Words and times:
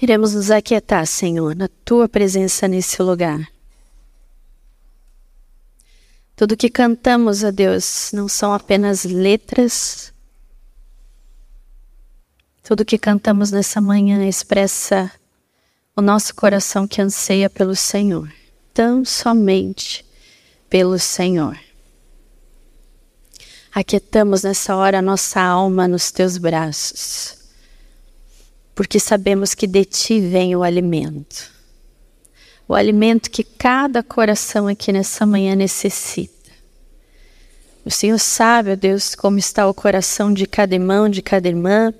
Queremos 0.00 0.32
nos 0.32 0.50
aquietar, 0.50 1.06
Senhor, 1.06 1.54
na 1.54 1.68
tua 1.84 2.08
presença 2.08 2.66
nesse 2.66 3.02
lugar. 3.02 3.46
Tudo 6.34 6.56
que 6.56 6.70
cantamos 6.70 7.44
a 7.44 7.50
Deus 7.50 8.10
não 8.14 8.26
são 8.26 8.54
apenas 8.54 9.04
letras. 9.04 10.10
Tudo 12.62 12.82
que 12.82 12.96
cantamos 12.96 13.50
nessa 13.50 13.78
manhã 13.78 14.26
expressa 14.26 15.12
o 15.94 16.00
nosso 16.00 16.34
coração 16.34 16.88
que 16.88 17.02
anseia 17.02 17.50
pelo 17.50 17.76
Senhor, 17.76 18.32
tão 18.72 19.04
somente 19.04 20.02
pelo 20.70 20.98
Senhor. 20.98 21.58
Aquietamos 23.70 24.44
nessa 24.44 24.74
hora 24.74 25.00
a 25.00 25.02
nossa 25.02 25.42
alma 25.42 25.86
nos 25.86 26.10
teus 26.10 26.38
braços, 26.38 27.39
porque 28.80 28.98
sabemos 28.98 29.52
que 29.52 29.66
de 29.66 29.84
ti 29.84 30.18
vem 30.20 30.56
o 30.56 30.62
alimento. 30.62 31.52
O 32.66 32.74
alimento 32.74 33.30
que 33.30 33.44
cada 33.44 34.02
coração 34.02 34.66
aqui 34.66 34.90
nessa 34.90 35.26
manhã 35.26 35.54
necessita. 35.54 36.50
O 37.84 37.90
Senhor 37.90 38.18
sabe, 38.18 38.72
ó 38.72 38.76
Deus, 38.76 39.14
como 39.14 39.36
está 39.36 39.68
o 39.68 39.74
coração 39.74 40.32
de 40.32 40.46
cada 40.46 40.74
irmão, 40.74 41.10
de 41.10 41.20
cada 41.20 41.46
irmã, 41.46 41.92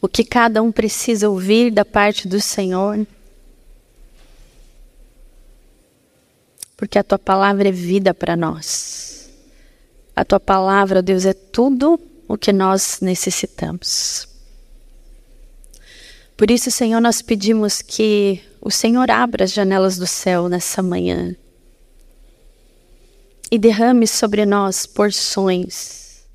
o 0.00 0.08
que 0.08 0.24
cada 0.24 0.62
um 0.62 0.72
precisa 0.72 1.28
ouvir 1.28 1.70
da 1.70 1.84
parte 1.84 2.26
do 2.26 2.40
Senhor. 2.40 3.06
Porque 6.78 6.98
a 6.98 7.04
tua 7.04 7.18
palavra 7.18 7.68
é 7.68 7.72
vida 7.72 8.14
para 8.14 8.34
nós. 8.34 9.28
A 10.16 10.24
tua 10.24 10.40
palavra, 10.40 11.02
Deus, 11.02 11.26
é 11.26 11.34
tudo 11.34 12.00
o 12.26 12.38
que 12.38 12.54
nós 12.54 13.00
necessitamos. 13.02 14.37
Por 16.38 16.52
isso, 16.52 16.70
Senhor, 16.70 17.00
nós 17.00 17.20
pedimos 17.20 17.82
que 17.82 18.40
o 18.60 18.70
Senhor 18.70 19.10
abra 19.10 19.42
as 19.42 19.52
janelas 19.52 19.98
do 19.98 20.06
céu 20.06 20.48
nessa 20.48 20.80
manhã 20.80 21.34
e 23.50 23.58
derrame 23.58 24.06
sobre 24.06 24.46
nós 24.46 24.86
porções 24.86 26.28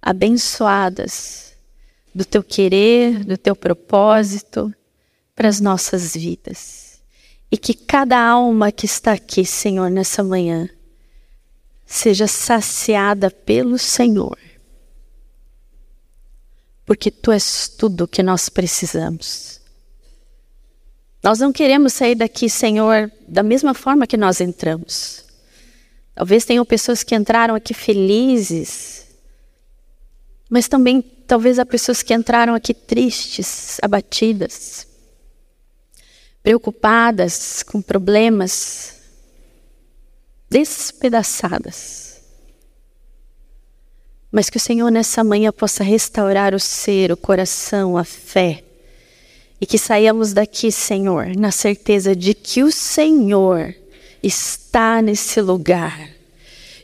abençoadas 0.00 1.52
do 2.14 2.24
teu 2.24 2.42
querer, 2.42 3.22
do 3.22 3.36
teu 3.36 3.54
propósito 3.54 4.74
para 5.36 5.48
as 5.48 5.60
nossas 5.60 6.14
vidas. 6.14 6.98
E 7.52 7.58
que 7.58 7.74
cada 7.74 8.18
alma 8.18 8.72
que 8.72 8.86
está 8.86 9.12
aqui, 9.12 9.44
Senhor, 9.44 9.90
nessa 9.90 10.24
manhã, 10.24 10.70
seja 11.84 12.26
saciada 12.26 13.30
pelo 13.30 13.76
Senhor. 13.76 14.38
Porque 16.90 17.08
tu 17.08 17.30
és 17.30 17.68
tudo 17.68 18.08
que 18.08 18.20
nós 18.20 18.48
precisamos. 18.48 19.60
Nós 21.22 21.38
não 21.38 21.52
queremos 21.52 21.92
sair 21.92 22.16
daqui, 22.16 22.50
Senhor, 22.50 23.12
da 23.28 23.44
mesma 23.44 23.74
forma 23.74 24.08
que 24.08 24.16
nós 24.16 24.40
entramos. 24.40 25.24
Talvez 26.16 26.44
tenham 26.44 26.64
pessoas 26.64 27.04
que 27.04 27.14
entraram 27.14 27.54
aqui 27.54 27.72
felizes, 27.72 29.06
mas 30.48 30.66
também 30.66 31.00
talvez 31.00 31.60
há 31.60 31.64
pessoas 31.64 32.02
que 32.02 32.12
entraram 32.12 32.56
aqui 32.56 32.74
tristes, 32.74 33.78
abatidas, 33.80 34.84
preocupadas 36.42 37.62
com 37.62 37.80
problemas, 37.80 38.96
despedaçadas. 40.50 42.09
Mas 44.30 44.48
que 44.48 44.56
o 44.56 44.60
Senhor 44.60 44.90
nessa 44.90 45.24
manhã 45.24 45.50
possa 45.50 45.82
restaurar 45.82 46.54
o 46.54 46.60
ser, 46.60 47.10
o 47.10 47.16
coração, 47.16 47.96
a 47.96 48.04
fé. 48.04 48.62
E 49.60 49.66
que 49.66 49.76
saiamos 49.76 50.32
daqui, 50.32 50.70
Senhor, 50.70 51.34
na 51.36 51.50
certeza 51.50 52.14
de 52.14 52.32
que 52.32 52.62
o 52.62 52.70
Senhor 52.70 53.74
está 54.22 55.02
nesse 55.02 55.40
lugar. 55.40 56.08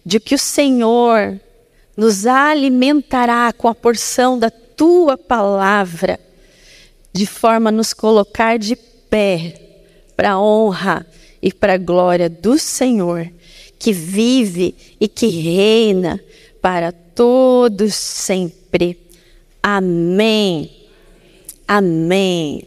De 0.04 0.19
que 0.19 0.34
o 0.34 0.38
Senhor 0.38 1.41
nos 1.97 2.26
alimentará 2.26 3.53
com 3.53 3.69
a 3.69 3.75
porção 3.75 4.38
da 4.38 4.50
tua 4.50 5.16
palavra, 5.16 6.20
de 7.12 7.26
forma 7.26 7.70
a 7.70 7.72
nos 7.72 7.94
colocar 7.94 8.59
de 8.59 8.76
pé 8.76 9.54
para 10.16 10.32
a 10.32 10.41
honra 10.41 11.06
e 11.41 11.53
para 11.53 11.75
a 11.75 11.78
glória 11.78 12.28
do 12.28 12.59
Senhor 12.59 13.31
que 13.78 13.93
vive 13.93 14.75
e 15.00 15.06
que 15.06 15.28
reina 15.28 16.20
para 16.60 16.93
todos 16.93 17.06
sempre. 17.91 18.99
Amém. 19.62 20.71
Amém. 21.66 22.66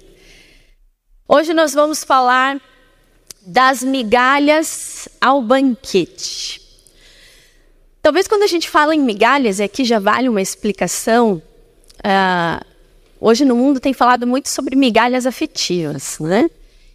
Hoje 1.27 1.53
nós 1.53 1.73
vamos 1.73 2.03
falar 2.03 2.59
das 3.45 3.83
migalhas 3.83 5.07
ao 5.21 5.41
banquete. 5.41 6.61
Talvez 8.01 8.27
quando 8.27 8.43
a 8.43 8.47
gente 8.47 8.69
fala 8.69 8.95
em 8.95 8.99
migalhas, 8.99 9.59
e 9.59 9.63
aqui 9.63 9.83
já 9.83 9.99
vale 9.99 10.29
uma 10.29 10.41
explicação, 10.41 11.41
uh, 11.99 12.65
hoje 13.19 13.45
no 13.45 13.55
mundo 13.55 13.79
tem 13.79 13.93
falado 13.93 14.25
muito 14.25 14.49
sobre 14.49 14.75
migalhas 14.75 15.25
afetivas, 15.25 16.17
né? 16.19 16.49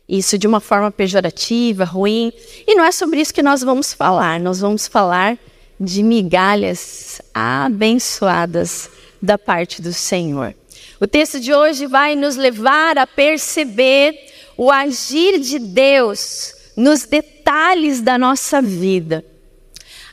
isso 0.09 0.37
de 0.37 0.47
uma 0.47 0.61
forma 0.61 0.91
pejorativa, 0.91 1.85
ruim. 1.85 2.33
E 2.67 2.75
não 2.75 2.85
é 2.85 2.93
sobre 2.93 3.21
isso 3.21 3.33
que 3.33 3.43
nós 3.43 3.63
vamos 3.63 3.93
falar. 3.93 4.39
Nós 4.39 4.61
vamos 4.61 4.87
falar 4.87 5.39
de 5.79 6.03
migalhas 6.03 7.21
abençoadas 7.33 8.91
da 9.21 9.39
parte 9.39 9.83
do 9.83 9.93
Senhor. 9.93 10.55
O 11.01 11.07
texto 11.07 11.41
de 11.41 11.53
hoje 11.53 11.87
vai 11.87 12.15
nos 12.15 12.37
levar 12.37 12.99
a 12.99 13.07
perceber 13.07 14.15
o 14.57 14.71
agir 14.71 15.39
de 15.41 15.59
Deus 15.59 16.55
nos 16.77 17.05
detalhes 17.05 18.01
da 18.01 18.17
nossa 18.17 18.63
vida. 18.63 19.25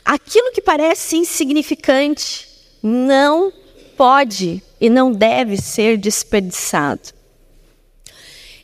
Aquilo 0.04 0.52
que 0.52 0.60
parece 0.60 1.16
insignificante 1.16 2.48
não 2.82 3.52
pode 3.96 4.62
e 4.80 4.90
não 4.90 5.12
deve 5.12 5.56
ser 5.56 5.96
desperdiçado. 5.96 7.10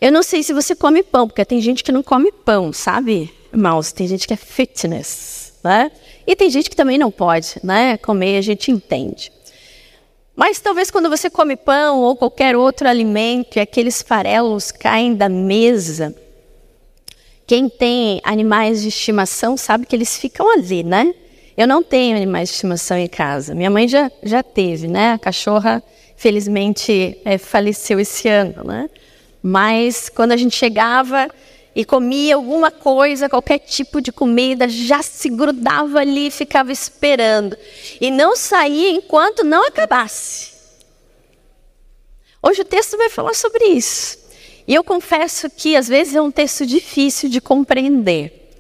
Eu 0.01 0.13
não 0.13 0.23
sei 0.23 0.43
se 0.43 0.53
você 0.53 0.75
come 0.75 1.03
pão, 1.03 1.27
porque 1.27 1.45
tem 1.45 1.61
gente 1.61 1.83
que 1.83 1.93
não 1.93 2.03
come 2.03 2.31
pão, 2.31 2.73
sabe, 2.73 3.33
irmãos? 3.53 3.93
Tem 3.93 4.07
gente 4.07 4.27
que 4.27 4.35
é 4.35 4.37
fitness, 4.37 5.53
né? 5.63 5.91
E 6.29 6.37
tem 6.37 6.51
gente 6.51 6.69
que 6.69 6.77
também 6.77 6.99
não 6.99 7.11
pode, 7.11 7.55
né? 7.65 7.97
Comer, 7.97 8.37
a 8.37 8.43
gente 8.43 8.71
entende. 8.71 9.33
Mas 10.37 10.61
talvez 10.61 10.91
quando 10.91 11.09
você 11.09 11.31
come 11.31 11.57
pão 11.57 12.03
ou 12.03 12.15
qualquer 12.15 12.55
outro 12.55 12.87
alimento 12.87 13.57
e 13.57 13.61
aqueles 13.61 14.03
farelos 14.03 14.71
caem 14.71 15.15
da 15.15 15.27
mesa, 15.27 16.15
quem 17.47 17.67
tem 17.71 18.21
animais 18.23 18.83
de 18.83 18.89
estimação 18.89 19.57
sabe 19.57 19.87
que 19.87 19.97
eles 19.97 20.19
ficam 20.19 20.53
ali, 20.53 20.83
né? 20.83 21.15
Eu 21.57 21.67
não 21.67 21.83
tenho 21.83 22.15
animais 22.15 22.51
de 22.51 22.57
estimação 22.57 22.99
em 22.99 23.09
casa. 23.09 23.55
Minha 23.55 23.71
mãe 23.71 23.89
já, 23.89 24.13
já 24.23 24.43
teve, 24.43 24.87
né? 24.87 25.13
A 25.13 25.19
cachorra, 25.19 25.83
felizmente, 26.15 27.19
é, 27.25 27.39
faleceu 27.39 27.99
esse 27.99 28.29
ano, 28.29 28.65
né? 28.65 28.91
Mas 29.43 30.11
quando 30.11 30.33
a 30.33 30.37
gente 30.37 30.55
chegava 30.55 31.27
e 31.79 31.85
comia 31.85 32.35
alguma 32.35 32.73
coisa, 32.73 33.29
qualquer 33.29 33.61
tipo 33.61 34.01
de 34.01 34.11
comida, 34.11 34.69
já 34.69 35.01
se 35.01 35.29
grudava 35.29 36.01
ali 36.01 36.29
ficava 36.29 36.73
esperando. 36.73 37.57
E 38.01 38.11
não 38.11 38.35
saía 38.35 38.91
enquanto 38.91 39.45
não 39.45 39.65
acabasse. 39.65 40.55
Hoje 42.43 42.63
o 42.63 42.65
texto 42.65 42.97
vai 42.97 43.09
falar 43.09 43.33
sobre 43.33 43.65
isso. 43.67 44.19
E 44.67 44.75
eu 44.75 44.83
confesso 44.83 45.49
que 45.49 45.77
às 45.77 45.87
vezes 45.87 46.17
é 46.17 46.21
um 46.21 46.33
texto 46.33 46.67
difícil 46.67 47.29
de 47.29 47.41
compreender. 47.41 48.51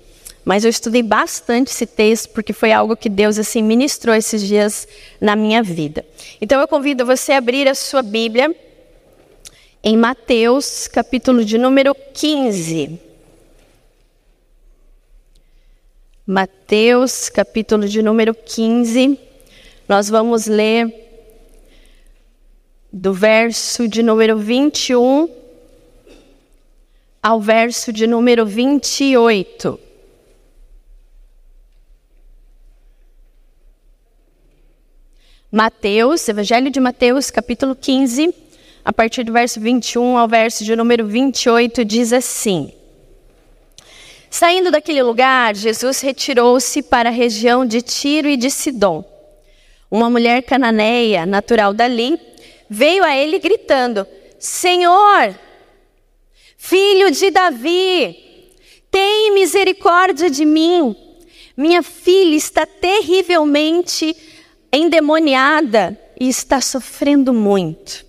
Mas 0.45 0.63
eu 0.63 0.71
estudei 0.71 1.03
bastante 1.03 1.73
esse 1.73 1.87
texto 1.87 2.29
porque 2.29 2.53
foi 2.53 2.71
algo 2.71 2.97
que 2.97 3.09
Deus 3.09 3.37
assim 3.37 3.65
ministrou 3.65 4.15
esses 4.15 4.47
dias 4.47 4.87
na 5.21 5.35
minha 5.35 5.61
vida. 5.61 6.07
Então 6.41 6.61
eu 6.61 6.69
convido 6.69 7.05
você 7.05 7.33
a 7.33 7.39
abrir 7.39 7.67
a 7.67 7.75
sua 7.75 8.01
Bíblia 8.01 8.55
em 9.83 9.97
Mateus, 9.97 10.87
capítulo 10.87 11.45
de 11.45 11.59
número 11.59 11.97
15. 12.15 13.08
Mateus, 16.31 17.31
capítulo 17.31 17.89
de 17.89 18.03
número 18.03 18.35
15. 18.35 19.19
Nós 19.89 20.11
vamos 20.11 20.45
ler 20.45 20.93
do 22.93 23.15
verso 23.15 23.89
de 23.89 24.03
número 24.03 24.37
21 24.37 25.27
ao 27.23 27.41
verso 27.41 27.91
de 27.91 28.07
número 28.07 28.45
28. 28.45 29.81
Mateus, 35.51 36.29
Evangelho 36.29 36.71
de 36.71 36.79
Mateus, 36.79 37.31
capítulo 37.31 37.75
15, 37.75 38.35
a 38.85 38.93
partir 38.93 39.25
do 39.25 39.33
verso 39.33 39.59
21 39.59 40.19
ao 40.19 40.29
verso 40.29 40.63
de 40.63 40.77
número 40.77 41.07
28, 41.07 41.87
diz 41.87 42.13
assim: 42.13 42.78
Saindo 44.31 44.71
daquele 44.71 45.03
lugar, 45.03 45.55
Jesus 45.57 46.01
retirou-se 46.01 46.83
para 46.83 47.09
a 47.09 47.13
região 47.13 47.65
de 47.65 47.81
Tiro 47.81 48.29
e 48.29 48.37
de 48.37 48.51
Sidom. 48.51 49.05
Uma 49.91 50.11
mulher 50.11 50.43
cananeia, 50.43 51.25
natural 51.25 51.73
dali, 51.73 52.19
veio 52.69 53.03
a 53.03 53.17
ele 53.17 53.39
gritando: 53.39 54.07
Senhor, 54.39 55.35
filho 56.59 57.11
de 57.11 57.31
Davi, 57.31 58.17
tem 58.91 59.33
misericórdia 59.33 60.29
de 60.29 60.45
mim. 60.45 60.95
Minha 61.57 61.83
filha 61.83 62.37
está 62.37 62.67
terrivelmente 62.67 64.15
endemoniada 64.73 65.99
e 66.21 66.29
está 66.29 66.61
sofrendo 66.61 67.33
muito. 67.33 68.07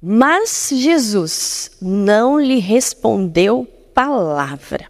Mas 0.00 0.70
Jesus 0.72 1.72
não 1.82 2.40
lhe 2.40 2.60
respondeu 2.60 3.66
palavra. 3.98 4.88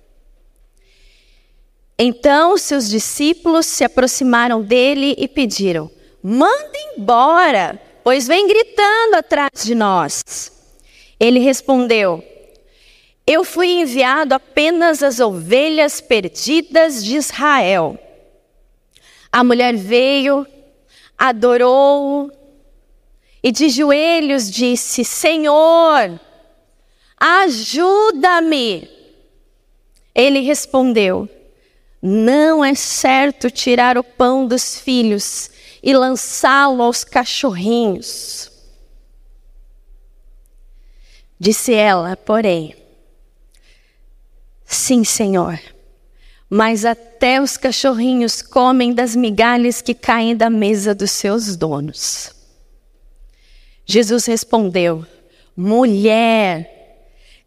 Então 1.99 2.59
seus 2.59 2.91
discípulos 2.91 3.65
se 3.65 3.83
aproximaram 3.83 4.61
dele 4.61 5.15
e 5.17 5.27
pediram: 5.27 5.91
Manda 6.23 6.77
embora, 6.95 7.81
pois 8.05 8.27
vem 8.27 8.47
gritando 8.47 9.15
atrás 9.15 9.65
de 9.65 9.75
nós. 9.75 10.53
Ele 11.19 11.39
respondeu: 11.39 12.23
Eu 13.27 13.45
fui 13.45 13.81
enviado 13.81 14.35
apenas 14.35 15.03
às 15.03 15.21
ovelhas 15.21 16.03
perdidas 16.03 17.03
de 17.03 17.17
Israel. 17.17 17.99
A 19.33 19.43
mulher 19.43 19.75
veio, 19.75 20.47
adorou 21.17 22.31
e 23.43 23.51
de 23.51 23.71
joelhos 23.71 24.51
disse: 24.51 25.03
Senhor, 25.03 26.21
ajuda-me. 27.19 28.98
Ele 30.19 30.41
respondeu: 30.41 31.29
Não 32.03 32.65
é 32.65 32.75
certo 32.75 33.53
tirar 33.53 33.97
o 33.97 34.03
pão 34.03 34.49
dos 34.49 34.77
filhos 34.81 35.49
e 35.81 35.95
lançá-lo 35.95 36.83
aos 36.83 37.05
cachorrinhos. 37.05 38.51
Disse 41.39 41.73
ela, 41.73 42.17
porém: 42.17 42.75
Sim, 44.65 45.05
Senhor, 45.05 45.57
mas 46.51 46.85
até 46.85 47.41
os 47.41 47.57
cachorrinhos 47.57 48.43
comem 48.43 48.93
das 48.93 49.15
migalhas 49.15 49.81
que 49.81 49.95
caem 49.95 50.37
da 50.37 50.51
mesa 50.51 50.97
dos 50.97 51.13
seus 51.13 51.55
donos. 51.55 52.35
Jesus 53.87 54.27
respondeu: 54.27 55.07
Mulher, 55.57 56.78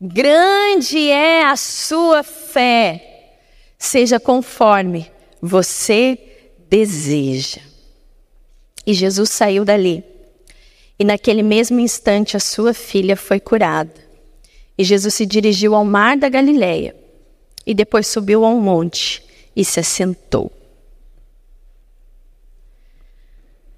grande 0.01 1.09
é 1.09 1.45
a 1.45 1.55
sua 1.55 2.23
fé, 2.23 3.37
seja 3.77 4.19
conforme 4.19 5.11
você 5.39 6.17
deseja. 6.67 7.61
E 8.85 8.93
Jesus 8.93 9.29
saiu 9.29 9.63
dali. 9.63 10.03
E 10.97 11.03
naquele 11.03 11.43
mesmo 11.43 11.79
instante 11.79 12.35
a 12.35 12.39
sua 12.39 12.73
filha 12.73 13.15
foi 13.15 13.39
curada. 13.39 13.93
E 14.77 14.83
Jesus 14.83 15.13
se 15.13 15.25
dirigiu 15.25 15.75
ao 15.75 15.85
mar 15.85 16.17
da 16.17 16.29
Galileia 16.29 16.95
e 17.65 17.73
depois 17.73 18.07
subiu 18.07 18.43
a 18.43 18.49
um 18.49 18.59
monte 18.59 19.23
e 19.55 19.63
se 19.63 19.79
assentou. 19.79 20.51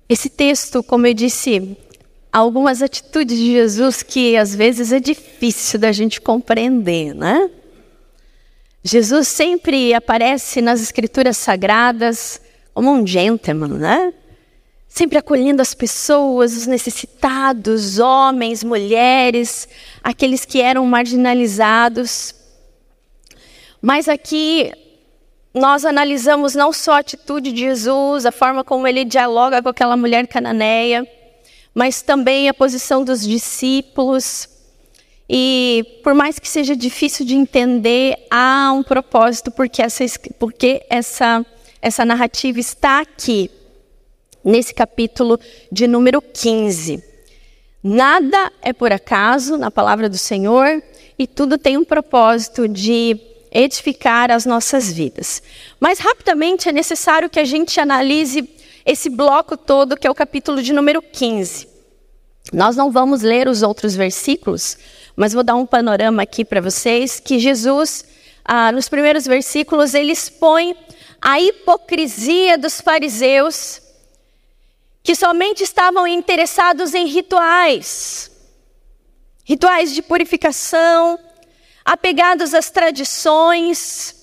Esse 0.08 0.30
texto, 0.30 0.84
como 0.84 1.08
eu 1.08 1.14
disse, 1.14 1.78
algumas 2.34 2.82
atitudes 2.82 3.38
de 3.38 3.52
Jesus 3.52 4.02
que 4.02 4.36
às 4.36 4.56
vezes 4.56 4.92
é 4.92 5.00
difícil 5.00 5.80
da 5.80 5.92
gente 5.92 6.20
compreender, 6.20 7.14
né? 7.14 7.48
Jesus 8.84 9.28
sempre 9.28 9.94
aparece 9.94 10.60
nas 10.60 10.82
escrituras 10.82 11.38
sagradas 11.38 12.42
como 12.74 12.92
um 12.92 13.06
gentleman, 13.06 13.78
né? 13.78 14.14
Sempre 14.90 15.20
acolhendo 15.20 15.62
as 15.62 15.76
pessoas, 15.76 16.58
os 16.58 16.66
necessitados, 16.66 18.00
homens, 18.00 18.64
mulheres, 18.64 19.68
aqueles 20.04 20.44
que 20.44 20.60
eram 20.60 20.86
marginalizados. 20.88 22.34
Mas 23.80 24.10
aqui 24.10 24.72
nós 25.54 25.86
analisamos 25.86 26.56
não 26.56 26.74
só 26.74 26.94
a 26.94 27.00
atitude 27.00 27.52
de 27.52 27.60
Jesus, 27.60 28.26
a 28.26 28.32
forma 28.32 28.64
como 28.64 28.88
ele 28.88 29.06
dialoga 29.06 29.62
com 29.62 29.70
aquela 29.70 29.96
mulher 29.96 30.28
cananeia, 30.28 31.08
mas 31.74 32.02
também 32.02 32.48
a 32.48 32.54
posição 32.54 33.04
dos 33.04 33.26
discípulos. 33.26 34.48
E 35.28 36.00
por 36.04 36.14
mais 36.14 36.38
que 36.38 36.48
seja 36.48 36.76
difícil 36.76 37.26
de 37.26 37.36
entender, 37.36 38.16
há 38.30 38.72
um 38.74 38.84
propósito 38.84 39.50
porque 39.50 39.82
essa, 39.82 40.04
porque 40.38 40.86
essa, 40.90 41.46
essa 41.82 42.06
narrativa 42.06 42.60
está 42.60 43.00
aqui, 43.00 43.50
nesse 44.44 44.74
capítulo 44.74 45.40
de 45.72 45.88
número 45.88 46.22
15. 46.22 47.04
Nada 47.82 48.52
é 48.62 48.72
por 48.74 48.92
acaso 48.92 49.58
na 49.58 49.72
palavra 49.72 50.10
do 50.10 50.18
Senhor 50.18 50.84
e 51.18 51.26
tudo 51.26 51.58
tem 51.58 51.78
um 51.78 51.84
propósito 51.84 52.68
de 52.68 53.20
edificar 53.52 54.32
as 54.32 54.46
nossas 54.46 54.92
vidas. 54.92 55.42
Mas 55.80 56.00
rapidamente 56.00 56.68
é 56.68 56.72
necessário 56.72 57.30
que 57.30 57.40
a 57.40 57.46
gente 57.46 57.80
analise 57.80 58.50
esse 58.86 59.10
bloco 59.10 59.56
todo, 59.56 59.98
que 59.98 60.08
é 60.08 60.12
o 60.12 60.16
capítulo 60.16 60.62
de 60.62 60.74
número 60.74 61.02
15. 61.02 61.68
Nós 62.52 62.76
não 62.76 62.92
vamos 62.92 63.22
ler 63.22 63.48
os 63.48 63.62
outros 63.62 63.96
versículos, 63.96 64.78
mas 65.16 65.34
vou 65.34 65.44
dar 65.44 65.56
um 65.56 65.66
panorama 65.66 66.24
aqui 66.24 66.44
para 66.44 66.60
vocês 66.60 67.20
que 67.20 67.40
Jesus, 67.40 68.06
ah, 68.44 68.72
nos 68.72 68.90
primeiros 68.90 69.26
versículos, 69.26 69.94
ele 69.94 70.12
expõe 70.12 70.76
a 71.22 71.40
hipocrisia 71.40 72.58
dos 72.58 72.82
fariseus 72.82 73.82
que 75.02 75.16
somente 75.16 75.64
estavam 75.64 76.08
interessados 76.08 76.94
em 76.94 77.06
rituais, 77.08 78.32
rituais 79.44 79.94
de 79.94 80.02
purificação, 80.02 81.20
apegados 81.84 82.54
às 82.54 82.70
tradições, 82.70 84.16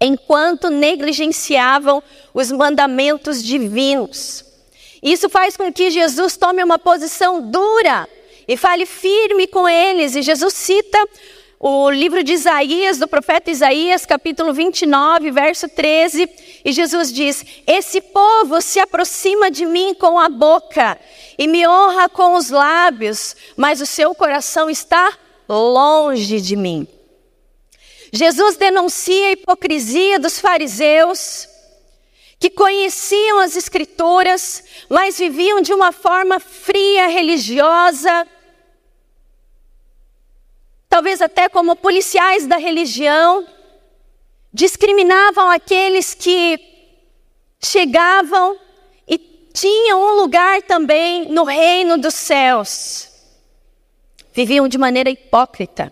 enquanto 0.00 0.68
negligenciavam 0.68 2.02
os 2.34 2.50
mandamentos 2.50 3.42
divinos. 3.42 4.44
Isso 5.00 5.30
faz 5.30 5.56
com 5.56 5.72
que 5.72 5.90
Jesus 5.90 6.36
tome 6.36 6.62
uma 6.64 6.78
posição 6.78 7.40
dura 7.40 8.08
e 8.48 8.56
fale 8.56 8.84
firme 8.84 9.46
com 9.46 9.68
eles. 9.68 10.16
E 10.16 10.22
Jesus 10.22 10.52
cita 10.52 10.98
o 11.60 11.90
livro 11.90 12.22
de 12.22 12.32
Isaías, 12.32 12.98
do 12.98 13.08
profeta 13.08 13.50
Isaías, 13.50 14.04
capítulo 14.04 14.52
29, 14.52 15.30
verso 15.30 15.68
13, 15.68 16.28
e 16.64 16.72
Jesus 16.72 17.12
diz: 17.12 17.44
Esse 17.66 18.00
povo 18.00 18.60
se 18.60 18.80
aproxima 18.80 19.50
de 19.50 19.64
mim 19.64 19.94
com 19.94 20.18
a 20.18 20.28
boca 20.28 20.98
e 21.38 21.46
me 21.46 21.66
honra 21.66 22.08
com 22.08 22.34
os 22.34 22.50
lábios, 22.50 23.36
mas 23.56 23.80
o 23.80 23.86
seu 23.86 24.14
coração 24.14 24.68
está 24.68 25.16
longe 25.48 26.40
de 26.40 26.56
mim. 26.56 26.86
Jesus 28.12 28.56
denuncia 28.56 29.28
a 29.28 29.32
hipocrisia 29.32 30.18
dos 30.18 30.38
fariseus, 30.38 31.48
que 32.44 32.50
conheciam 32.50 33.38
as 33.38 33.56
Escrituras, 33.56 34.62
mas 34.90 35.16
viviam 35.16 35.62
de 35.62 35.72
uma 35.72 35.92
forma 35.92 36.38
fria, 36.38 37.06
religiosa, 37.06 38.28
talvez 40.86 41.22
até 41.22 41.48
como 41.48 41.74
policiais 41.74 42.46
da 42.46 42.58
religião, 42.58 43.46
discriminavam 44.52 45.48
aqueles 45.48 46.12
que 46.12 46.60
chegavam 47.62 48.58
e 49.08 49.16
tinham 49.50 50.02
um 50.02 50.20
lugar 50.20 50.60
também 50.60 51.26
no 51.30 51.44
reino 51.44 51.96
dos 51.96 52.12
céus. 52.12 53.08
Viviam 54.34 54.68
de 54.68 54.76
maneira 54.76 55.08
hipócrita, 55.08 55.90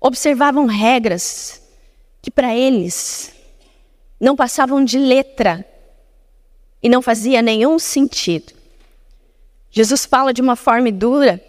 observavam 0.00 0.64
regras 0.64 1.60
que 2.22 2.30
para 2.30 2.54
eles 2.54 3.34
não 4.18 4.34
passavam 4.34 4.82
de 4.82 4.98
letra 4.98 5.73
e 6.84 6.88
não 6.90 7.00
fazia 7.00 7.40
nenhum 7.40 7.78
sentido. 7.78 8.52
Jesus 9.70 10.04
fala 10.04 10.34
de 10.34 10.42
uma 10.42 10.54
forma 10.54 10.92
dura 10.92 11.42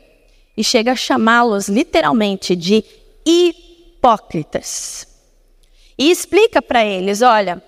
e 0.55 0.63
chega 0.63 0.93
a 0.93 0.95
chamá-los 0.95 1.67
literalmente 1.67 2.55
de 2.55 2.85
hipócritas. 3.25 5.05
E 5.97 6.09
explica 6.09 6.61
para 6.61 6.85
eles: 6.85 7.21
olha, 7.21 7.61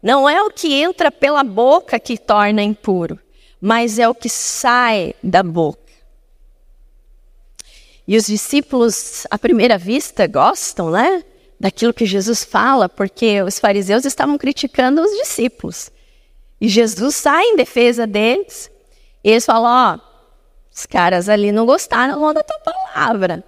não 0.00 0.28
é 0.28 0.40
o 0.40 0.50
que 0.50 0.72
entra 0.72 1.10
pela 1.10 1.42
boca 1.42 1.98
que 1.98 2.16
torna 2.16 2.62
impuro, 2.62 3.18
mas 3.60 3.98
é 3.98 4.08
o 4.08 4.14
que 4.14 4.28
sai 4.28 5.12
da 5.20 5.42
boca. 5.42 5.88
E 8.06 8.16
os 8.16 8.26
discípulos, 8.26 9.26
à 9.28 9.36
primeira 9.36 9.76
vista, 9.76 10.28
gostam, 10.28 10.92
né? 10.92 11.24
Daquilo 11.58 11.92
que 11.92 12.06
Jesus 12.06 12.44
fala, 12.44 12.88
porque 12.88 13.42
os 13.42 13.58
fariseus 13.58 14.04
estavam 14.04 14.38
criticando 14.38 15.02
os 15.02 15.10
discípulos. 15.10 15.90
E 16.60 16.68
Jesus 16.68 17.14
sai 17.16 17.44
em 17.44 17.56
defesa 17.56 18.06
deles. 18.06 18.70
E 19.22 19.30
eles 19.30 19.44
falam: 19.44 19.70
Ó, 19.70 20.08
os 20.74 20.86
caras 20.86 21.28
ali 21.28 21.52
não 21.52 21.66
gostaram 21.66 22.32
da 22.32 22.42
tua 22.42 22.58
palavra. 22.58 23.44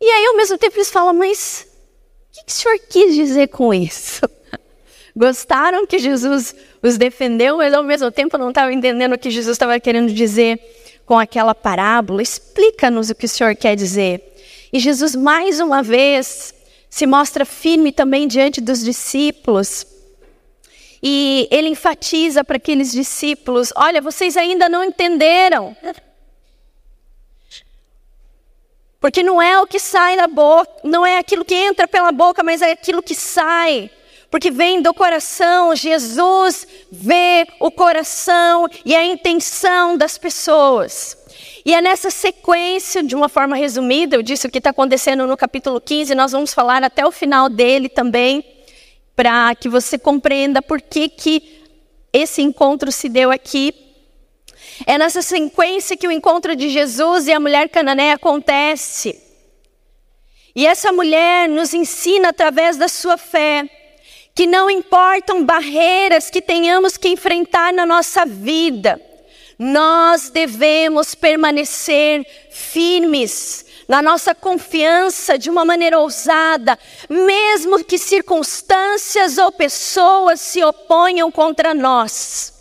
E 0.00 0.04
aí, 0.04 0.26
ao 0.26 0.36
mesmo 0.36 0.58
tempo, 0.58 0.76
eles 0.76 0.90
falam: 0.90 1.14
Mas 1.14 1.66
o 2.30 2.32
que, 2.32 2.44
que 2.44 2.52
o 2.52 2.54
senhor 2.54 2.78
quis 2.88 3.14
dizer 3.14 3.48
com 3.48 3.72
isso? 3.72 4.28
Gostaram 5.16 5.86
que 5.86 5.98
Jesus 5.98 6.54
os 6.82 6.96
defendeu, 6.96 7.56
mas 7.56 7.74
ao 7.74 7.82
mesmo 7.82 8.10
tempo 8.10 8.38
não 8.38 8.50
estavam 8.50 8.70
entendendo 8.70 9.14
o 9.14 9.18
que 9.18 9.30
Jesus 9.30 9.54
estava 9.54 9.78
querendo 9.80 10.12
dizer 10.12 10.60
com 11.04 11.18
aquela 11.18 11.54
parábola, 11.54 12.22
explica-nos 12.22 13.10
o 13.10 13.14
que 13.16 13.26
o 13.26 13.28
Senhor 13.28 13.56
quer 13.56 13.74
dizer. 13.74 14.22
E 14.72 14.78
Jesus, 14.78 15.16
mais 15.16 15.58
uma 15.58 15.82
vez, 15.82 16.54
se 16.88 17.04
mostra 17.04 17.44
firme 17.44 17.90
também 17.90 18.28
diante 18.28 18.60
dos 18.60 18.84
discípulos. 18.84 19.84
E 21.02 21.48
ele 21.50 21.68
enfatiza 21.68 22.44
para 22.44 22.56
aqueles 22.56 22.92
discípulos: 22.92 23.72
olha, 23.76 24.00
vocês 24.00 24.36
ainda 24.36 24.68
não 24.68 24.84
entenderam. 24.84 25.76
Porque 29.00 29.22
não 29.22 29.40
é 29.40 29.58
o 29.58 29.66
que 29.66 29.78
sai 29.78 30.14
da 30.14 30.26
boca, 30.26 30.70
não 30.84 31.06
é 31.06 31.16
aquilo 31.16 31.44
que 31.44 31.54
entra 31.54 31.88
pela 31.88 32.12
boca, 32.12 32.42
mas 32.42 32.60
é 32.60 32.72
aquilo 32.72 33.02
que 33.02 33.14
sai. 33.14 33.90
Porque 34.30 34.50
vem 34.50 34.80
do 34.80 34.94
coração, 34.94 35.74
Jesus 35.74 36.66
vê 36.92 37.46
o 37.58 37.70
coração 37.70 38.68
e 38.84 38.94
a 38.94 39.04
intenção 39.04 39.96
das 39.96 40.18
pessoas. 40.18 41.16
E 41.64 41.74
é 41.74 41.80
nessa 41.80 42.10
sequência, 42.10 43.02
de 43.02 43.14
uma 43.14 43.28
forma 43.28 43.56
resumida, 43.56 44.16
eu 44.16 44.22
disse 44.22 44.46
o 44.46 44.50
que 44.50 44.58
está 44.58 44.70
acontecendo 44.70 45.26
no 45.26 45.36
capítulo 45.36 45.80
15, 45.80 46.14
nós 46.14 46.32
vamos 46.32 46.54
falar 46.54 46.84
até 46.84 47.04
o 47.04 47.10
final 47.10 47.48
dele 47.48 47.88
também, 47.88 48.44
para 49.20 49.54
que 49.54 49.68
você 49.68 49.98
compreenda 49.98 50.62
por 50.62 50.80
que, 50.80 51.06
que 51.06 51.62
esse 52.10 52.40
encontro 52.40 52.90
se 52.90 53.06
deu 53.06 53.30
aqui. 53.30 53.74
É 54.86 54.96
nessa 54.96 55.20
sequência 55.20 55.94
que 55.94 56.08
o 56.08 56.10
encontro 56.10 56.56
de 56.56 56.70
Jesus 56.70 57.26
e 57.26 57.32
a 57.32 57.38
mulher 57.38 57.68
cananeia 57.68 58.14
acontece. 58.14 59.20
E 60.56 60.66
essa 60.66 60.90
mulher 60.90 61.50
nos 61.50 61.74
ensina 61.74 62.30
através 62.30 62.78
da 62.78 62.88
sua 62.88 63.18
fé 63.18 63.68
que 64.34 64.46
não 64.46 64.70
importam 64.70 65.44
barreiras 65.44 66.30
que 66.30 66.40
tenhamos 66.40 66.96
que 66.96 67.08
enfrentar 67.08 67.74
na 67.74 67.84
nossa 67.84 68.24
vida, 68.24 68.98
nós 69.58 70.30
devemos 70.30 71.14
permanecer 71.14 72.24
firmes 72.50 73.66
na 73.90 74.00
nossa 74.00 74.32
confiança 74.32 75.36
de 75.36 75.50
uma 75.50 75.64
maneira 75.64 75.98
ousada, 75.98 76.78
mesmo 77.08 77.82
que 77.82 77.98
circunstâncias 77.98 79.36
ou 79.36 79.50
pessoas 79.50 80.40
se 80.40 80.62
oponham 80.62 81.28
contra 81.32 81.74
nós 81.74 82.60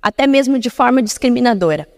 até 0.00 0.24
mesmo 0.24 0.56
de 0.56 0.70
forma 0.70 1.02
discriminadora. 1.02 1.88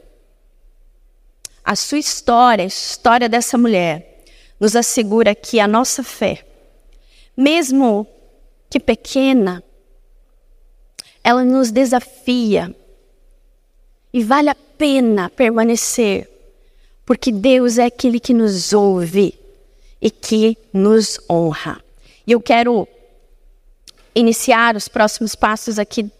A 1.63 1.77
sua 1.77 1.99
história, 1.99 2.65
a 2.65 2.67
história 2.67 3.29
dessa 3.29 3.59
mulher, 3.59 4.25
nos 4.59 4.75
assegura 4.75 5.35
que 5.35 5.61
a 5.61 5.69
nossa 5.69 6.03
fé, 6.03 6.43
mesmo 7.37 8.07
que 8.71 8.81
pequena, 8.81 9.63
ela 11.23 11.45
nos 11.45 11.71
desafia 11.71 12.75
e 14.11 14.25
vale 14.25 14.49
a 14.49 14.55
pena 14.55 15.29
permanecer, 15.29 16.30
porque 17.05 17.33
Deus 17.33 17.79
é 17.79 17.87
aquele 17.87 18.21
que 18.21 18.33
nos 18.33 18.73
ouve 18.73 19.39
e 20.01 20.11
que 20.11 20.57
nos 20.73 21.19
honra. 21.29 21.83
E 22.27 22.33
eu 22.33 22.41
quero 22.41 22.87
iniciar 24.15 24.77
os 24.77 24.89
próximos 24.89 25.35
passos 25.35 25.79
aqui 25.79 26.11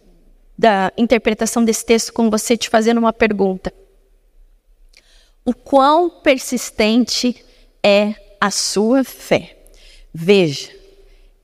da 0.57 0.93
interpretação 0.97 1.65
desse 1.65 1.85
texto 1.85 2.13
com 2.13 2.29
você 2.29 2.57
te 2.57 2.69
fazendo 2.69 2.99
uma 2.99 3.13
pergunta. 3.13 3.73
O 5.45 5.55
quão 5.55 6.11
persistente 6.11 7.45
é 7.83 8.15
a 8.41 8.51
sua 8.51 9.03
fé? 9.03 9.57
Veja, 10.13 10.71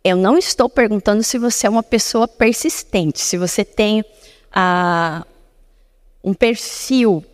eu 0.05 0.16
não 0.16 0.37
estou 0.37 0.69
perguntando 0.69 1.23
se 1.23 1.38
você 1.38 1.66
é 1.66 1.71
uma 1.71 1.83
pessoa 1.83 2.28
persistente, 2.28 3.21
se 3.21 3.38
você 3.38 3.64
tem 3.64 4.05
ah, 4.52 5.26
um 6.23 6.35
perfil 6.35 7.25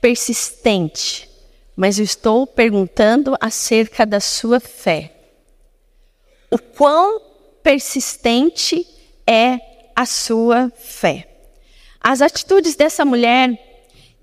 persistente, 0.00 1.28
mas 1.76 1.98
eu 1.98 2.04
estou 2.04 2.46
perguntando 2.46 3.36
acerca 3.40 4.04
da 4.04 4.20
sua 4.20 4.60
fé. 4.60 5.12
O 6.50 6.58
quão 6.58 7.20
persistente 7.62 8.86
é 9.26 9.58
a 9.94 10.06
sua 10.06 10.70
fé. 10.76 11.28
As 12.00 12.22
atitudes 12.22 12.74
dessa 12.74 13.04
mulher 13.04 13.58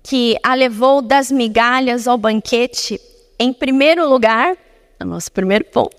que 0.02 0.36
a 0.42 0.54
levou 0.54 1.02
das 1.02 1.30
migalhas 1.30 2.06
ao 2.08 2.16
banquete, 2.16 3.00
em 3.38 3.52
primeiro 3.52 4.08
lugar, 4.08 4.56
no 4.98 5.06
nosso 5.06 5.30
primeiro 5.30 5.64
ponto, 5.66 5.96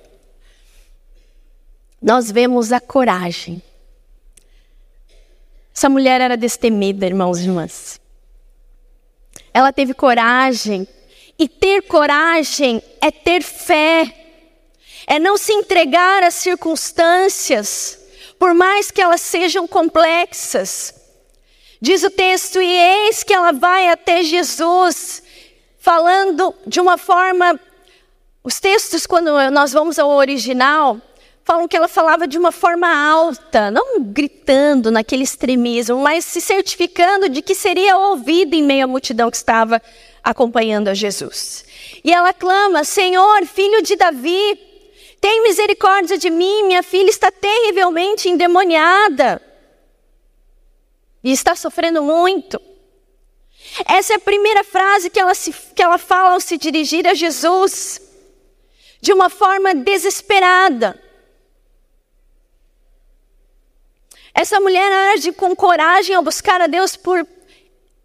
nós 2.02 2.32
vemos 2.32 2.72
a 2.72 2.80
coragem. 2.80 3.62
Essa 5.76 5.90
mulher 5.90 6.22
era 6.22 6.36
destemida, 6.36 7.06
irmãos 7.06 7.40
e 7.40 7.44
irmãs. 7.44 8.00
Ela 9.58 9.74
teve 9.74 9.96
coragem, 9.96 10.88
e 11.40 11.50
ter 11.50 11.82
coragem 11.82 12.80
é 13.02 13.10
ter 13.10 13.42
fé, 13.42 14.14
é 15.08 15.18
não 15.18 15.36
se 15.36 15.52
entregar 15.52 16.22
às 16.22 16.36
circunstâncias, 16.36 17.98
por 18.38 18.54
mais 18.54 18.92
que 18.92 19.02
elas 19.02 19.20
sejam 19.20 19.68
complexas. 19.68 20.94
Diz 21.82 22.04
o 22.04 22.12
texto: 22.12 22.62
e 22.62 22.68
eis 22.68 23.24
que 23.24 23.34
ela 23.34 23.52
vai 23.52 23.90
até 23.90 24.22
Jesus, 24.22 25.24
falando 25.80 26.54
de 26.68 26.80
uma 26.80 26.96
forma. 26.96 27.60
Os 28.44 28.60
textos, 28.60 29.08
quando 29.08 29.32
nós 29.50 29.74
vamos 29.74 29.98
ao 29.98 30.12
original, 30.12 31.02
falam 31.48 31.66
que 31.66 31.77
ela 31.77 31.88
falava 31.88 32.27
de 32.27 32.38
uma 32.38 32.51
forma 32.51 32.94
alta, 32.94 33.72
não 33.72 34.04
gritando 34.04 34.92
naquele 34.92 35.24
extremismo, 35.24 35.98
mas 35.98 36.25
se 36.25 36.42
certificando 36.42 37.30
de 37.30 37.42
que 37.42 37.56
seria 37.56 37.96
ouvida 37.96 38.54
em 38.54 38.62
meio 38.62 38.84
à 38.84 38.88
multidão 38.88 39.32
que 39.32 39.38
estava 39.38 39.82
acompanhando 40.22 40.89
a 40.89 40.94
Jesus. 40.94 41.63
E 42.04 42.12
ela 42.12 42.34
clama: 42.34 42.84
Senhor, 42.84 43.46
filho 43.46 43.82
de 43.82 43.96
Davi, 43.96 44.60
tem 45.22 45.42
misericórdia 45.42 46.18
de 46.18 46.30
mim, 46.30 46.63
minha 46.63 46.84
filha 46.84 47.10
está 47.10 47.32
terrivelmente 47.32 48.27
endemoniada. 48.27 49.42
E 51.24 51.32
está 51.32 51.56
sofrendo 51.56 52.04
muito. 52.04 52.62
Essa 53.88 54.13
é 54.13 54.16
a 54.18 54.20
primeira 54.20 54.66
frase 54.66 55.10
que 55.10 55.20
ela, 55.20 55.34
se, 55.34 55.54
que 55.74 55.82
ela 55.82 55.98
fala 55.98 56.32
ao 56.32 56.42
se 56.42 56.58
dirigir 56.58 57.08
a 57.08 57.13
Jesus, 57.13 58.01
de 59.00 59.13
uma 59.13 59.30
forma 59.30 59.74
desesperada. 59.74 61.07
Essa 64.39 64.60
mulher 64.60 65.15
age 65.15 65.32
com 65.32 65.56
coragem 65.56 66.15
ao 66.15 66.22
buscar 66.22 66.62
a 66.62 66.67
Deus 66.67 66.96
por 66.96 67.27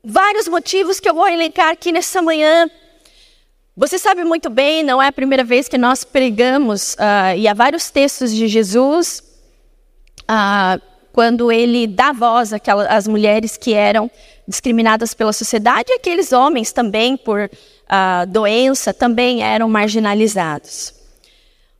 vários 0.02 0.48
motivos 0.48 0.98
que 0.98 1.06
eu 1.06 1.12
vou 1.12 1.28
elencar 1.28 1.68
aqui 1.68 1.92
nessa 1.92 2.22
manhã. 2.22 2.70
Você 3.76 3.98
sabe 3.98 4.24
muito 4.24 4.48
bem, 4.48 4.82
não 4.82 5.00
é 5.02 5.08
a 5.08 5.12
primeira 5.12 5.44
vez 5.44 5.68
que 5.68 5.76
nós 5.76 6.04
pregamos, 6.04 6.94
uh, 6.94 7.36
e 7.36 7.46
há 7.46 7.52
vários 7.52 7.90
textos 7.90 8.32
de 8.32 8.48
Jesus, 8.48 9.22
uh, 10.22 10.80
quando 11.12 11.52
ele 11.52 11.86
dá 11.86 12.12
voz 12.12 12.50
às 12.88 13.06
mulheres 13.06 13.58
que 13.58 13.74
eram 13.74 14.10
discriminadas 14.48 15.12
pela 15.12 15.34
sociedade, 15.34 15.92
e 15.92 15.96
aqueles 15.96 16.32
homens 16.32 16.72
também, 16.72 17.14
por 17.14 17.42
uh, 17.42 18.26
doença, 18.26 18.94
também 18.94 19.42
eram 19.42 19.68
marginalizados. 19.68 21.01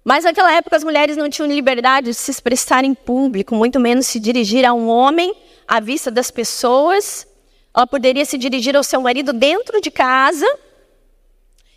Mas 0.05 0.25
naquela 0.25 0.53
época 0.53 0.77
as 0.77 0.83
mulheres 0.83 1.17
não 1.17 1.31
tinham 1.31 1.49
liberdade 1.49 2.09
de 2.09 2.15
se 2.15 2.31
expressar 2.31 2.85
em 2.85 2.95
público, 2.95 3.55
muito 3.55 3.79
menos 3.79 4.07
se 4.07 4.19
dirigir 4.19 4.65
a 4.65 4.73
um 4.73 4.89
homem 4.89 5.35
à 5.67 5.79
vista 5.81 6.11
das 6.11 6.31
pessoas. 6.31 7.27
Ela 7.75 7.87
poderia 7.87 8.25
se 8.25 8.37
dirigir 8.37 8.77
ao 8.77 8.83
seu 8.83 9.01
marido 9.01 9.33
dentro 9.33 9.81
de 9.81 9.91
casa, 9.91 10.47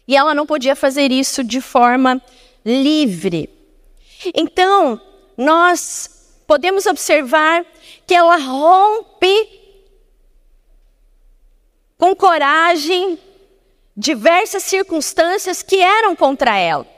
e 0.08 0.16
ela 0.16 0.34
não 0.34 0.46
podia 0.46 0.76
fazer 0.76 1.12
isso 1.12 1.44
de 1.44 1.62
forma 1.62 2.22
livre. 2.66 3.50
Então, 4.34 5.00
nós 5.38 6.42
podemos 6.48 6.86
observar 6.86 7.66
que 8.06 8.14
ela 8.14 8.38
rompe 8.38 9.50
com 11.98 12.16
coragem 12.16 13.18
diversas 13.96 14.64
circunstâncias 14.64 15.62
que 15.62 15.80
eram 15.80 16.16
contra 16.16 16.58
ela. 16.58 16.95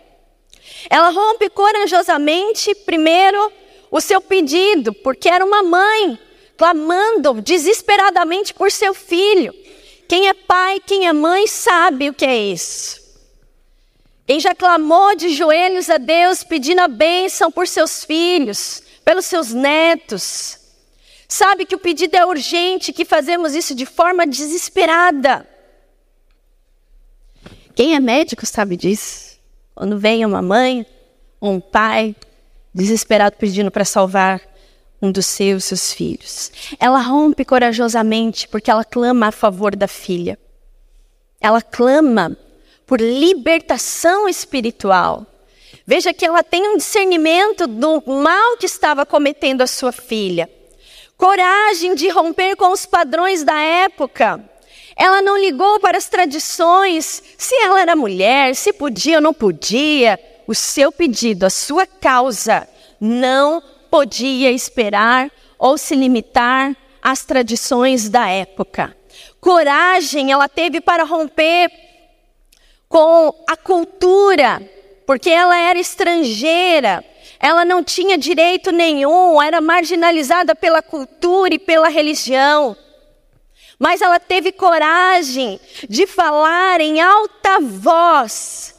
Ela 0.90 1.10
rompe 1.10 1.50
corajosamente, 1.50 2.74
primeiro, 2.76 3.52
o 3.90 4.00
seu 4.02 4.22
pedido, 4.22 4.94
porque 4.94 5.30
era 5.30 5.46
uma 5.46 5.64
mãe 5.64 6.20
clamando 6.58 7.42
desesperadamente 7.42 8.54
por 8.54 8.72
seu 8.72 8.94
filho. 8.94 9.54
Quem 10.08 10.28
é 10.28 10.34
pai, 10.34 10.82
quem 10.86 11.08
é 11.08 11.14
mãe, 11.14 11.48
sabe 11.48 12.10
o 12.10 12.14
que 12.14 12.26
é 12.26 12.38
isso. 12.38 13.06
Quem 14.26 14.40
já 14.40 14.54
clamou 14.54 15.16
de 15.16 15.30
joelhos 15.30 15.90
a 15.90 15.98
Deus 15.98 16.44
pedindo 16.44 16.80
a 16.80 16.88
bênção 16.88 17.52
por 17.52 17.68
seus 17.68 18.04
filhos, 18.04 18.84
pelos 19.06 19.26
seus 19.26 19.54
netos, 19.54 20.60
sabe 21.28 21.66
que 21.66 21.76
o 21.76 21.80
pedido 21.80 22.16
é 22.16 22.26
urgente, 22.26 22.92
que 22.92 23.06
fazemos 23.06 23.56
isso 23.56 23.74
de 23.74 23.86
forma 23.86 24.28
desesperada. 24.28 25.48
Quem 27.74 27.96
é 27.96 28.00
médico 28.00 28.46
sabe 28.46 28.76
disso. 28.76 29.27
Quando 29.78 30.00
vem 30.00 30.26
uma 30.26 30.42
mãe 30.42 30.88
um 31.40 31.60
pai 31.60 32.16
desesperado 32.74 33.36
pedindo 33.38 33.70
para 33.70 33.86
salvar 33.86 34.42
um 35.00 35.12
dos 35.12 35.28
seus, 35.28 35.66
seus 35.66 35.94
filhos. 35.94 36.52
Ela 36.80 37.00
rompe 37.00 37.46
corajosamente 37.46 38.48
porque 38.48 38.72
ela 38.72 38.84
clama 38.84 39.28
a 39.28 39.32
favor 39.32 39.76
da 39.76 39.88
filha. 39.88 40.40
ela 41.40 41.62
clama 41.62 42.36
por 42.88 43.00
libertação 43.00 44.28
espiritual. 44.28 45.28
Veja 45.86 46.12
que 46.12 46.26
ela 46.26 46.42
tem 46.42 46.68
um 46.70 46.78
discernimento 46.78 47.68
do 47.68 48.02
mal 48.08 48.58
que 48.58 48.66
estava 48.66 49.06
cometendo 49.06 49.62
a 49.62 49.68
sua 49.68 49.92
filha. 49.92 50.50
Coragem 51.16 51.94
de 51.94 52.10
romper 52.10 52.56
com 52.56 52.72
os 52.72 52.88
padrões 52.88 53.44
da 53.44 53.60
época. 53.60 54.44
Ela 54.98 55.22
não 55.22 55.38
ligou 55.38 55.80
para 55.80 55.98
as 55.98 56.10
tradições, 56.10 57.22
se 57.38 57.56
ela 57.56 57.80
era 57.80 57.96
mulher, 57.96 58.56
se 58.56 58.74
podia 58.74 59.18
ou 59.18 59.22
não 59.22 59.34
podia. 59.34 60.20
O 60.48 60.56
seu 60.56 60.92
pedido, 60.92 61.46
a 61.46 61.50
sua 61.52 61.86
causa, 61.86 62.68
não 63.00 63.62
podia 63.92 64.52
esperar 64.52 65.30
ou 65.60 65.78
se 65.78 65.96
limitar 65.96 66.76
às 67.02 67.24
tradições 67.24 68.10
da 68.10 68.28
época. 68.28 68.96
Coragem 69.40 70.32
ela 70.32 70.50
teve 70.50 70.82
para 70.82 71.04
romper 71.04 71.70
com 72.90 73.34
a 73.48 73.56
cultura, 73.56 74.62
porque 75.06 75.30
ela 75.30 75.56
era 75.58 75.78
estrangeira, 75.78 77.04
ela 77.40 77.64
não 77.64 77.84
tinha 77.84 78.18
direito 78.18 78.72
nenhum, 78.72 79.42
era 79.42 79.62
marginalizada 79.62 80.56
pela 80.56 80.82
cultura 80.82 81.54
e 81.54 81.60
pela 81.60 81.88
religião. 81.88 82.76
Mas 83.80 84.02
ela 84.02 84.20
teve 84.20 84.52
coragem 84.52 85.60
de 85.88 86.08
falar 86.08 86.82
em 86.82 87.00
alta 87.00 87.60
voz, 87.60 88.76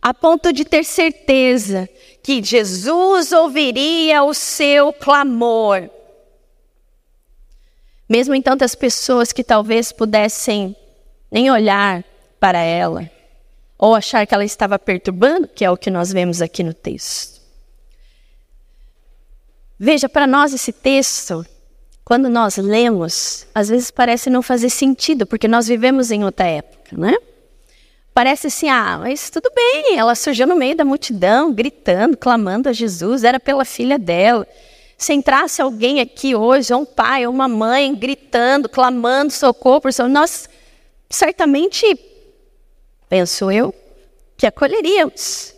a 0.00 0.14
ponto 0.14 0.52
de 0.52 0.64
ter 0.64 0.84
certeza 0.84 1.88
que 2.22 2.42
Jesus 2.42 3.32
ouviria 3.32 4.22
o 4.22 4.32
seu 4.32 4.92
clamor. 4.92 5.90
Mesmo 8.08 8.34
em 8.34 8.40
tantas 8.40 8.74
pessoas 8.74 9.32
que 9.32 9.44
talvez 9.44 9.92
pudessem 9.92 10.74
nem 11.30 11.50
olhar 11.50 12.02
para 12.40 12.58
ela, 12.58 13.10
ou 13.76 13.94
achar 13.94 14.26
que 14.26 14.34
ela 14.34 14.44
estava 14.44 14.78
perturbando, 14.78 15.46
que 15.46 15.64
é 15.64 15.70
o 15.70 15.76
que 15.76 15.90
nós 15.90 16.10
vemos 16.10 16.40
aqui 16.40 16.62
no 16.62 16.72
texto. 16.72 17.38
Veja, 19.78 20.08
para 20.08 20.26
nós 20.26 20.54
esse 20.54 20.72
texto, 20.72 21.46
quando 22.08 22.30
nós 22.30 22.56
lemos, 22.56 23.46
às 23.54 23.68
vezes 23.68 23.90
parece 23.90 24.30
não 24.30 24.40
fazer 24.40 24.70
sentido, 24.70 25.26
porque 25.26 25.46
nós 25.46 25.68
vivemos 25.68 26.10
em 26.10 26.24
outra 26.24 26.46
época, 26.46 26.96
né? 26.96 27.14
Parece 28.14 28.46
assim, 28.46 28.66
ah, 28.66 28.96
mas 29.02 29.28
tudo 29.28 29.50
bem, 29.54 29.98
ela 29.98 30.14
surgiu 30.14 30.46
no 30.46 30.56
meio 30.56 30.74
da 30.74 30.86
multidão, 30.86 31.52
gritando, 31.52 32.16
clamando 32.16 32.66
a 32.66 32.72
Jesus, 32.72 33.24
era 33.24 33.38
pela 33.38 33.62
filha 33.62 33.98
dela. 33.98 34.46
Se 34.96 35.12
entrasse 35.12 35.60
alguém 35.60 36.00
aqui 36.00 36.34
hoje, 36.34 36.72
um 36.72 36.86
pai 36.86 37.26
ou 37.26 37.32
uma 37.34 37.46
mãe, 37.46 37.94
gritando, 37.94 38.70
clamando 38.70 39.30
socorro 39.30 39.82
por 39.82 39.92
seu, 39.92 40.08
nós 40.08 40.48
certamente 41.10 41.84
penso 43.06 43.50
eu, 43.50 43.74
que 44.34 44.46
acolheríamos. 44.46 45.54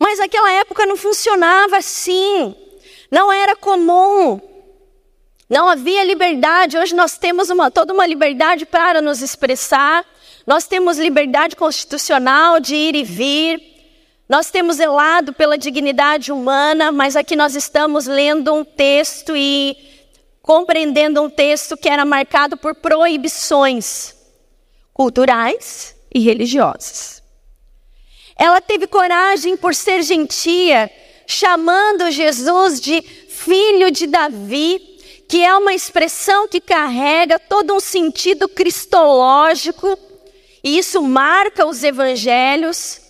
Mas 0.00 0.18
naquela 0.18 0.50
época 0.50 0.84
não 0.84 0.96
funcionava 0.96 1.76
assim, 1.76 2.56
não 3.12 3.30
era 3.30 3.54
comum, 3.54 4.40
não 5.46 5.68
havia 5.68 6.02
liberdade. 6.02 6.78
Hoje 6.78 6.94
nós 6.94 7.18
temos 7.18 7.50
uma, 7.50 7.70
toda 7.70 7.92
uma 7.92 8.06
liberdade 8.06 8.64
para 8.64 9.02
nos 9.02 9.20
expressar, 9.20 10.02
nós 10.46 10.66
temos 10.66 10.98
liberdade 10.98 11.54
constitucional 11.54 12.58
de 12.58 12.74
ir 12.74 12.94
e 12.94 13.04
vir, 13.04 13.60
nós 14.26 14.50
temos 14.50 14.76
zelado 14.76 15.34
pela 15.34 15.58
dignidade 15.58 16.32
humana, 16.32 16.90
mas 16.90 17.14
aqui 17.14 17.36
nós 17.36 17.54
estamos 17.54 18.06
lendo 18.06 18.54
um 18.54 18.64
texto 18.64 19.36
e 19.36 19.76
compreendendo 20.40 21.20
um 21.20 21.28
texto 21.28 21.76
que 21.76 21.90
era 21.90 22.06
marcado 22.06 22.56
por 22.56 22.74
proibições 22.74 24.14
culturais 24.94 25.94
e 26.14 26.18
religiosas. 26.18 27.22
Ela 28.34 28.62
teve 28.62 28.86
coragem 28.86 29.54
por 29.54 29.74
ser 29.74 30.02
gentia, 30.02 30.90
chamando 31.32 32.10
Jesus 32.10 32.80
de 32.80 33.02
filho 33.02 33.90
de 33.90 34.06
Davi, 34.06 34.80
que 35.28 35.42
é 35.42 35.54
uma 35.56 35.72
expressão 35.72 36.46
que 36.46 36.60
carrega 36.60 37.38
todo 37.38 37.74
um 37.74 37.80
sentido 37.80 38.48
cristológico, 38.48 39.98
e 40.62 40.78
isso 40.78 41.02
marca 41.02 41.66
os 41.66 41.82
evangelhos. 41.82 43.00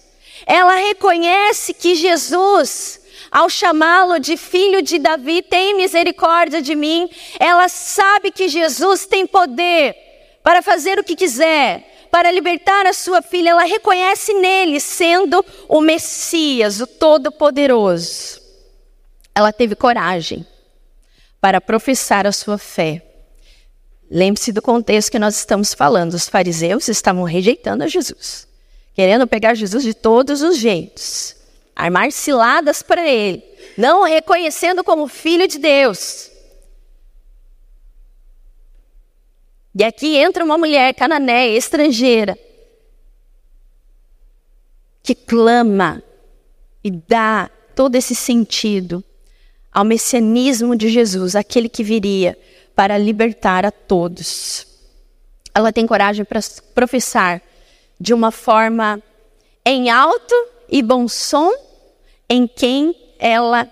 Ela 0.46 0.76
reconhece 0.76 1.74
que 1.74 1.94
Jesus, 1.94 3.00
ao 3.30 3.50
chamá-lo 3.50 4.18
de 4.18 4.36
filho 4.36 4.80
de 4.80 4.98
Davi, 4.98 5.42
tem 5.42 5.76
misericórdia 5.76 6.62
de 6.62 6.74
mim. 6.74 7.10
Ela 7.38 7.68
sabe 7.68 8.30
que 8.30 8.48
Jesus 8.48 9.04
tem 9.04 9.26
poder 9.26 9.96
para 10.42 10.62
fazer 10.62 10.98
o 10.98 11.04
que 11.04 11.14
quiser, 11.14 11.91
para 12.12 12.30
libertar 12.30 12.84
a 12.84 12.92
sua 12.92 13.22
filha, 13.22 13.48
ela 13.48 13.64
reconhece 13.64 14.34
nele 14.34 14.78
sendo 14.78 15.42
o 15.66 15.80
Messias, 15.80 16.78
o 16.78 16.86
Todo-Poderoso. 16.86 18.38
Ela 19.34 19.50
teve 19.50 19.74
coragem 19.74 20.46
para 21.40 21.58
professar 21.58 22.26
a 22.26 22.30
sua 22.30 22.58
fé. 22.58 23.02
Lembre-se 24.10 24.52
do 24.52 24.60
contexto 24.60 25.10
que 25.10 25.18
nós 25.18 25.38
estamos 25.38 25.72
falando. 25.72 26.12
Os 26.12 26.28
fariseus 26.28 26.86
estavam 26.86 27.24
rejeitando 27.24 27.82
a 27.82 27.88
Jesus, 27.88 28.46
querendo 28.92 29.26
pegar 29.26 29.54
Jesus 29.54 29.82
de 29.82 29.94
todos 29.94 30.42
os 30.42 30.58
jeitos, 30.58 31.34
armar 31.74 32.12
ciladas 32.12 32.82
para 32.82 33.08
ele, 33.08 33.42
não 33.78 34.04
reconhecendo 34.04 34.84
como 34.84 35.08
filho 35.08 35.48
de 35.48 35.58
Deus. 35.58 36.30
E 39.74 39.82
aqui 39.82 40.16
entra 40.16 40.44
uma 40.44 40.58
mulher 40.58 40.94
cananeia, 40.94 41.56
estrangeira, 41.56 42.38
que 45.02 45.14
clama 45.14 46.02
e 46.84 46.90
dá 46.90 47.50
todo 47.74 47.96
esse 47.96 48.14
sentido 48.14 49.02
ao 49.72 49.84
messianismo 49.84 50.76
de 50.76 50.88
Jesus, 50.90 51.34
aquele 51.34 51.68
que 51.68 51.82
viria 51.82 52.38
para 52.74 52.98
libertar 52.98 53.64
a 53.64 53.70
todos. 53.70 54.66
Ela 55.54 55.72
tem 55.72 55.86
coragem 55.86 56.24
para 56.24 56.40
professar 56.74 57.42
de 57.98 58.12
uma 58.12 58.30
forma 58.30 59.02
em 59.64 59.88
alto 59.90 60.34
e 60.68 60.82
bom 60.82 61.08
som 61.08 61.50
em 62.28 62.46
quem 62.46 62.94
ela 63.18 63.68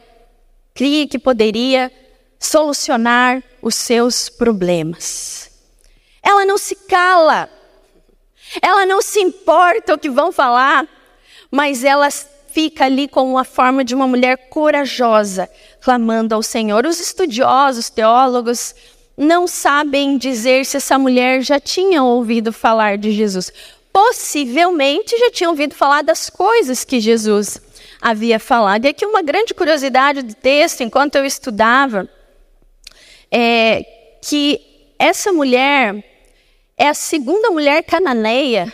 cria 0.74 1.06
que 1.06 1.18
poderia 1.18 1.90
solucionar 2.38 3.42
os 3.60 3.74
seus 3.74 4.28
problemas. 4.28 5.39
Ela 6.22 6.44
não 6.44 6.58
se 6.58 6.74
cala. 6.74 7.48
Ela 8.60 8.84
não 8.84 9.00
se 9.00 9.20
importa 9.20 9.94
o 9.94 9.98
que 9.98 10.10
vão 10.10 10.32
falar, 10.32 10.86
mas 11.50 11.84
ela 11.84 12.08
fica 12.52 12.84
ali 12.84 13.06
com 13.06 13.38
a 13.38 13.44
forma 13.44 13.84
de 13.84 13.94
uma 13.94 14.06
mulher 14.06 14.48
corajosa, 14.48 15.48
clamando 15.80 16.34
ao 16.34 16.42
Senhor. 16.42 16.84
Os 16.84 16.98
estudiosos, 16.98 17.90
teólogos, 17.90 18.74
não 19.16 19.46
sabem 19.46 20.18
dizer 20.18 20.64
se 20.64 20.76
essa 20.78 20.98
mulher 20.98 21.42
já 21.42 21.60
tinha 21.60 22.02
ouvido 22.02 22.52
falar 22.52 22.98
de 22.98 23.12
Jesus. 23.12 23.52
Possivelmente 23.92 25.16
já 25.18 25.30
tinha 25.30 25.50
ouvido 25.50 25.74
falar 25.74 26.02
das 26.02 26.28
coisas 26.28 26.84
que 26.84 27.00
Jesus 27.00 27.60
havia 28.00 28.38
falado. 28.40 28.84
E 28.84 28.88
aqui 28.88 29.04
uma 29.04 29.22
grande 29.22 29.52
curiosidade 29.52 30.22
do 30.22 30.34
texto, 30.34 30.82
enquanto 30.82 31.16
eu 31.16 31.24
estudava, 31.24 32.08
é 33.30 33.84
que 34.22 34.60
essa 34.98 35.32
mulher 35.32 36.09
é 36.80 36.88
a 36.88 36.94
segunda 36.94 37.50
mulher 37.50 37.82
cananeia 37.82 38.72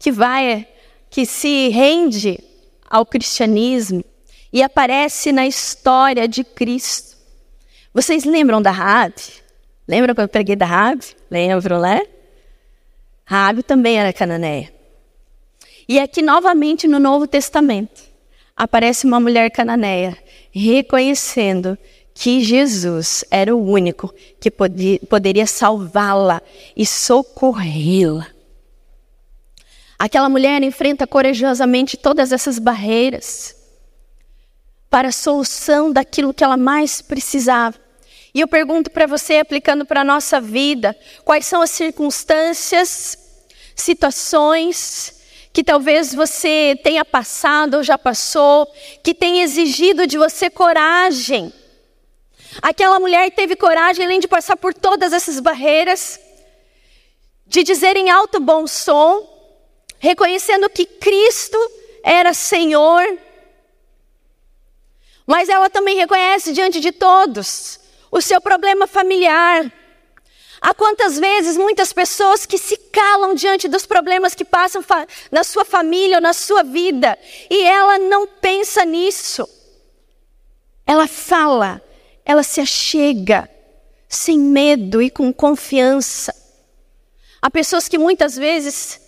que 0.00 0.10
vai, 0.10 0.66
que 1.08 1.24
se 1.24 1.68
rende 1.68 2.42
ao 2.90 3.06
cristianismo 3.06 4.04
e 4.52 4.60
aparece 4.60 5.30
na 5.30 5.46
história 5.46 6.26
de 6.26 6.42
Cristo. 6.42 7.16
Vocês 7.94 8.24
lembram 8.24 8.60
da 8.60 8.72
Rabi? 8.72 9.22
Lembram 9.86 10.12
quando 10.12 10.24
eu 10.24 10.28
preguei 10.28 10.56
da 10.56 10.66
Rabi? 10.66 11.06
Lembram, 11.30 11.80
né? 11.80 12.02
Rabi 13.24 13.62
também 13.62 13.96
era 13.96 14.12
cananeia. 14.12 14.74
E 15.88 16.00
aqui 16.00 16.20
novamente 16.20 16.88
no 16.88 16.98
Novo 16.98 17.28
Testamento 17.28 18.02
aparece 18.56 19.06
uma 19.06 19.20
mulher 19.20 19.52
cananeia 19.52 20.18
reconhecendo 20.50 21.78
que 22.14 22.40
Jesus 22.42 23.24
era 23.28 23.54
o 23.54 23.60
único 23.60 24.14
que 24.38 24.48
podia, 24.48 25.00
poderia 25.10 25.46
salvá-la 25.46 26.40
e 26.76 26.86
socorrê-la. 26.86 28.28
Aquela 29.98 30.28
mulher 30.28 30.62
enfrenta 30.62 31.06
corajosamente 31.06 31.96
todas 31.96 32.30
essas 32.30 32.60
barreiras 32.60 33.56
para 34.88 35.08
a 35.08 35.12
solução 35.12 35.92
daquilo 35.92 36.32
que 36.32 36.44
ela 36.44 36.56
mais 36.56 37.02
precisava. 37.02 37.76
E 38.32 38.40
eu 38.40 38.46
pergunto 38.46 38.90
para 38.90 39.06
você, 39.06 39.38
aplicando 39.38 39.84
para 39.84 40.02
a 40.02 40.04
nossa 40.04 40.40
vida, 40.40 40.96
quais 41.24 41.46
são 41.46 41.62
as 41.62 41.70
circunstâncias, 41.70 43.18
situações 43.74 45.20
que 45.52 45.64
talvez 45.64 46.14
você 46.14 46.78
tenha 46.82 47.04
passado 47.04 47.74
ou 47.76 47.82
já 47.82 47.96
passou, 47.96 48.66
que 49.02 49.14
tem 49.14 49.42
exigido 49.42 50.06
de 50.06 50.18
você 50.18 50.50
coragem 50.50 51.52
Aquela 52.62 52.98
mulher 52.98 53.30
teve 53.30 53.56
coragem, 53.56 54.04
além 54.04 54.20
de 54.20 54.28
passar 54.28 54.56
por 54.56 54.72
todas 54.72 55.12
essas 55.12 55.40
barreiras, 55.40 56.20
de 57.46 57.62
dizer 57.62 57.96
em 57.96 58.10
alto 58.10 58.40
bom 58.40 58.66
som, 58.66 59.28
reconhecendo 59.98 60.68
que 60.68 60.86
Cristo 60.86 61.58
era 62.02 62.34
Senhor, 62.34 63.18
mas 65.26 65.48
ela 65.48 65.70
também 65.70 65.96
reconhece 65.96 66.52
diante 66.52 66.80
de 66.80 66.92
todos 66.92 67.80
o 68.10 68.20
seu 68.20 68.40
problema 68.40 68.86
familiar. 68.86 69.72
Há 70.60 70.72
quantas 70.72 71.18
vezes 71.18 71.56
muitas 71.58 71.92
pessoas 71.92 72.46
que 72.46 72.56
se 72.56 72.76
calam 72.76 73.34
diante 73.34 73.68
dos 73.68 73.84
problemas 73.84 74.34
que 74.34 74.44
passam 74.44 74.82
na 75.30 75.44
sua 75.44 75.64
família 75.64 76.16
ou 76.16 76.22
na 76.22 76.32
sua 76.32 76.62
vida 76.62 77.18
e 77.50 77.62
ela 77.62 77.98
não 77.98 78.26
pensa 78.26 78.84
nisso. 78.84 79.46
Ela 80.86 81.06
fala, 81.06 81.82
ela 82.24 82.42
se 82.42 82.60
achega 82.60 83.48
sem 84.08 84.38
medo 84.38 85.02
e 85.02 85.10
com 85.10 85.32
confiança. 85.32 86.34
Há 87.42 87.50
pessoas 87.50 87.88
que 87.88 87.98
muitas 87.98 88.36
vezes 88.36 89.00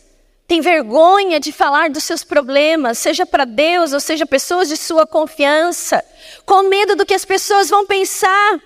têm 0.47 0.61
vergonha 0.61 1.41
de 1.41 1.53
falar 1.53 1.91
dos 1.91 2.05
seus 2.05 2.23
problemas, 2.23 2.99
seja 2.99 3.25
para 3.25 3.45
Deus 3.45 3.93
ou 3.93 4.01
seja 4.01 4.27
pessoas 4.27 4.69
de 4.69 4.77
sua 4.77 5.07
confiança, 5.07 6.05
com 6.45 6.69
medo 6.69 6.95
do 6.95 7.07
que 7.07 7.15
as 7.15 7.25
pessoas 7.25 7.71
vão 7.71 7.87
pensar. 7.87 8.61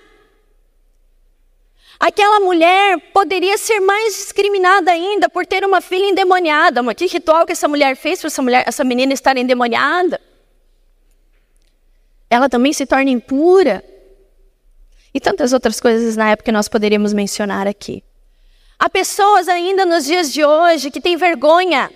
Aquela 2.00 2.40
mulher 2.40 2.98
poderia 3.12 3.58
ser 3.58 3.78
mais 3.78 4.14
discriminada 4.14 4.90
ainda 4.90 5.28
por 5.28 5.44
ter 5.44 5.62
uma 5.66 5.82
filha 5.82 6.06
endemoniada. 6.06 6.82
Mas 6.82 6.96
que 6.96 7.06
ritual 7.06 7.44
que 7.44 7.52
essa 7.52 7.68
mulher 7.68 7.94
fez 7.94 8.20
para 8.20 8.28
essa, 8.28 8.40
mulher, 8.40 8.64
essa 8.66 8.82
menina 8.82 9.12
estar 9.12 9.36
endemoniada? 9.36 10.18
Ela 12.30 12.48
também 12.48 12.72
se 12.72 12.86
torna 12.86 13.10
impura. 13.10 13.84
E 15.12 15.20
tantas 15.20 15.52
outras 15.52 15.80
coisas 15.80 16.16
na 16.16 16.30
época 16.30 16.46
que 16.46 16.52
nós 16.52 16.68
poderíamos 16.68 17.12
mencionar 17.12 17.66
aqui. 17.66 18.02
Há 18.78 18.88
pessoas 18.88 19.48
ainda 19.48 19.84
nos 19.84 20.04
dias 20.04 20.32
de 20.32 20.44
hoje 20.44 20.90
que 20.90 21.00
têm 21.00 21.16
vergonha, 21.16 21.90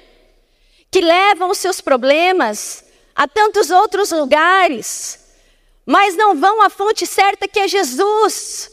que 0.91 1.01
levam 1.01 1.51
os 1.51 1.59
seus 1.59 1.81
problemas 1.81 2.85
a 3.15 3.27
tantos 3.27 3.71
outros 3.71 4.11
lugares, 4.11 5.19
mas 5.87 6.17
não 6.17 6.35
vão 6.35 6.61
à 6.61 6.69
fonte 6.69 7.07
certa 7.07 7.49
que 7.49 7.59
é 7.59 7.69
Jesus, 7.69 8.71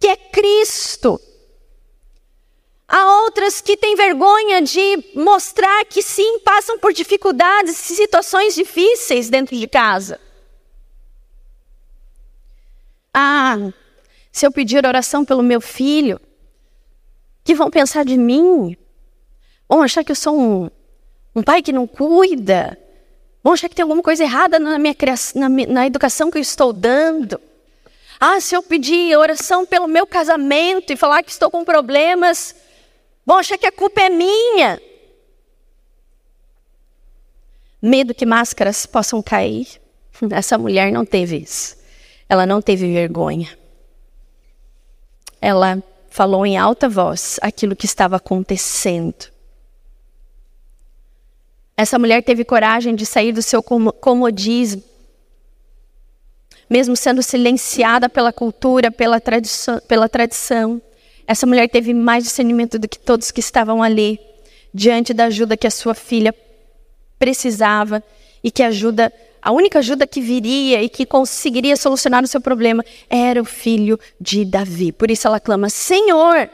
que 0.00 0.08
é 0.08 0.16
Cristo. 0.16 1.20
Há 2.88 3.22
outras 3.22 3.60
que 3.60 3.76
têm 3.76 3.96
vergonha 3.96 4.62
de 4.62 5.12
mostrar 5.14 5.84
que 5.84 6.02
sim, 6.02 6.38
passam 6.40 6.78
por 6.78 6.92
dificuldades 6.92 7.90
e 7.90 7.96
situações 7.96 8.54
difíceis 8.54 9.28
dentro 9.28 9.56
de 9.56 9.66
casa. 9.66 10.20
Ah, 13.18 13.72
se 14.30 14.46
eu 14.46 14.52
pedir 14.52 14.84
oração 14.84 15.24
pelo 15.24 15.42
meu 15.42 15.58
filho, 15.58 16.20
que 17.42 17.54
vão 17.54 17.70
pensar 17.70 18.04
de 18.04 18.18
mim? 18.18 18.76
Vão 19.66 19.80
achar 19.80 20.04
que 20.04 20.12
eu 20.12 20.16
sou 20.16 20.38
um, 20.38 20.70
um 21.34 21.42
pai 21.42 21.62
que 21.62 21.72
não 21.72 21.86
cuida? 21.86 22.78
Vão 23.42 23.54
achar 23.54 23.70
que 23.70 23.74
tem 23.74 23.84
alguma 23.84 24.02
coisa 24.02 24.22
errada 24.22 24.58
na 24.58 24.78
minha 24.78 24.94
criação, 24.94 25.40
na, 25.40 25.48
na 25.48 25.86
educação 25.86 26.30
que 26.30 26.36
eu 26.36 26.42
estou 26.42 26.74
dando? 26.74 27.40
Ah, 28.20 28.38
se 28.38 28.54
eu 28.54 28.62
pedir 28.62 29.16
oração 29.16 29.64
pelo 29.64 29.88
meu 29.88 30.06
casamento 30.06 30.92
e 30.92 30.96
falar 30.96 31.22
que 31.22 31.30
estou 31.30 31.50
com 31.50 31.64
problemas, 31.64 32.54
vão 33.24 33.38
achar 33.38 33.56
que 33.56 33.66
a 33.66 33.72
culpa 33.72 34.02
é 34.02 34.10
minha. 34.10 34.78
Medo 37.80 38.12
que 38.12 38.26
máscaras 38.26 38.84
possam 38.84 39.22
cair. 39.22 39.80
Essa 40.30 40.58
mulher 40.58 40.92
não 40.92 41.06
teve 41.06 41.38
isso. 41.38 41.85
Ela 42.28 42.46
não 42.46 42.60
teve 42.60 42.92
vergonha. 42.92 43.56
Ela 45.40 45.82
falou 46.10 46.46
em 46.46 46.56
alta 46.56 46.88
voz 46.88 47.38
aquilo 47.42 47.76
que 47.76 47.86
estava 47.86 48.16
acontecendo. 48.16 49.26
Essa 51.76 51.98
mulher 51.98 52.22
teve 52.22 52.44
coragem 52.44 52.94
de 52.94 53.04
sair 53.04 53.32
do 53.32 53.42
seu 53.42 53.62
comodismo, 53.62 54.82
mesmo 56.70 56.96
sendo 56.96 57.22
silenciada 57.22 58.08
pela 58.08 58.32
cultura, 58.32 58.90
pela 58.90 59.20
tradição, 59.20 59.78
pela 59.86 60.08
tradição. 60.08 60.80
Essa 61.26 61.46
mulher 61.46 61.68
teve 61.68 61.92
mais 61.92 62.24
discernimento 62.24 62.78
do 62.78 62.88
que 62.88 62.98
todos 62.98 63.30
que 63.30 63.40
estavam 63.40 63.82
ali, 63.82 64.18
diante 64.72 65.12
da 65.12 65.26
ajuda 65.26 65.56
que 65.56 65.66
a 65.66 65.70
sua 65.70 65.94
filha 65.94 66.34
precisava 67.18 68.02
e 68.42 68.50
que 68.50 68.62
ajuda 68.62 69.12
a 69.46 69.52
única 69.52 69.78
ajuda 69.78 70.08
que 70.08 70.20
viria 70.20 70.82
e 70.82 70.88
que 70.88 71.06
conseguiria 71.06 71.76
solucionar 71.76 72.24
o 72.24 72.26
seu 72.26 72.40
problema 72.40 72.84
era 73.08 73.40
o 73.40 73.44
filho 73.44 73.96
de 74.20 74.44
Davi. 74.44 74.90
Por 74.90 75.08
isso 75.08 75.28
ela 75.28 75.38
clama: 75.38 75.70
Senhor, 75.70 76.50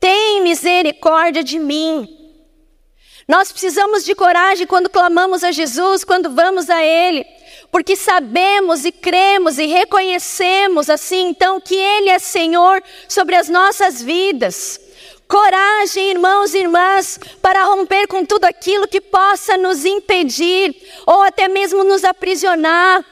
tem 0.00 0.42
misericórdia 0.42 1.44
de 1.44 1.60
mim. 1.60 2.08
Nós 3.28 3.52
precisamos 3.52 4.04
de 4.04 4.16
coragem 4.16 4.66
quando 4.66 4.90
clamamos 4.90 5.44
a 5.44 5.52
Jesus, 5.52 6.02
quando 6.02 6.28
vamos 6.28 6.68
a 6.68 6.84
Ele, 6.84 7.24
porque 7.70 7.94
sabemos 7.94 8.84
e 8.84 8.90
cremos 8.90 9.56
e 9.56 9.66
reconhecemos 9.66 10.90
assim 10.90 11.28
então 11.28 11.60
que 11.60 11.76
Ele 11.76 12.08
é 12.08 12.18
Senhor 12.18 12.82
sobre 13.08 13.36
as 13.36 13.48
nossas 13.48 14.02
vidas. 14.02 14.80
Coragem, 15.32 16.10
irmãos 16.10 16.52
e 16.52 16.58
irmãs, 16.58 17.18
para 17.40 17.64
romper 17.64 18.06
com 18.06 18.22
tudo 18.22 18.44
aquilo 18.44 18.86
que 18.86 19.00
possa 19.00 19.56
nos 19.56 19.82
impedir 19.82 20.76
ou 21.06 21.22
até 21.22 21.48
mesmo 21.48 21.82
nos 21.84 22.04
aprisionar. 22.04 23.02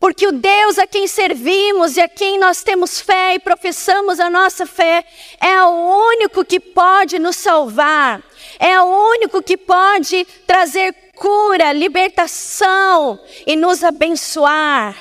Porque 0.00 0.26
o 0.26 0.32
Deus 0.32 0.78
a 0.78 0.86
quem 0.86 1.06
servimos 1.06 1.98
e 1.98 2.00
a 2.00 2.08
quem 2.08 2.38
nós 2.38 2.62
temos 2.62 3.02
fé 3.02 3.34
e 3.34 3.38
professamos 3.38 4.18
a 4.18 4.30
nossa 4.30 4.64
fé 4.64 5.04
é 5.38 5.62
o 5.62 6.08
único 6.08 6.42
que 6.42 6.58
pode 6.58 7.18
nos 7.18 7.36
salvar, 7.36 8.22
é 8.58 8.80
o 8.80 8.86
único 9.10 9.42
que 9.42 9.58
pode 9.58 10.26
trazer 10.46 10.94
cura, 11.14 11.70
libertação 11.70 13.20
e 13.46 13.56
nos 13.56 13.84
abençoar. 13.84 14.96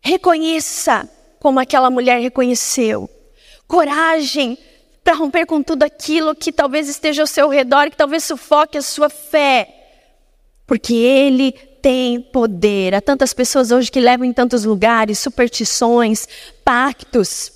Reconheça 0.00 1.10
como 1.40 1.58
aquela 1.58 1.90
mulher 1.90 2.20
reconheceu. 2.20 3.10
Coragem 3.66 4.56
para 5.02 5.14
romper 5.14 5.46
com 5.46 5.62
tudo 5.62 5.82
aquilo 5.82 6.34
que 6.34 6.52
talvez 6.52 6.88
esteja 6.88 7.22
ao 7.22 7.26
seu 7.26 7.48
redor, 7.48 7.90
que 7.90 7.96
talvez 7.96 8.24
sufoque 8.24 8.78
a 8.78 8.82
sua 8.82 9.08
fé. 9.08 9.68
Porque 10.66 10.94
Ele 10.94 11.52
tem 11.82 12.20
poder. 12.20 12.94
Há 12.94 13.00
tantas 13.00 13.34
pessoas 13.34 13.72
hoje 13.72 13.90
que 13.90 14.00
levam 14.00 14.24
em 14.24 14.32
tantos 14.32 14.64
lugares 14.64 15.18
superstições, 15.18 16.28
pactos, 16.64 17.52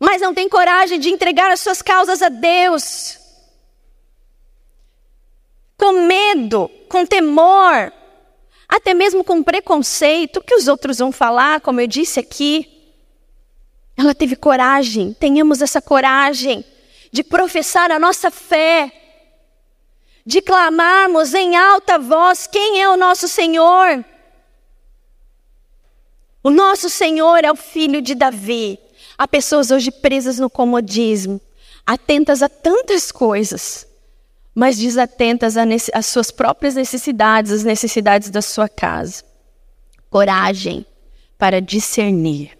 mas 0.00 0.22
não 0.22 0.32
têm 0.32 0.48
coragem 0.48 0.98
de 0.98 1.10
entregar 1.10 1.50
as 1.50 1.60
suas 1.60 1.82
causas 1.82 2.22
a 2.22 2.28
Deus. 2.28 3.18
Com 5.76 6.06
medo, 6.06 6.70
com 6.88 7.04
temor, 7.04 7.92
até 8.68 8.94
mesmo 8.94 9.22
com 9.22 9.42
preconceito, 9.42 10.38
o 10.38 10.42
que 10.42 10.54
os 10.54 10.66
outros 10.66 10.98
vão 10.98 11.12
falar, 11.12 11.60
como 11.60 11.80
eu 11.80 11.86
disse 11.86 12.18
aqui. 12.18 12.77
Ela 13.98 14.14
teve 14.14 14.36
coragem, 14.36 15.12
tenhamos 15.12 15.60
essa 15.60 15.82
coragem 15.82 16.64
de 17.10 17.24
professar 17.24 17.90
a 17.90 17.98
nossa 17.98 18.30
fé, 18.30 18.92
de 20.24 20.40
clamarmos 20.40 21.34
em 21.34 21.56
alta 21.56 21.98
voz 21.98 22.46
quem 22.46 22.80
é 22.80 22.88
o 22.88 22.96
nosso 22.96 23.26
Senhor. 23.26 24.04
O 26.44 26.50
nosso 26.50 26.88
Senhor 26.88 27.44
é 27.44 27.50
o 27.50 27.56
filho 27.56 28.00
de 28.00 28.14
Davi. 28.14 28.78
Há 29.16 29.26
pessoas 29.26 29.72
hoje 29.72 29.90
presas 29.90 30.38
no 30.38 30.48
comodismo, 30.48 31.40
atentas 31.84 32.40
a 32.40 32.48
tantas 32.48 33.10
coisas, 33.10 33.84
mas 34.54 34.78
desatentas 34.78 35.56
às 35.92 36.06
suas 36.06 36.30
próprias 36.30 36.76
necessidades, 36.76 37.50
às 37.50 37.64
necessidades 37.64 38.30
da 38.30 38.42
sua 38.42 38.68
casa. 38.68 39.24
Coragem 40.08 40.86
para 41.36 41.60
discernir. 41.60 42.57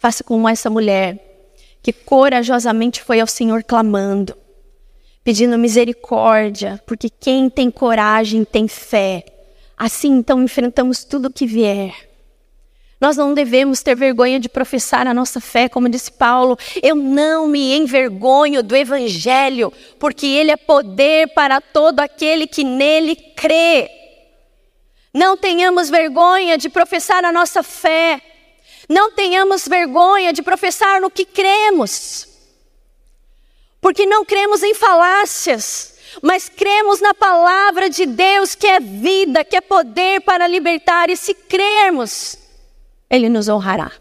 Faça 0.00 0.24
como 0.24 0.48
essa 0.48 0.70
mulher, 0.70 1.18
que 1.82 1.92
corajosamente 1.92 3.02
foi 3.02 3.20
ao 3.20 3.26
Senhor 3.26 3.62
clamando, 3.62 4.34
pedindo 5.22 5.58
misericórdia, 5.58 6.82
porque 6.86 7.10
quem 7.10 7.50
tem 7.50 7.70
coragem 7.70 8.42
tem 8.42 8.66
fé. 8.66 9.22
Assim 9.76 10.08
então 10.12 10.42
enfrentamos 10.42 11.04
tudo 11.04 11.26
o 11.26 11.30
que 11.30 11.46
vier. 11.46 12.08
Nós 12.98 13.18
não 13.18 13.34
devemos 13.34 13.82
ter 13.82 13.94
vergonha 13.94 14.40
de 14.40 14.48
professar 14.48 15.06
a 15.06 15.12
nossa 15.12 15.38
fé, 15.38 15.68
como 15.68 15.86
disse 15.86 16.10
Paulo. 16.10 16.56
Eu 16.82 16.96
não 16.96 17.46
me 17.46 17.76
envergonho 17.76 18.62
do 18.62 18.74
Evangelho, 18.74 19.70
porque 19.98 20.26
ele 20.26 20.50
é 20.50 20.56
poder 20.56 21.28
para 21.34 21.60
todo 21.60 22.00
aquele 22.00 22.46
que 22.46 22.64
nele 22.64 23.14
crê. 23.36 23.90
Não 25.12 25.36
tenhamos 25.36 25.90
vergonha 25.90 26.56
de 26.56 26.70
professar 26.70 27.22
a 27.22 27.32
nossa 27.32 27.62
fé, 27.62 28.22
não 28.90 29.12
tenhamos 29.12 29.68
vergonha 29.68 30.32
de 30.32 30.42
professar 30.42 31.00
no 31.00 31.08
que 31.08 31.24
cremos. 31.24 32.26
Porque 33.80 34.04
não 34.04 34.24
cremos 34.24 34.64
em 34.64 34.74
falácias, 34.74 35.94
mas 36.20 36.48
cremos 36.48 37.00
na 37.00 37.14
palavra 37.14 37.88
de 37.88 38.04
Deus, 38.04 38.56
que 38.56 38.66
é 38.66 38.80
vida, 38.80 39.44
que 39.44 39.54
é 39.54 39.60
poder 39.60 40.22
para 40.22 40.48
libertar, 40.48 41.08
e 41.08 41.16
se 41.16 41.32
crermos, 41.32 42.36
Ele 43.08 43.28
nos 43.28 43.48
honrará. 43.48 43.92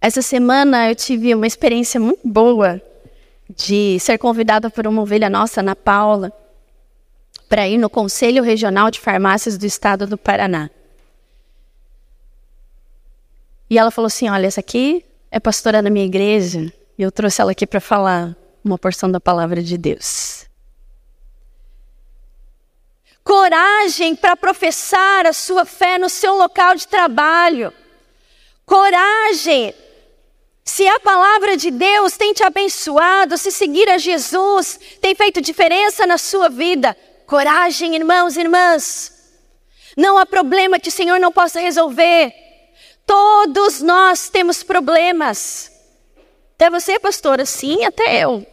Essa 0.00 0.20
semana 0.20 0.90
eu 0.90 0.96
tive 0.96 1.32
uma 1.36 1.46
experiência 1.46 2.00
muito 2.00 2.20
boa 2.24 2.82
de 3.48 3.96
ser 4.00 4.18
convidada 4.18 4.68
por 4.68 4.88
uma 4.88 5.02
ovelha 5.02 5.30
nossa, 5.30 5.60
Ana 5.60 5.76
Paula, 5.76 6.32
para 7.48 7.68
ir 7.68 7.78
no 7.78 7.88
Conselho 7.88 8.42
Regional 8.42 8.90
de 8.90 8.98
Farmácias 8.98 9.56
do 9.56 9.64
Estado 9.64 10.04
do 10.04 10.18
Paraná. 10.18 10.68
E 13.74 13.78
ela 13.78 13.90
falou 13.90 14.06
assim: 14.06 14.28
Olha, 14.28 14.46
essa 14.46 14.60
aqui 14.60 15.04
é 15.32 15.40
pastora 15.40 15.82
da 15.82 15.90
minha 15.90 16.06
igreja, 16.06 16.72
e 16.96 17.02
eu 17.02 17.10
trouxe 17.10 17.40
ela 17.40 17.50
aqui 17.50 17.66
para 17.66 17.80
falar 17.80 18.36
uma 18.64 18.78
porção 18.78 19.10
da 19.10 19.18
palavra 19.18 19.60
de 19.60 19.76
Deus. 19.76 20.46
Coragem 23.24 24.14
para 24.14 24.36
professar 24.36 25.26
a 25.26 25.32
sua 25.32 25.64
fé 25.64 25.98
no 25.98 26.08
seu 26.08 26.36
local 26.36 26.76
de 26.76 26.86
trabalho. 26.86 27.72
Coragem. 28.64 29.74
Se 30.64 30.86
a 30.86 31.00
palavra 31.00 31.56
de 31.56 31.72
Deus 31.72 32.16
tem 32.16 32.32
te 32.32 32.44
abençoado, 32.44 33.36
se 33.36 33.50
seguir 33.50 33.90
a 33.90 33.98
Jesus 33.98 34.78
tem 35.00 35.16
feito 35.16 35.40
diferença 35.40 36.06
na 36.06 36.16
sua 36.16 36.48
vida, 36.48 36.96
coragem, 37.26 37.96
irmãos 37.96 38.36
e 38.36 38.40
irmãs. 38.40 39.12
Não 39.96 40.16
há 40.16 40.24
problema 40.24 40.78
que 40.78 40.90
o 40.90 40.92
Senhor 40.92 41.18
não 41.18 41.32
possa 41.32 41.58
resolver. 41.58 42.43
Todos 43.06 43.80
nós 43.80 44.28
temos 44.28 44.62
problemas. 44.62 45.70
Até 46.54 46.70
você, 46.70 46.98
pastora, 46.98 47.44
sim, 47.44 47.84
até 47.84 48.22
eu. 48.22 48.46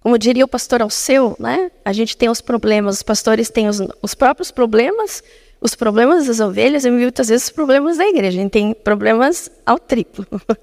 Como 0.00 0.18
diria 0.18 0.44
o 0.44 0.48
pastor 0.48 0.80
Alceu, 0.80 1.36
né? 1.38 1.70
A 1.84 1.92
gente 1.92 2.16
tem 2.16 2.28
os 2.30 2.40
problemas, 2.40 2.96
os 2.96 3.02
pastores 3.02 3.50
têm 3.50 3.68
os, 3.68 3.80
os 4.00 4.14
próprios 4.14 4.50
problemas, 4.50 5.22
os 5.60 5.74
problemas 5.74 6.26
das 6.26 6.40
ovelhas 6.40 6.86
e 6.86 6.90
muitas 6.90 7.28
vezes 7.28 7.48
os 7.48 7.52
problemas 7.52 7.98
da 7.98 8.06
igreja. 8.06 8.38
A 8.38 8.42
gente 8.42 8.50
tem 8.50 8.72
problemas 8.72 9.50
ao 9.66 9.78
triplo. 9.78 10.26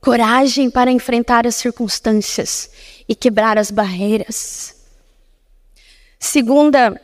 Coragem 0.00 0.70
para 0.70 0.90
enfrentar 0.90 1.46
as 1.46 1.56
circunstâncias 1.56 2.70
e 3.08 3.14
quebrar 3.14 3.58
as 3.58 3.70
barreiras. 3.70 4.76
Segunda 6.18 7.00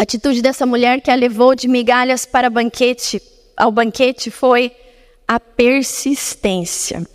atitude 0.00 0.40
dessa 0.40 0.64
mulher 0.64 1.02
que 1.02 1.10
a 1.10 1.14
levou 1.14 1.54
de 1.54 1.68
migalhas 1.68 2.24
para 2.24 2.48
banquete, 2.48 3.20
ao 3.54 3.70
banquete 3.70 4.30
foi 4.30 4.74
a 5.28 5.38
persistência. 5.38 7.06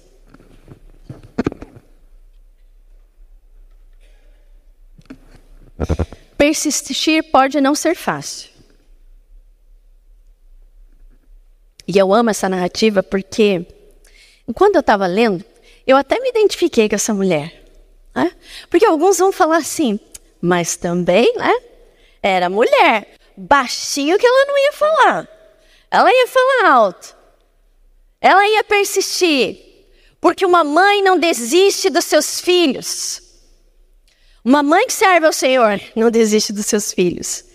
Persistir 6.38 7.24
pode 7.32 7.60
não 7.60 7.74
ser 7.74 7.95
fácil. 7.95 8.52
E 11.88 11.98
eu 11.98 12.13
amo 12.13 12.30
essa 12.30 12.48
narrativa 12.48 13.02
porque, 13.02 13.65
quando 14.54 14.76
eu 14.76 14.82
estava 14.82 15.08
lendo, 15.08 15.43
eu 15.88 15.98
até 15.98 16.19
me 16.19 16.30
identifiquei 16.30 16.88
com 16.88 16.95
essa 16.95 17.15
mulher. 17.15 17.63
Né? 18.13 18.32
Porque 18.69 18.86
alguns 18.86 19.17
vão 19.17 19.32
falar 19.32 19.58
assim, 19.58 20.00
mas 20.39 20.76
também, 20.76 21.36
né? 21.36 21.74
Era 22.25 22.49
mulher. 22.49 23.07
Baixinho 23.38 24.17
que 24.17 24.25
ela 24.25 24.45
não 24.47 24.57
ia 24.57 24.73
falar. 24.73 25.27
Ela 25.91 26.11
ia 26.11 26.27
falar 26.27 26.71
alto. 26.71 27.15
Ela 28.19 28.47
ia 28.47 28.63
persistir. 28.63 29.59
Porque 30.19 30.43
uma 30.43 30.63
mãe 30.63 31.03
não 31.03 31.19
desiste 31.19 31.88
dos 31.88 32.03
seus 32.03 32.41
filhos. 32.41 33.21
Uma 34.43 34.63
mãe 34.63 34.88
que 34.88 34.93
serve 34.93 35.27
ao 35.27 35.33
Senhor 35.33 35.79
não 35.95 36.09
desiste 36.09 36.51
dos 36.51 36.65
seus 36.65 36.91
filhos. 36.91 37.45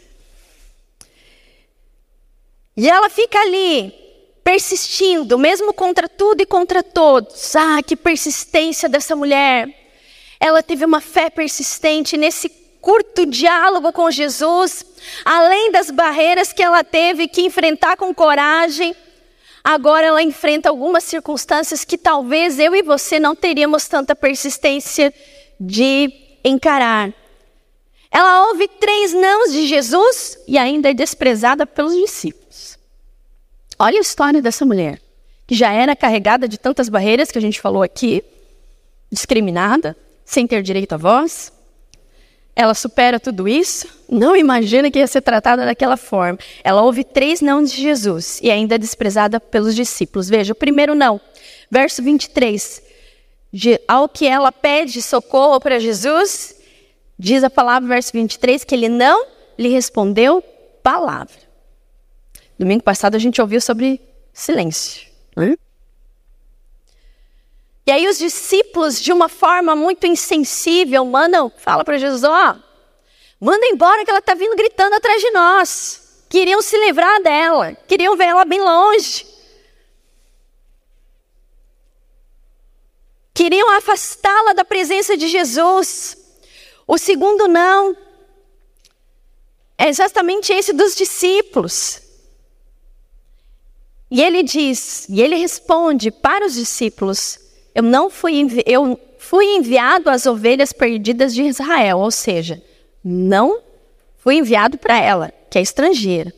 E 2.77 2.89
ela 2.89 3.11
fica 3.11 3.41
ali, 3.41 3.93
persistindo, 4.45 5.37
mesmo 5.37 5.75
contra 5.75 6.09
tudo 6.09 6.43
e 6.43 6.47
contra 6.47 6.81
todos. 6.81 7.57
Ah, 7.57 7.83
que 7.83 7.97
persistência 7.97 8.89
dessa 8.89 9.17
mulher. 9.17 9.69
Ela 10.39 10.63
teve 10.63 10.85
uma 10.85 11.01
fé 11.01 11.29
persistente 11.29 12.17
nesse 12.17 12.60
curto 12.81 13.27
diálogo 13.27 13.93
com 13.93 14.11
Jesus, 14.11 14.85
além 15.25 15.71
das 15.71 15.91
barreiras 15.91 16.53
que 16.53 16.63
ela 16.63 16.83
teve 16.83 17.29
que 17.29 17.43
enfrentar 17.43 17.97
com 17.97 18.15
coragem. 18.15 18.95
Agora 19.63 20.07
ela 20.07 20.23
enfrenta 20.23 20.69
algumas 20.69 21.05
circunstâncias 21.05 21.85
que 21.85 21.99
talvez 21.99 22.59
eu 22.59 22.75
e 22.75 22.83
você 22.83 23.21
não 23.21 23.37
teríamos 23.37 23.87
tanta 23.87 24.17
persistência 24.17 25.13
de 25.59 26.11
encarar. 26.43 27.13
Ela 28.11 28.49
ouve 28.49 28.67
três 28.67 29.13
nãos 29.13 29.53
de 29.53 29.67
Jesus 29.67 30.39
e 30.49 30.59
ainda 30.59 30.91
é 30.91 30.95
desprezada 30.95 31.67
pelos 31.67 31.95
discípulos. 31.95 32.79
Olha 33.79 33.99
a 33.99 34.01
história 34.01 34.43
dessa 34.43 34.65
mulher, 34.65 35.01
que 35.47 35.55
já 35.55 35.73
era 35.73 35.95
carregada 35.95 36.49
de 36.49 36.59
tantas 36.59 36.89
barreiras 36.89 37.31
que 37.31 37.39
a 37.39 37.41
gente 37.41 37.61
falou 37.61 37.83
aqui, 37.83 38.25
discriminada, 39.13 39.97
sem 40.25 40.47
ter 40.47 40.63
direito 40.63 40.95
à 40.95 40.97
voz. 40.97 41.53
Ela 42.55 42.75
supera 42.75 43.19
tudo 43.19 43.49
isso, 43.49 43.87
não 44.09 44.37
imagina 44.37 44.91
que 44.91 44.99
ia 44.99 45.07
ser 45.07 45.21
tratada 45.23 45.65
daquela 45.65 45.97
forma. 45.97 46.39
Ela 46.63 46.83
ouve 46.83 47.05
três 47.05 47.41
nãos 47.41 47.71
de 47.71 47.81
Jesus 47.81 48.41
e 48.43 48.51
ainda 48.51 48.75
é 48.75 48.79
desprezada 48.79 49.41
pelos 49.41 49.75
discípulos. 49.75 50.29
Veja, 50.29 50.53
o 50.53 50.57
primeiro 50.57 50.95
não, 50.95 51.21
verso 51.71 52.03
23 52.03 52.91
ao 53.89 54.09
que 54.09 54.27
ela 54.27 54.53
pede 54.53 55.03
socorro 55.03 55.61
para 55.61 55.79
Jesus, 55.79 56.57
diz 57.19 57.43
a 57.43 57.51
palavra, 57.51 57.89
verso 57.89 58.13
23, 58.13 58.65
que 58.65 58.75
ele 58.75 58.89
não 58.89 59.27
lhe 59.59 59.69
respondeu 59.69 60.43
palavra. 60.83 61.35
Domingo 62.59 62.83
passado 62.83 63.15
a 63.15 63.19
gente 63.19 63.41
ouviu 63.41 63.61
sobre 63.61 64.01
silêncio. 64.33 65.09
Né? 65.37 65.57
E 67.91 67.93
aí 67.93 68.07
os 68.07 68.19
discípulos, 68.19 69.03
de 69.03 69.13
uma 69.13 69.29
forma 69.29 69.75
muito 69.75 70.07
insensível, 70.07 71.05
mandam, 71.05 71.51
fala 71.59 71.85
para 71.85 71.99
Jesus, 71.99 72.23
ó, 72.23 72.55
oh, 72.55 73.45
manda 73.45 73.67
embora 73.67 74.05
que 74.05 74.11
ela 74.11 74.21
está 74.21 74.33
vindo 74.33 74.55
gritando 74.55 74.95
atrás 74.95 75.21
de 75.21 75.29
nós. 75.33 76.25
Queriam 76.29 76.63
se 76.63 76.79
livrar 76.79 77.21
dela, 77.21 77.75
queriam 77.89 78.17
ver 78.17 78.27
ela 78.27 78.45
bem 78.45 78.61
longe. 78.61 79.27
queriam 83.35 83.69
afastá-la 83.71 84.53
da 84.53 84.65
presença 84.65 85.17
de 85.17 85.27
Jesus. 85.27 86.17
O 86.87 86.97
segundo 86.97 87.49
não 87.49 87.97
é 89.77 89.89
exatamente 89.89 90.53
esse 90.53 90.73
dos 90.73 90.95
discípulos. 90.95 92.03
E 94.09 94.23
ele 94.23 94.45
diz, 94.45 95.09
e 95.09 95.21
ele 95.21 95.35
responde 95.35 96.13
para 96.13 96.47
os 96.47 96.55
discípulos: 96.55 97.40
Eu 97.75 97.83
não 97.83 98.11
fui, 98.11 98.47
eu 98.67 98.99
fui 99.19 99.45
enviado 99.57 100.11
às 100.11 100.27
ovelhas 100.27 100.73
perdidas 100.73 101.35
de 101.35 101.43
Israel, 101.43 101.99
ou 101.99 102.11
seja, 102.11 102.63
não 103.05 103.61
fui 104.19 104.37
enviado 104.37 104.77
para 104.77 105.01
ela, 105.01 105.33
que 105.49 105.59
é 105.59 105.63
estrangeira. 105.63 106.33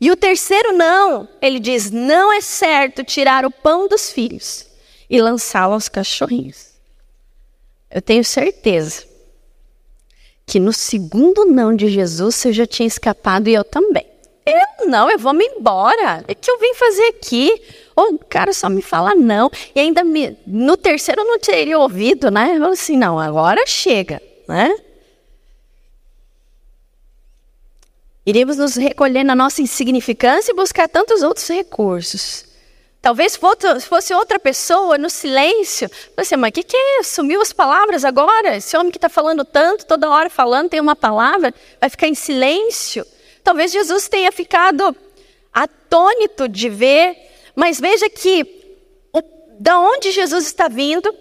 E 0.00 0.10
o 0.10 0.16
terceiro 0.16 0.72
não, 0.72 1.28
ele 1.40 1.58
diz: 1.58 1.90
Não 1.90 2.32
é 2.32 2.40
certo 2.40 3.02
tirar 3.02 3.44
o 3.46 3.50
pão 3.50 3.88
dos 3.88 4.10
filhos 4.10 4.66
e 5.08 5.20
lançá-lo 5.20 5.74
aos 5.74 5.88
cachorrinhos. 5.88 6.74
Eu 7.90 8.02
tenho 8.02 8.24
certeza 8.24 9.04
que 10.44 10.60
no 10.60 10.72
segundo 10.72 11.44
não 11.44 11.74
de 11.74 11.88
Jesus 11.88 12.36
você 12.36 12.52
já 12.52 12.66
tinha 12.66 12.86
escapado 12.86 13.48
e 13.48 13.54
eu 13.54 13.64
também. 13.64 14.06
Eu 14.44 14.86
não, 14.86 15.10
eu 15.10 15.18
vou 15.18 15.32
me 15.32 15.44
embora. 15.44 16.24
O 16.28 16.34
que 16.34 16.50
eu 16.50 16.58
vim 16.58 16.74
fazer 16.74 17.04
aqui? 17.08 17.60
O 17.96 18.18
cara 18.18 18.52
só 18.52 18.68
me 18.68 18.82
fala 18.82 19.14
não. 19.14 19.50
E 19.74 19.80
ainda 19.80 20.04
me, 20.04 20.36
no 20.46 20.76
terceiro 20.76 21.22
eu 21.22 21.26
não 21.26 21.38
teria 21.38 21.78
ouvido, 21.78 22.30
né? 22.30 22.54
Eu 22.56 22.66
assim, 22.66 22.96
não, 22.96 23.18
agora 23.18 23.66
chega, 23.66 24.20
né? 24.46 24.76
Iríamos 28.26 28.58
nos 28.58 28.74
recolher 28.74 29.24
na 29.24 29.34
nossa 29.34 29.62
insignificância 29.62 30.52
e 30.52 30.54
buscar 30.54 30.88
tantos 30.88 31.22
outros 31.22 31.48
recursos. 31.48 32.44
Talvez 33.00 33.38
fosse 33.88 34.12
outra 34.12 34.36
pessoa 34.36 34.98
no 34.98 35.08
silêncio. 35.08 35.88
Você, 36.16 36.36
mas 36.36 36.50
o 36.50 36.52
que, 36.52 36.64
que 36.64 36.76
é? 36.76 37.04
Sumiu 37.04 37.40
as 37.40 37.52
palavras 37.52 38.04
agora? 38.04 38.56
Esse 38.56 38.76
homem 38.76 38.90
que 38.90 38.98
está 38.98 39.08
falando 39.08 39.44
tanto, 39.44 39.86
toda 39.86 40.10
hora 40.10 40.28
falando, 40.28 40.70
tem 40.70 40.80
uma 40.80 40.96
palavra, 40.96 41.54
vai 41.80 41.88
ficar 41.88 42.08
em 42.08 42.16
silêncio. 42.16 43.06
Talvez 43.44 43.70
Jesus 43.70 44.08
tenha 44.08 44.32
ficado 44.32 44.94
atônito 45.54 46.48
de 46.48 46.68
ver, 46.68 47.16
mas 47.56 47.80
veja 47.80 48.10
que 48.10 48.44
o, 49.14 49.22
da 49.58 49.80
onde 49.80 50.12
Jesus 50.12 50.44
está 50.44 50.68
vindo, 50.68 51.12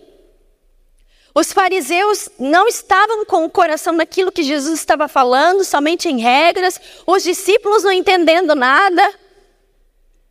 os 1.34 1.54
fariseus 1.54 2.30
não 2.38 2.68
estavam 2.68 3.26
com 3.26 3.46
o 3.46 3.50
coração 3.50 3.94
naquilo 3.94 4.32
que 4.32 4.44
Jesus 4.44 4.80
estava 4.80 5.08
falando, 5.08 5.64
somente 5.64 6.10
em 6.10 6.20
regras, 6.20 6.80
os 7.08 7.24
discípulos 7.24 7.84
não 7.84 7.92
entendendo 7.92 8.54
nada. 8.54 9.14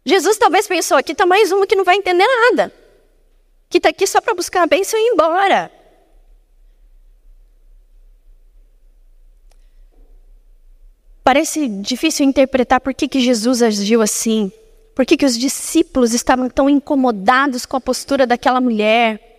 Jesus 0.05 0.37
talvez 0.37 0.67
pensou: 0.67 0.99
aqui 0.99 1.13
está 1.13 1.25
mais 1.25 1.51
uma 1.51 1.67
que 1.67 1.77
não 1.77 1.85
vai 1.85 1.97
entender 1.97 2.27
nada, 2.27 2.73
que 3.71 3.79
está 3.79 3.89
aqui 3.89 4.07
só 4.07 4.21
para 4.21 4.35
buscar 4.35 4.63
a 4.63 4.67
bênção 4.67 4.99
e 5.01 5.09
ir 5.09 5.13
embora. 5.13 5.71
Parece 11.23 11.67
difícil 11.69 12.27
interpretar 12.27 12.81
por 12.81 12.93
que, 12.93 13.09
que 13.09 13.19
Jesus 13.19 13.63
agiu 13.63 14.03
assim, 14.03 14.53
Por 14.95 15.05
que, 15.05 15.17
que 15.17 15.27
os 15.27 15.37
discípulos 15.37 16.15
estavam 16.15 16.49
tão 16.49 16.71
incomodados 16.71 17.67
com 17.67 17.77
a 17.77 17.81
postura 17.81 18.27
daquela 18.27 18.61
mulher? 18.61 19.35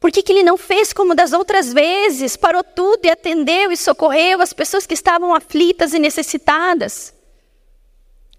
Por 0.00 0.10
que, 0.10 0.22
que 0.22 0.32
ele 0.32 0.42
não 0.42 0.56
fez 0.56 0.92
como 0.92 1.14
das 1.14 1.32
outras 1.32 1.72
vezes? 1.72 2.36
Parou 2.36 2.64
tudo 2.64 3.04
e 3.04 3.10
atendeu 3.10 3.70
e 3.70 3.76
socorreu 3.76 4.40
as 4.40 4.52
pessoas 4.52 4.86
que 4.86 4.94
estavam 4.94 5.34
aflitas 5.34 5.92
e 5.92 5.98
necessitadas? 5.98 7.12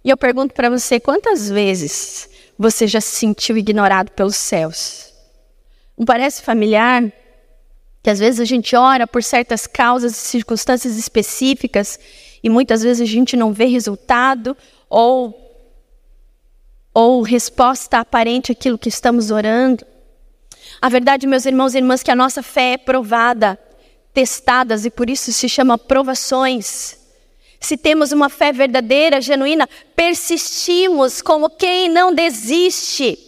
E 0.04 0.10
eu 0.10 0.18
pergunto 0.18 0.54
para 0.54 0.70
você: 0.70 1.00
quantas 1.00 1.50
vezes 1.50 2.30
você 2.58 2.88
já 2.88 3.02
se 3.02 3.16
sentiu 3.16 3.58
ignorado 3.58 4.12
pelos 4.12 4.36
céus? 4.36 5.14
Não 5.98 6.06
parece 6.06 6.42
familiar? 6.42 7.12
Que 8.04 8.10
às 8.10 8.20
vezes 8.20 8.40
a 8.40 8.46
gente 8.46 8.76
ora 8.76 9.08
por 9.08 9.24
certas 9.24 9.66
causas 9.66 10.12
e 10.12 10.28
circunstâncias 10.28 10.98
específicas 10.98 12.00
e 12.44 12.50
muitas 12.50 12.84
vezes 12.84 13.02
a 13.02 13.12
gente 13.12 13.36
não 13.36 13.52
vê 13.52 13.66
resultado 13.66 14.56
ou 14.88 15.45
ou 16.96 17.22
resposta 17.22 18.00
aparente 18.00 18.54
àquilo 18.54 18.78
que 18.78 18.88
estamos 18.88 19.30
orando. 19.30 19.86
A 20.82 20.88
verdade, 20.88 21.28
meus 21.28 21.46
irmãos 21.46 21.76
e 21.76 21.80
irmãs, 21.80 22.02
que 22.02 22.10
a 22.10 22.16
nossa 22.16 22.42
fé 22.42 22.74
é 22.74 22.78
provada, 22.78 23.60
testadas 24.14 24.86
e 24.86 24.90
por 24.90 25.10
isso 25.10 25.34
se 25.34 25.50
chama 25.50 25.78
provações. 25.78 26.98
Se 27.60 27.76
temos 27.76 28.14
uma 28.14 28.30
fé 28.30 28.54
verdadeira, 28.54 29.20
genuína, 29.20 29.68
persistimos 29.94 31.22
como 31.22 31.50
quem 31.50 31.90
não 31.90 32.14
desiste. 32.14 33.20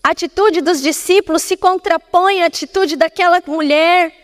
A 0.00 0.10
atitude 0.10 0.60
dos 0.60 0.80
discípulos 0.80 1.42
se 1.42 1.56
contrapõe 1.56 2.42
à 2.42 2.46
atitude 2.46 2.94
daquela 2.94 3.42
mulher. 3.44 4.14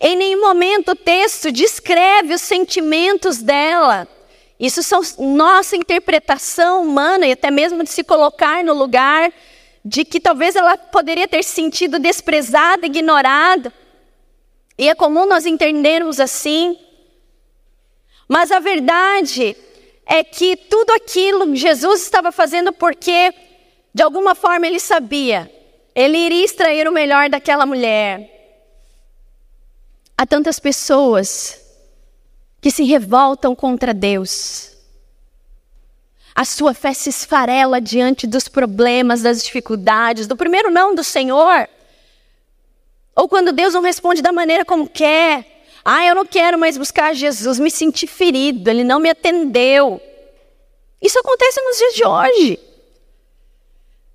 Em 0.00 0.16
nenhum 0.16 0.40
momento 0.40 0.90
o 0.90 0.96
texto 0.96 1.52
descreve 1.52 2.34
os 2.34 2.40
sentimentos 2.40 3.38
dela. 3.38 4.08
Isso 4.58 4.82
são 4.82 5.00
nossa 5.18 5.76
interpretação 5.76 6.82
humana 6.82 7.26
e 7.26 7.32
até 7.32 7.50
mesmo 7.50 7.82
de 7.82 7.90
se 7.90 8.04
colocar 8.04 8.62
no 8.62 8.72
lugar 8.72 9.32
de 9.84 10.04
que 10.04 10.20
talvez 10.20 10.56
ela 10.56 10.76
poderia 10.76 11.28
ter 11.28 11.42
se 11.42 11.50
sentido 11.50 11.98
desprezada, 11.98 12.86
ignorada. 12.86 13.72
E 14.78 14.88
é 14.88 14.94
comum 14.94 15.26
nós 15.26 15.44
entendermos 15.44 16.20
assim. 16.20 16.78
Mas 18.28 18.50
a 18.50 18.60
verdade 18.60 19.56
é 20.06 20.22
que 20.24 20.56
tudo 20.56 20.92
aquilo 20.92 21.54
Jesus 21.54 22.02
estava 22.02 22.32
fazendo 22.32 22.72
porque, 22.72 23.34
de 23.92 24.02
alguma 24.02 24.34
forma, 24.34 24.66
ele 24.66 24.80
sabia, 24.80 25.50
ele 25.94 26.16
iria 26.16 26.44
extrair 26.44 26.88
o 26.88 26.92
melhor 26.92 27.28
daquela 27.28 27.66
mulher. 27.66 28.30
Há 30.16 30.24
tantas 30.24 30.58
pessoas 30.58 31.63
que 32.64 32.70
se 32.70 32.82
revoltam 32.82 33.54
contra 33.54 33.92
Deus. 33.92 34.70
A 36.34 36.46
sua 36.46 36.72
fé 36.72 36.94
se 36.94 37.10
esfarela 37.10 37.78
diante 37.78 38.26
dos 38.26 38.48
problemas, 38.48 39.20
das 39.20 39.44
dificuldades, 39.44 40.26
do 40.26 40.34
primeiro 40.34 40.70
não 40.70 40.94
do 40.94 41.04
Senhor. 41.04 41.68
Ou 43.14 43.28
quando 43.28 43.52
Deus 43.52 43.74
não 43.74 43.82
responde 43.82 44.22
da 44.22 44.32
maneira 44.32 44.64
como 44.64 44.88
quer. 44.88 45.66
Ah, 45.84 46.06
eu 46.06 46.14
não 46.14 46.24
quero 46.24 46.58
mais 46.58 46.78
buscar 46.78 47.14
Jesus, 47.14 47.58
me 47.58 47.70
senti 47.70 48.06
ferido, 48.06 48.70
ele 48.70 48.82
não 48.82 48.98
me 48.98 49.10
atendeu. 49.10 50.00
Isso 51.02 51.18
acontece 51.18 51.60
nos 51.60 51.76
dias 51.76 51.94
de 51.94 52.06
hoje. 52.06 52.58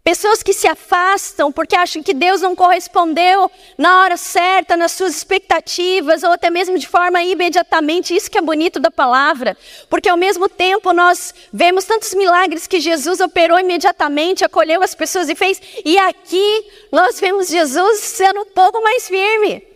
Pessoas 0.09 0.41
que 0.41 0.53
se 0.53 0.67
afastam 0.67 1.51
porque 1.51 1.75
acham 1.75 2.01
que 2.01 2.15
Deus 2.15 2.41
não 2.41 2.55
correspondeu 2.55 3.51
na 3.77 4.01
hora 4.01 4.17
certa, 4.17 4.75
nas 4.75 4.93
suas 4.93 5.15
expectativas, 5.15 6.23
ou 6.23 6.31
até 6.31 6.49
mesmo 6.49 6.79
de 6.79 6.87
forma 6.87 7.21
imediatamente. 7.21 8.15
Isso 8.15 8.31
que 8.31 8.39
é 8.39 8.41
bonito 8.41 8.79
da 8.79 8.89
palavra. 8.89 9.55
Porque 9.87 10.09
ao 10.09 10.17
mesmo 10.17 10.49
tempo 10.49 10.93
nós 10.93 11.31
vemos 11.53 11.85
tantos 11.85 12.15
milagres 12.15 12.65
que 12.65 12.79
Jesus 12.79 13.19
operou 13.19 13.59
imediatamente, 13.59 14.43
acolheu 14.43 14.81
as 14.81 14.95
pessoas 14.95 15.29
e 15.29 15.35
fez. 15.35 15.61
E 15.85 15.95
aqui 15.99 16.65
nós 16.91 17.19
vemos 17.19 17.47
Jesus 17.47 17.99
sendo 17.99 18.39
um 18.39 18.45
pouco 18.47 18.81
mais 18.81 19.07
firme. 19.07 19.68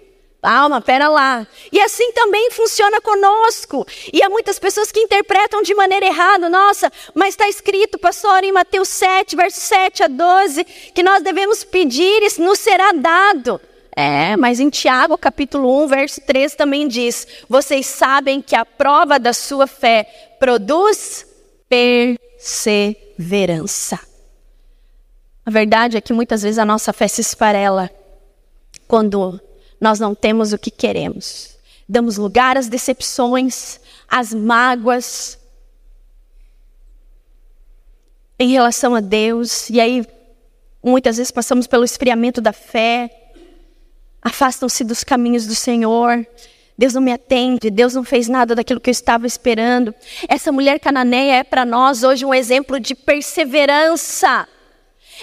Calma, 0.43 0.79
pera 0.81 1.07
lá. 1.07 1.47
E 1.71 1.79
assim 1.79 2.11
também 2.11 2.51
funciona 2.51 2.99
conosco. 2.99 3.87
E 4.11 4.21
há 4.21 4.29
muitas 4.29 4.59
pessoas 4.59 4.91
que 4.91 4.99
interpretam 4.99 5.61
de 5.61 5.73
maneira 5.73 6.05
errada. 6.05 6.49
Nossa, 6.49 6.91
mas 7.15 7.29
está 7.29 7.47
escrito, 7.47 7.97
pastor, 7.97 8.43
em 8.43 8.51
Mateus 8.51 8.89
7, 8.89 9.37
verso 9.37 9.61
7 9.61 10.03
a 10.03 10.09
12, 10.09 10.65
que 10.93 11.01
nós 11.01 11.23
devemos 11.23 11.63
pedir 11.63 12.21
e 12.21 12.41
nos 12.41 12.59
será 12.59 12.91
dado. 12.91 13.61
É, 13.95 14.35
mas 14.35 14.59
em 14.59 14.69
Tiago, 14.69 15.17
capítulo 15.17 15.81
1, 15.85 15.87
verso 15.87 16.19
3 16.19 16.55
também 16.55 16.89
diz: 16.89 17.25
Vocês 17.47 17.85
sabem 17.85 18.41
que 18.41 18.53
a 18.53 18.65
prova 18.65 19.17
da 19.17 19.31
sua 19.31 19.65
fé 19.65 20.35
produz 20.39 21.25
perseverança. 21.69 23.97
A 25.45 25.51
verdade 25.51 25.95
é 25.95 26.01
que 26.01 26.11
muitas 26.11 26.41
vezes 26.41 26.59
a 26.59 26.65
nossa 26.65 26.91
fé 26.91 27.07
se 27.07 27.21
esfarela 27.21 27.89
quando 28.89 29.39
nós 29.83 29.99
não 29.99 30.15
temos 30.15 30.53
o 30.53 30.57
que 30.57 30.71
queremos. 30.71 31.57
Damos 31.89 32.15
lugar 32.15 32.57
às 32.57 32.69
decepções, 32.69 33.81
às 34.07 34.33
mágoas 34.33 35.37
em 38.39 38.53
relação 38.53 38.95
a 38.95 39.01
Deus, 39.01 39.69
e 39.69 39.81
aí 39.81 40.07
muitas 40.81 41.17
vezes 41.17 41.31
passamos 41.31 41.67
pelo 41.67 41.83
esfriamento 41.83 42.39
da 42.39 42.53
fé, 42.53 43.09
afastam-se 44.21 44.85
dos 44.85 45.03
caminhos 45.03 45.45
do 45.45 45.53
Senhor. 45.53 46.25
Deus 46.77 46.93
não 46.93 47.01
me 47.01 47.11
atende, 47.11 47.69
Deus 47.69 47.93
não 47.93 48.05
fez 48.05 48.29
nada 48.29 48.55
daquilo 48.55 48.79
que 48.79 48.89
eu 48.89 48.93
estava 48.93 49.27
esperando. 49.27 49.93
Essa 50.29 50.49
mulher 50.49 50.79
cananeia 50.79 51.39
é 51.39 51.43
para 51.43 51.65
nós 51.65 52.03
hoje 52.03 52.23
um 52.23 52.33
exemplo 52.33 52.79
de 52.79 52.95
perseverança. 52.95 54.47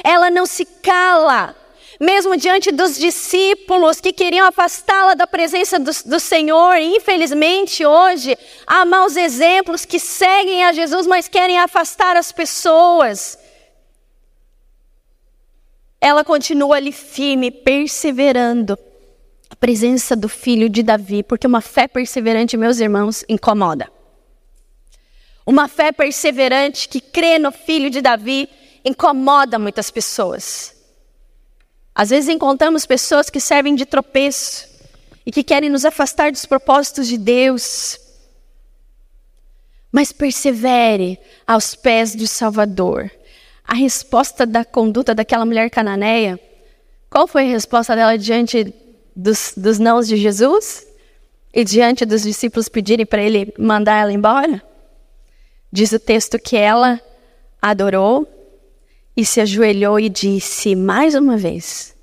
Ela 0.05 0.31
não 0.31 0.45
se 0.45 0.67
cala, 0.67 1.57
mesmo 2.01 2.35
diante 2.35 2.73
dos 2.73 2.97
discípulos 2.97 4.01
que 4.01 4.11
queriam 4.11 4.47
afastá-la 4.47 5.13
da 5.13 5.27
presença 5.27 5.79
do, 5.79 5.91
do 6.07 6.19
Senhor. 6.19 6.79
infelizmente, 6.79 7.85
hoje, 7.85 8.39
há 8.67 8.87
maus 8.87 9.17
exemplos 9.17 9.85
que 9.85 9.99
seguem 9.99 10.65
a 10.65 10.73
Jesus, 10.73 11.07
mas 11.07 11.29
querem 11.29 11.59
afastar 11.59 12.17
as 12.17 12.33
pessoas. 12.33 13.39
Ela 16.01 16.25
continua 16.25 16.77
ali 16.77 16.91
firme, 16.91 17.51
perseverando. 17.51 18.79
A 19.51 19.57
presença 19.57 20.17
do 20.17 20.29
filho 20.29 20.71
de 20.71 20.83
Davi, 20.83 21.23
porque 21.23 21.47
uma 21.47 21.61
fé 21.61 21.87
perseverante, 21.87 22.57
meus 22.57 22.81
irmãos, 22.81 23.25
incomoda. 23.29 23.93
Uma 25.45 25.69
fé 25.69 25.93
perseverante 25.93 26.89
que 26.89 27.01
crê 27.01 27.39
no 27.39 27.53
filho 27.53 27.91
de 27.91 28.01
Davi 28.01 28.49
incomoda 28.83 29.59
muitas 29.59 29.91
pessoas. 29.91 30.80
Às 31.95 32.11
vezes 32.11 32.29
encontramos 32.29 32.87
pessoas 32.87 33.29
que 33.29 33.41
servem 33.41 33.75
de 33.75 33.85
tropeço 33.85 34.69
e 35.25 35.33
que 35.33 35.43
querem 35.43 35.69
nos 35.69 35.85
afastar 35.85 36.31
dos 36.31 36.47
propósitos 36.47 37.09
de 37.09 37.19
Deus. 37.19 37.99
Mas 39.93 40.13
persevere 40.13 41.19
aos 41.47 41.75
pés 41.75 42.15
do 42.15 42.27
Salvador. 42.27 43.11
A 43.65 43.75
resposta 43.75 44.47
da 44.47 44.65
conduta 44.65 45.15
daquela 45.15 45.45
mulher 45.45 45.71
cananeia, 45.71 46.41
qual 47.09 47.27
foi 47.27 47.45
a 47.45 47.51
resposta 47.51 47.95
dela 47.95 48.17
diante 48.17 48.73
dos, 49.15 49.53
dos 49.57 49.79
nãos 49.79 50.07
de 50.09 50.17
Jesus? 50.17 50.87
E 51.53 51.65
diante 51.65 52.05
dos 52.05 52.23
discípulos 52.23 52.69
pedirem 52.69 53.05
para 53.05 53.23
ele 53.23 53.53
mandar 53.59 54.01
ela 54.01 54.13
embora? 54.13 54.63
Diz 55.73 55.91
o 55.93 55.99
texto 55.99 56.39
que 56.39 56.57
ela 56.57 57.01
adorou 57.61 58.27
e 59.17 59.25
se 59.25 59.41
ajoelhou 59.41 59.99
e 59.99 60.09
disse 60.09 60.75
mais 60.75 61.15
uma 61.15 61.37
vez: 61.37 61.95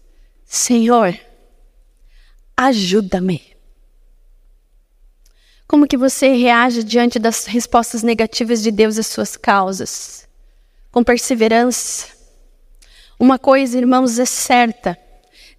Senhor, 0.45 1.17
ajuda-me. 2.55 3.41
Como 5.67 5.87
que 5.87 5.97
você 5.97 6.29
reage 6.29 6.83
diante 6.83 7.19
das 7.19 7.45
respostas 7.45 8.01
negativas 8.01 8.63
de 8.63 8.71
Deus 8.71 8.97
às 8.97 9.07
suas 9.07 9.35
causas? 9.35 10.27
Com 10.91 11.03
perseverança. 11.03 12.07
Uma 13.19 13.37
coisa, 13.37 13.77
irmãos, 13.77 14.17
é 14.17 14.25
certa. 14.25 14.97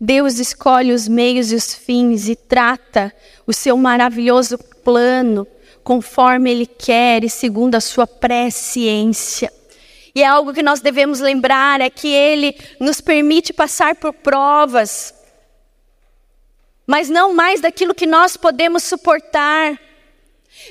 Deus 0.01 0.39
escolhe 0.39 0.93
os 0.93 1.07
meios 1.09 1.53
e 1.53 1.57
os 1.57 1.75
fins 1.75 2.29
e 2.29 2.37
trata 2.37 3.13
o 3.47 3.53
seu 3.53 3.77
maravilhoso 3.77 4.57
plano 4.83 5.47
conforme 5.85 6.51
Ele 6.51 6.67
quer 6.67 7.25
e 7.25 7.29
segundo 7.29 7.75
a 7.75 7.81
sua 7.81 8.07
presciência. 8.07 9.53
E 10.15 10.23
é 10.23 10.27
algo 10.27 10.53
que 10.53 10.63
nós 10.63 10.81
devemos 10.81 11.21
lembrar: 11.21 11.81
é 11.81 11.91
que 11.91 12.09
Ele 12.09 12.57
nos 12.81 13.01
permite 13.01 13.53
passar 13.53 13.95
por 13.95 14.13
provas, 14.13 15.15
mas 16.87 17.09
não 17.09 17.35
mais 17.35 17.61
daquilo 17.61 17.95
que 17.95 18.07
nós 18.07 18.37
podemos 18.37 18.85
suportar. 18.85 19.79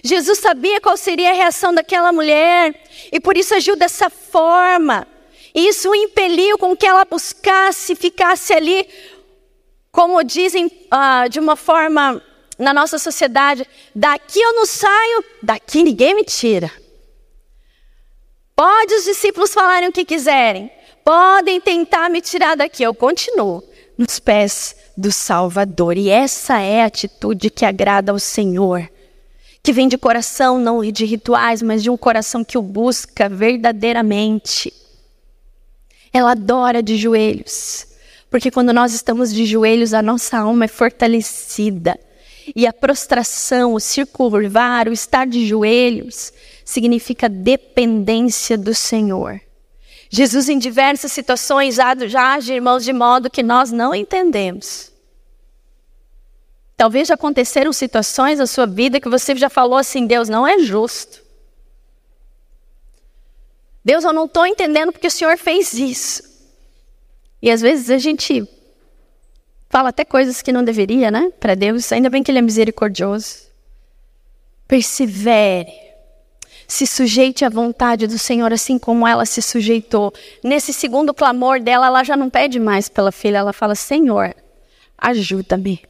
Jesus 0.03 0.39
sabia 0.39 0.81
qual 0.81 0.97
seria 0.97 1.31
a 1.31 1.33
reação 1.33 1.73
daquela 1.73 2.11
mulher 2.11 2.75
e 3.11 3.19
por 3.19 3.37
isso 3.37 3.53
agiu 3.53 3.75
dessa 3.75 4.09
forma. 4.09 5.07
E 5.55 5.69
isso 5.69 5.89
o 5.89 5.95
impeliu 5.95 6.57
com 6.57 6.75
que 6.75 6.85
ela 6.85 7.05
buscasse, 7.05 7.95
ficasse 7.95 8.53
ali, 8.53 8.87
como 9.91 10.21
dizem 10.23 10.65
uh, 10.67 11.29
de 11.29 11.39
uma 11.39 11.55
forma 11.55 12.21
na 12.57 12.73
nossa 12.73 12.99
sociedade: 12.99 13.65
daqui 13.95 14.39
eu 14.39 14.53
não 14.53 14.65
saio, 14.65 15.23
daqui 15.41 15.83
ninguém 15.83 16.15
me 16.15 16.23
tira. 16.23 16.71
Pode 18.57 18.95
os 18.95 19.03
discípulos 19.03 19.53
falarem 19.53 19.87
o 19.87 19.91
que 19.91 20.03
quiserem. 20.03 20.71
Podem 21.05 21.61
tentar 21.61 22.09
me 22.09 22.19
tirar 22.19 22.57
daqui. 22.57 22.81
Eu 22.81 22.91
continuo 22.91 23.63
nos 23.95 24.17
pés 24.17 24.75
do 24.97 25.11
Salvador. 25.11 25.95
E 25.95 26.09
essa 26.09 26.59
é 26.59 26.81
a 26.81 26.87
atitude 26.87 27.51
que 27.51 27.63
agrada 27.63 28.11
ao 28.11 28.17
Senhor. 28.17 28.89
Que 29.61 29.71
vem 29.71 29.87
de 29.87 29.95
coração, 29.95 30.57
não 30.57 30.81
de 30.91 31.05
rituais, 31.05 31.61
mas 31.61 31.83
de 31.83 31.91
um 31.91 31.95
coração 31.95 32.43
que 32.43 32.57
o 32.57 32.61
busca 32.63 33.29
verdadeiramente. 33.29 34.73
Ela 36.11 36.31
adora 36.31 36.81
de 36.81 36.97
joelhos. 36.97 37.85
Porque 38.27 38.49
quando 38.49 38.73
nós 38.73 38.91
estamos 38.91 39.31
de 39.31 39.45
joelhos, 39.45 39.93
a 39.93 40.01
nossa 40.01 40.39
alma 40.39 40.65
é 40.65 40.67
fortalecida. 40.67 41.95
E 42.55 42.65
a 42.65 42.73
prostração, 42.73 43.75
o 43.75 43.79
circular, 43.79 44.87
o 44.87 44.93
estar 44.93 45.27
de 45.27 45.45
joelhos, 45.45 46.33
significa 46.67 47.29
dependência 47.29 48.57
do 48.57 48.75
Senhor. 48.75 49.39
Jesus, 50.09 50.49
em 50.49 50.59
diversas 50.59 51.13
situações, 51.13 51.75
já 51.75 52.33
age, 52.33 52.53
irmãos, 52.53 52.83
de 52.83 52.91
modo 52.91 53.29
que 53.29 53.41
nós 53.41 53.71
não 53.71 53.95
entendemos. 53.95 54.91
Talvez 56.75 57.07
já 57.07 57.13
aconteceram 57.13 57.71
situações 57.71 58.37
na 58.37 58.45
sua 58.45 58.67
vida 58.67 58.99
que 58.99 59.07
você 59.07 59.33
já 59.37 59.49
falou 59.49 59.79
assim: 59.79 60.05
Deus 60.05 60.27
não 60.27 60.45
é 60.45 60.59
justo. 60.59 61.23
Deus, 63.83 64.03
eu 64.03 64.11
não 64.11 64.25
estou 64.25 64.45
entendendo 64.45 64.91
porque 64.91 65.07
o 65.07 65.11
Senhor 65.11 65.37
fez 65.37 65.73
isso. 65.73 66.21
E 67.41 67.49
às 67.49 67.61
vezes 67.61 67.89
a 67.89 67.97
gente 67.97 68.45
fala 69.69 69.89
até 69.89 70.03
coisas 70.03 70.41
que 70.41 70.51
não 70.51 70.65
deveria, 70.65 71.09
né? 71.09 71.31
Para 71.39 71.55
Deus, 71.55 71.89
ainda 71.93 72.09
bem 72.09 72.21
que 72.21 72.29
Ele 72.29 72.39
é 72.39 72.41
misericordioso. 72.41 73.47
Persevere. 74.67 75.86
Se 76.67 76.85
sujeite 76.85 77.45
à 77.45 77.49
vontade 77.49 78.07
do 78.07 78.19
Senhor, 78.19 78.51
assim 78.51 78.77
como 78.77 79.07
ela 79.07 79.25
se 79.25 79.41
sujeitou. 79.41 80.13
Nesse 80.43 80.73
segundo 80.73 81.13
clamor 81.13 81.61
dela, 81.61 81.87
ela 81.87 82.03
já 82.03 82.17
não 82.17 82.29
pede 82.29 82.59
mais 82.59 82.89
pela 82.89 83.11
filha, 83.11 83.37
ela 83.37 83.53
fala: 83.53 83.73
Senhor, 83.73 84.35
ajuda-me. 84.97 85.81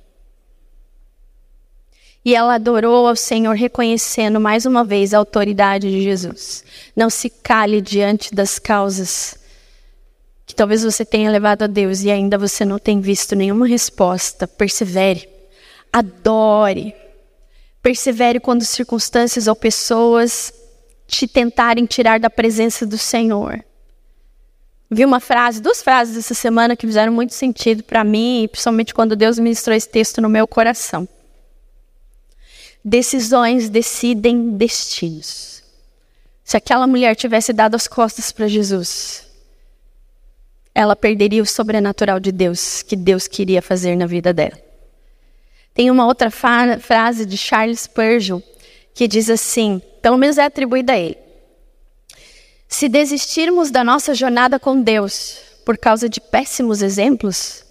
E 2.24 2.36
ela 2.36 2.56
adorou 2.56 3.08
ao 3.08 3.16
Senhor, 3.16 3.56
reconhecendo 3.56 4.40
mais 4.40 4.66
uma 4.66 4.84
vez 4.84 5.14
a 5.14 5.18
autoridade 5.18 5.90
de 5.90 6.04
Jesus. 6.04 6.64
Não 6.96 7.10
se 7.10 7.30
cale 7.30 7.82
diante 7.82 8.36
das 8.36 8.60
causas 8.60 9.40
que 10.46 10.54
talvez 10.54 10.84
você 10.84 11.04
tenha 11.04 11.32
levado 11.32 11.64
a 11.64 11.68
Deus 11.68 12.04
e 12.04 12.12
ainda 12.12 12.38
você 12.38 12.64
não 12.64 12.80
tem 12.80 13.02
visto 13.02 13.36
nenhuma 13.36 13.68
resposta, 13.68 14.48
persevere. 14.48 15.28
Adore. 15.92 16.94
Persevere 17.82 18.40
quando 18.40 18.64
circunstâncias 18.64 19.48
ou 19.48 19.56
pessoas 19.56 20.54
te 21.08 21.28
tentarem 21.28 21.86
tirar 21.86 22.20
da 22.20 22.30
presença 22.30 22.86
do 22.86 22.98
Senhor. 22.98 23.64
Vi 24.90 25.04
uma 25.04 25.20
frase, 25.20 25.62
duas 25.62 25.82
frases 25.82 26.18
essa 26.18 26.34
semana 26.34 26.76
que 26.76 26.86
fizeram 26.86 27.12
muito 27.12 27.34
sentido 27.34 27.84
para 27.84 28.04
mim, 28.04 28.48
principalmente 28.52 28.94
quando 28.94 29.16
Deus 29.16 29.40
ministrou 29.40 29.76
esse 29.76 29.90
texto 29.90 30.22
no 30.22 30.30
meu 30.30 30.48
coração. 30.48 31.08
Decisões 32.84 33.70
decidem 33.70 34.52
destinos. 34.52 35.64
Se 36.44 36.56
aquela 36.56 36.88
mulher 36.88 37.16
tivesse 37.16 37.52
dado 37.52 37.76
as 37.76 37.88
costas 37.88 38.32
para 38.32 38.48
Jesus, 38.48 39.28
ela 40.74 40.96
perderia 40.96 41.42
o 41.42 41.46
sobrenatural 41.46 42.20
de 42.20 42.32
Deus 42.32 42.82
que 42.82 42.96
Deus 42.96 43.28
queria 43.28 43.62
fazer 43.62 43.96
na 43.98 44.06
vida 44.06 44.34
dela. 44.34 44.58
Tem 45.74 45.92
uma 45.92 46.06
outra 46.06 46.32
frase 46.32 47.26
de 47.26 47.38
Charles 47.38 47.82
Spurgeon 47.82 48.40
que 48.98 49.08
diz 49.08 49.30
assim, 49.30 49.80
pelo 50.02 50.18
menos 50.18 50.40
é 50.40 50.46
atribuída 50.46 50.94
a 50.94 50.98
ele. 50.98 51.20
Se 52.68 52.90
desistirmos 52.90 53.70
da 53.70 53.84
nossa 53.84 54.16
jornada 54.16 54.60
com 54.60 54.82
Deus 54.82 55.38
por 55.64 55.78
causa 55.78 56.10
de 56.10 56.20
péssimos 56.20 56.82
exemplos, 56.82 57.64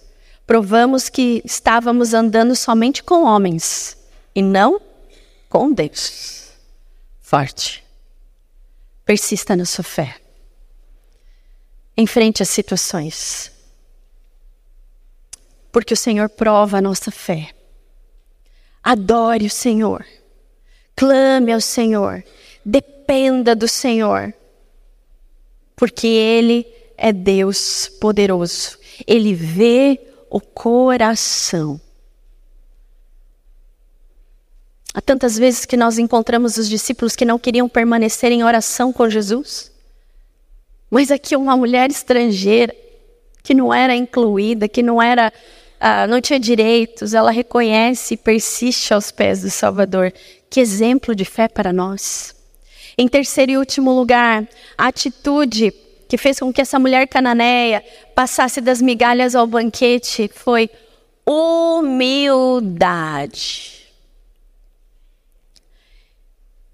provamos 0.45 1.09
que 1.09 1.41
estávamos 1.43 2.13
andando 2.13 2.55
somente 2.55 3.03
com 3.03 3.25
homens 3.25 3.97
e 4.33 4.41
não 4.41 4.79
com 5.49 5.69
Deus. 5.73 6.53
Forte. 7.19 7.83
Persista 9.03 9.53
na 9.53 9.65
sua 9.65 9.83
fé. 9.83 10.15
Enfrente 11.97 12.41
as 12.41 12.47
situações. 12.47 13.51
Porque 15.73 15.93
o 15.93 15.97
Senhor 15.97 16.29
prova 16.29 16.77
a 16.77 16.81
nossa 16.81 17.11
fé. 17.11 17.49
Adore 18.81 19.45
o 19.45 19.49
Senhor. 19.49 20.05
Clame 20.97 21.53
ao 21.53 21.61
Senhor. 21.61 22.23
Dependa 22.65 23.55
do 23.55 23.67
Senhor. 23.67 24.33
Porque 25.75 26.07
Ele 26.07 26.67
é 26.97 27.13
Deus 27.13 27.87
poderoso. 28.01 28.77
Ele 29.05 29.33
vê 29.33 30.01
o 30.29 30.41
coração. 30.41 31.79
Há 34.93 34.99
tantas 34.99 35.37
vezes 35.37 35.63
que 35.63 35.77
nós 35.77 35.99
encontramos 35.99 36.57
os 36.57 36.67
discípulos 36.67 37.15
que 37.15 37.23
não 37.23 37.37
queriam 37.37 37.69
permanecer 37.69 38.31
em 38.31 38.43
oração 38.43 38.91
com 38.91 39.07
Jesus. 39.07 39.71
Mas 40.89 41.11
aqui 41.11 41.35
uma 41.35 41.55
mulher 41.55 41.91
estrangeira, 41.91 42.75
que 43.43 43.53
não 43.53 43.71
era 43.71 43.95
incluída, 43.95 44.67
que 44.67 44.81
não 44.81 44.99
era, 44.99 45.31
ah, 45.79 46.07
não 46.07 46.19
tinha 46.19 46.39
direitos, 46.39 47.13
ela 47.13 47.29
reconhece 47.29 48.15
e 48.15 48.17
persiste 48.17 48.93
aos 48.93 49.11
pés 49.11 49.41
do 49.41 49.49
Salvador. 49.49 50.11
Que 50.49 50.59
exemplo 50.59 51.13
de 51.13 51.25
fé 51.25 51.47
para 51.47 51.71
nós. 51.71 52.35
Em 52.97 53.07
terceiro 53.07 53.51
e 53.51 53.57
último 53.57 53.91
lugar, 53.91 54.47
a 54.77 54.87
atitude 54.87 55.71
que 56.07 56.17
fez 56.17 56.39
com 56.39 56.51
que 56.51 56.61
essa 56.61 56.79
mulher 56.79 57.07
cananeia 57.07 57.83
passasse 58.15 58.59
das 58.59 58.81
migalhas 58.81 59.35
ao 59.35 59.45
banquete 59.45 60.31
foi 60.33 60.67
humildade. 61.25 62.17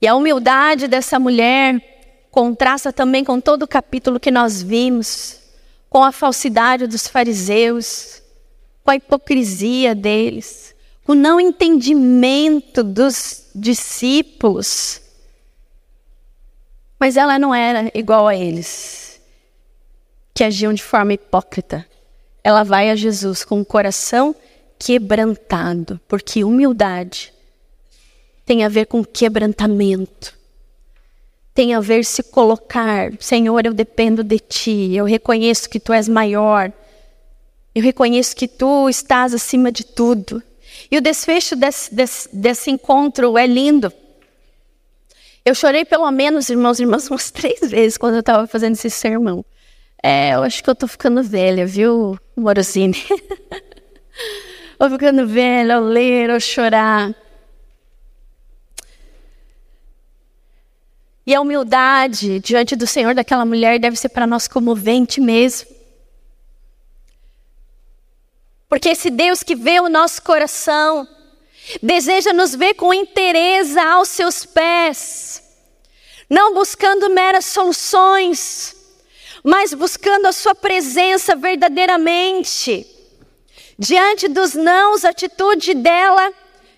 E 0.02 0.08
a 0.08 0.16
humildade 0.16 0.88
dessa 0.88 1.20
mulher 1.20 1.82
contrasta 2.32 2.94
também 2.94 3.24
com 3.24 3.42
todo 3.42 3.64
o 3.64 3.68
capítulo 3.68 4.20
que 4.20 4.32
nós 4.32 4.64
vimos, 4.64 5.40
com 5.90 6.04
a 6.04 6.12
falsidade 6.12 6.88
dos 6.88 7.08
fariseus, 7.08 8.23
com 8.84 8.92
a 8.92 8.96
hipocrisia 8.96 9.96
deles, 9.96 10.76
com 11.06 11.14
o 11.14 11.16
não 11.16 11.40
entendimento 11.40 12.84
dos 12.84 13.50
discípulos. 13.56 15.02
Mas 17.00 17.18
ela 17.18 17.40
não 17.40 17.54
era 17.54 17.92
igual 17.94 18.28
a 18.28 18.36
eles, 18.36 19.22
que 20.34 20.44
agiam 20.44 20.74
de 20.74 20.84
forma 20.84 21.14
hipócrita. 21.14 21.86
Ela 22.44 22.64
vai 22.64 22.90
a 22.90 22.96
Jesus 22.96 23.44
com 23.44 23.62
o 23.62 23.66
coração 23.66 24.36
quebrantado, 24.78 26.00
porque 26.08 26.44
humildade 26.44 27.34
tem 28.46 28.64
a 28.64 28.70
ver 28.70 28.86
com 28.88 29.04
quebrantamento 29.04 30.44
tem 31.54 31.74
a 31.74 31.80
ver 31.80 32.04
se 32.04 32.24
colocar, 32.24 33.12
Senhor, 33.20 33.66
eu 33.66 33.74
dependo 33.74 34.24
de 34.24 34.40
ti, 34.40 34.94
eu 34.96 35.06
reconheço 35.06 35.70
que 35.70 35.80
tu 35.80 35.94
és 35.94 36.10
maior, 36.10 36.72
eu 37.74 37.82
reconheço 37.82 38.36
que 38.36 38.48
tu 38.48 38.88
estás 38.88 39.34
acima 39.34 39.72
de 39.72 39.84
tudo. 39.84 40.42
E 40.92 40.98
o 40.98 41.02
desfecho 41.02 41.56
desse, 41.56 41.94
desse, 41.94 42.30
desse 42.36 42.72
encontro 42.72 43.38
é 43.38 43.48
lindo. 43.48 43.92
Eu 45.46 45.56
chorei 45.56 45.84
pelo 45.84 46.10
menos, 46.12 46.50
irmãos 46.50 46.80
e 46.80 46.84
irmãs, 46.84 47.10
umas 47.12 47.32
três 47.32 47.60
vezes 47.62 47.98
quando 47.98 48.16
eu 48.16 48.20
estava 48.20 48.46
fazendo 48.48 48.74
esse 48.74 48.90
sermão. 48.90 49.44
É, 50.02 50.36
eu 50.36 50.44
acho 50.44 50.64
que 50.64 50.70
eu 50.70 50.74
estou 50.74 50.88
ficando 50.88 51.24
velha, 51.24 51.66
viu, 51.66 52.20
Morosini? 52.36 52.98
Estou 54.74 54.90
ficando 54.90 55.26
velha 55.26 55.76
ao 55.76 55.82
ler, 55.82 56.30
ao 56.30 56.42
chorar. 56.42 57.16
E 61.26 61.34
a 61.34 61.40
humildade 61.40 62.42
diante 62.42 62.76
do 62.76 62.86
Senhor 62.86 63.16
daquela 63.16 63.46
mulher 63.46 63.80
deve 63.80 63.96
ser 63.96 64.10
para 64.10 64.28
nós 64.28 64.46
comovente 64.46 65.22
mesmo. 65.22 65.70
Porque 68.68 68.90
esse 68.90 69.10
Deus 69.10 69.44
que 69.44 69.56
vê 69.56 69.80
o 69.80 69.90
nosso 69.90 70.22
coração, 70.22 71.08
deseja 71.82 72.34
nos 72.34 72.56
ver 72.56 72.74
com 72.74 72.94
interesse 72.94 73.78
aos 73.80 74.10
seus 74.10 74.46
pés, 74.46 75.44
não 76.30 76.54
buscando 76.54 77.10
meras 77.10 77.46
soluções, 77.46 78.76
mas 79.44 79.74
buscando 79.74 80.26
a 80.26 80.32
sua 80.32 80.56
presença 80.56 81.36
verdadeiramente. 81.36 82.88
Diante 83.78 84.28
dos 84.28 84.54
nãos, 84.54 85.04
a 85.04 85.10
atitude 85.10 85.74
dela 85.74 86.32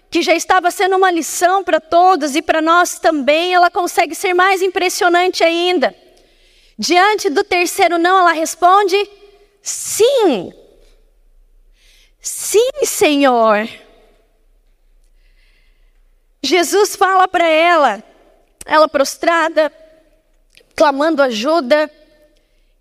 que 0.09 0.21
já 0.21 0.33
estava 0.33 0.71
sendo 0.71 0.95
uma 0.95 1.11
lição 1.11 1.63
para 1.63 1.79
todos 1.79 2.35
e 2.35 2.41
para 2.41 2.61
nós 2.61 2.99
também, 2.99 3.53
ela 3.53 3.69
consegue 3.69 4.15
ser 4.15 4.33
mais 4.33 4.61
impressionante 4.61 5.43
ainda. 5.43 5.93
Diante 6.77 7.29
do 7.29 7.43
terceiro 7.43 7.97
não, 7.97 8.19
ela 8.19 8.31
responde: 8.31 8.95
sim. 9.61 10.53
Sim, 12.25 12.71
Senhor. 12.85 13.69
Jesus 16.41 16.95
fala 16.95 17.27
para 17.27 17.47
ela, 17.47 18.03
ela 18.65 18.87
prostrada, 18.87 19.71
clamando 20.75 21.21
ajuda. 21.21 21.89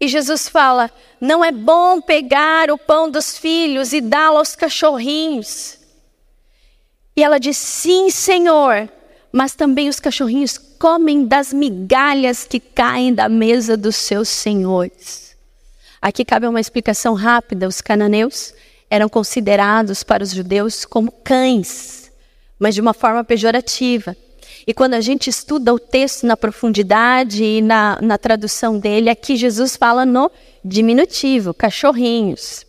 E 0.00 0.08
Jesus 0.08 0.48
fala: 0.48 0.90
Não 1.20 1.44
é 1.44 1.52
bom 1.52 2.00
pegar 2.00 2.70
o 2.70 2.78
pão 2.78 3.10
dos 3.10 3.36
filhos 3.36 3.92
e 3.92 4.00
dá-lo 4.00 4.38
aos 4.38 4.56
cachorrinhos. 4.56 5.78
E 7.14 7.22
ela 7.22 7.38
diz: 7.38 7.58
Sim, 7.58 8.08
Senhor, 8.10 8.88
mas 9.30 9.54
também 9.54 9.90
os 9.90 10.00
cachorrinhos 10.00 10.56
comem 10.56 11.26
das 11.26 11.52
migalhas 11.52 12.46
que 12.46 12.58
caem 12.58 13.12
da 13.12 13.28
mesa 13.28 13.76
dos 13.76 13.96
seus 13.96 14.30
senhores. 14.30 15.36
Aqui 16.00 16.24
cabe 16.24 16.46
uma 16.46 16.60
explicação 16.60 17.12
rápida: 17.12 17.68
os 17.68 17.82
cananeus 17.82 18.54
eram 18.94 19.08
considerados 19.08 20.04
para 20.04 20.22
os 20.22 20.30
judeus 20.30 20.84
como 20.84 21.10
cães, 21.10 22.12
mas 22.56 22.76
de 22.76 22.80
uma 22.80 22.94
forma 22.94 23.24
pejorativa. 23.24 24.16
E 24.64 24.72
quando 24.72 24.94
a 24.94 25.00
gente 25.00 25.28
estuda 25.28 25.74
o 25.74 25.80
texto 25.80 26.24
na 26.24 26.36
profundidade 26.36 27.42
e 27.42 27.60
na, 27.60 27.98
na 28.00 28.16
tradução 28.16 28.78
dele, 28.78 29.10
aqui 29.10 29.34
Jesus 29.34 29.76
fala 29.76 30.06
no 30.06 30.30
diminutivo, 30.64 31.52
cachorrinhos. 31.52 32.64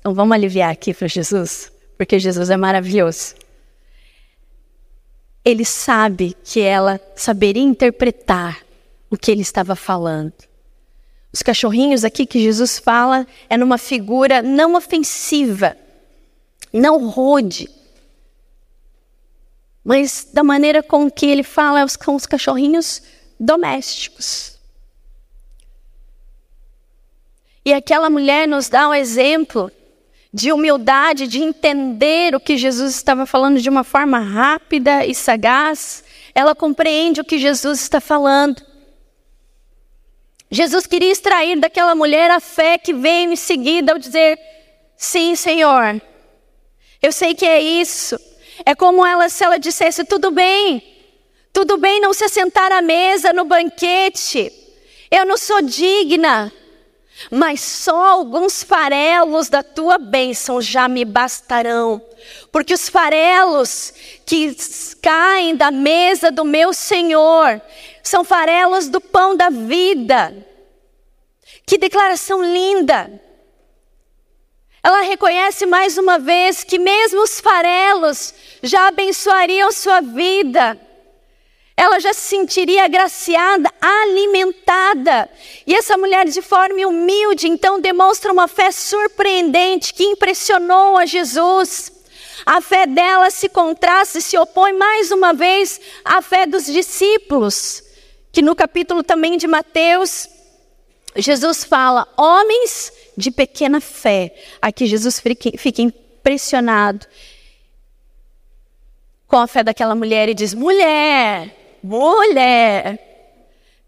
Então 0.00 0.14
vamos 0.14 0.34
aliviar 0.34 0.72
aqui 0.72 0.94
para 0.94 1.08
Jesus, 1.08 1.70
porque 1.98 2.18
Jesus 2.18 2.48
é 2.48 2.56
maravilhoso. 2.56 3.34
Ele 5.44 5.66
sabe 5.66 6.34
que 6.42 6.62
ela 6.62 6.98
saberia 7.14 7.62
interpretar 7.62 8.60
o 9.10 9.16
que 9.18 9.30
ele 9.30 9.42
estava 9.42 9.76
falando. 9.76 10.32
Os 11.34 11.42
cachorrinhos 11.42 12.04
aqui 12.04 12.26
que 12.26 12.40
Jesus 12.40 12.78
fala 12.78 13.26
é 13.50 13.56
numa 13.56 13.76
figura 13.76 14.40
não 14.40 14.76
ofensiva, 14.76 15.76
não 16.72 17.08
rude, 17.08 17.68
mas 19.82 20.28
da 20.32 20.44
maneira 20.44 20.80
com 20.80 21.10
que 21.10 21.26
ele 21.26 21.42
fala 21.42 21.84
com 22.04 22.14
os 22.14 22.24
cachorrinhos 22.24 23.02
domésticos. 23.38 24.56
E 27.64 27.72
aquela 27.72 28.08
mulher 28.08 28.46
nos 28.46 28.68
dá 28.68 28.88
um 28.88 28.94
exemplo 28.94 29.72
de 30.32 30.52
humildade, 30.52 31.26
de 31.26 31.40
entender 31.42 32.36
o 32.36 32.40
que 32.40 32.56
Jesus 32.56 32.94
estava 32.94 33.26
falando 33.26 33.60
de 33.60 33.68
uma 33.68 33.82
forma 33.82 34.20
rápida 34.20 35.04
e 35.04 35.12
sagaz. 35.12 36.04
Ela 36.32 36.54
compreende 36.54 37.20
o 37.20 37.24
que 37.24 37.40
Jesus 37.40 37.80
está 37.80 38.00
falando. 38.00 38.73
Jesus 40.54 40.86
queria 40.86 41.10
extrair 41.10 41.58
daquela 41.58 41.96
mulher 41.96 42.30
a 42.30 42.38
fé 42.38 42.78
que 42.78 42.94
veio 42.94 43.32
em 43.32 43.36
seguida 43.36 43.92
ao 43.92 43.98
dizer: 43.98 44.38
Sim, 44.96 45.34
Senhor, 45.34 46.00
eu 47.02 47.10
sei 47.10 47.34
que 47.34 47.44
é 47.44 47.60
isso. 47.60 48.16
É 48.64 48.72
como 48.72 49.04
ela 49.04 49.28
se 49.28 49.42
ela 49.42 49.58
dissesse: 49.58 50.04
tudo 50.04 50.30
bem, 50.30 50.80
tudo 51.52 51.76
bem 51.76 52.00
não 52.00 52.14
se 52.14 52.28
sentar 52.28 52.70
à 52.70 52.80
mesa 52.80 53.32
no 53.32 53.44
banquete. 53.44 54.52
Eu 55.10 55.26
não 55.26 55.36
sou 55.36 55.60
digna, 55.60 56.52
mas 57.30 57.60
só 57.60 58.04
alguns 58.04 58.62
farelos 58.62 59.48
da 59.48 59.62
tua 59.62 59.98
bênção 59.98 60.60
já 60.60 60.88
me 60.88 61.04
bastarão. 61.04 62.00
Porque 62.50 62.74
os 62.74 62.88
farelos 62.88 63.92
que 64.24 64.56
caem 65.02 65.56
da 65.56 65.70
mesa 65.70 66.30
do 66.30 66.44
meu 66.44 66.72
Senhor 66.72 67.60
são 68.02 68.24
farelos 68.24 68.88
do 68.88 69.00
pão 69.00 69.36
da 69.36 69.50
vida. 69.50 70.34
Que 71.66 71.78
declaração 71.78 72.42
linda! 72.42 73.20
Ela 74.82 75.00
reconhece 75.00 75.64
mais 75.64 75.96
uma 75.96 76.18
vez 76.18 76.62
que 76.62 76.78
mesmo 76.78 77.22
os 77.22 77.40
farelos 77.40 78.34
já 78.62 78.88
abençoariam 78.88 79.72
sua 79.72 80.02
vida. 80.02 80.78
Ela 81.76 81.98
já 81.98 82.14
se 82.14 82.20
sentiria 82.20 82.84
agraciada, 82.84 83.70
alimentada. 83.80 85.28
E 85.66 85.74
essa 85.74 85.96
mulher, 85.96 86.26
de 86.26 86.40
forma 86.40 86.86
humilde, 86.86 87.48
então 87.48 87.80
demonstra 87.80 88.32
uma 88.32 88.46
fé 88.46 88.70
surpreendente 88.70 89.92
que 89.92 90.04
impressionou 90.04 90.96
a 90.96 91.04
Jesus. 91.04 91.92
A 92.46 92.60
fé 92.60 92.86
dela 92.86 93.30
se 93.30 93.48
contrasta 93.48 94.18
e 94.18 94.22
se 94.22 94.38
opõe 94.38 94.72
mais 94.72 95.10
uma 95.10 95.32
vez 95.32 95.80
à 96.04 96.22
fé 96.22 96.46
dos 96.46 96.66
discípulos, 96.66 97.82
que 98.30 98.42
no 98.42 98.54
capítulo 98.54 99.02
também 99.02 99.36
de 99.36 99.46
Mateus, 99.46 100.28
Jesus 101.16 101.64
fala: 101.64 102.06
homens 102.16 102.92
de 103.16 103.30
pequena 103.30 103.80
fé. 103.80 104.34
Aqui 104.60 104.86
Jesus 104.86 105.20
fica 105.20 105.82
impressionado 105.82 107.06
com 109.26 109.38
a 109.38 109.46
fé 109.46 109.64
daquela 109.64 109.94
mulher 109.94 110.28
e 110.28 110.34
diz: 110.34 110.54
mulher, 110.54 111.63
mulher, 111.84 112.98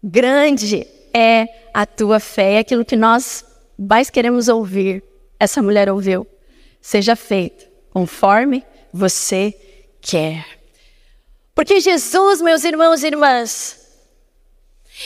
grande 0.03 0.85
é 1.11 1.47
a 1.73 1.85
tua 1.85 2.19
fé. 2.19 2.53
É 2.53 2.59
aquilo 2.59 2.85
que 2.85 2.95
nós 2.95 3.43
mais 3.77 4.09
queremos 4.09 4.47
ouvir. 4.47 5.03
Essa 5.39 5.61
mulher 5.63 5.89
ouviu. 5.89 6.27
Seja 6.79 7.15
feito 7.15 7.65
conforme 7.91 8.63
você 8.93 9.53
quer. 9.99 10.45
Porque 11.55 11.79
Jesus, 11.79 12.39
meus 12.39 12.63
irmãos 12.63 13.03
e 13.03 13.07
irmãs, 13.07 13.79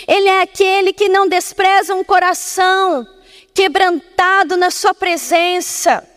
Ele 0.05 0.27
é 0.27 0.41
aquele 0.41 0.91
que 0.91 1.07
não 1.07 1.29
despreza 1.29 1.95
um 1.95 2.03
coração 2.03 3.07
quebrantado 3.53 4.57
na 4.57 4.69
Sua 4.69 4.93
presença, 4.93 6.07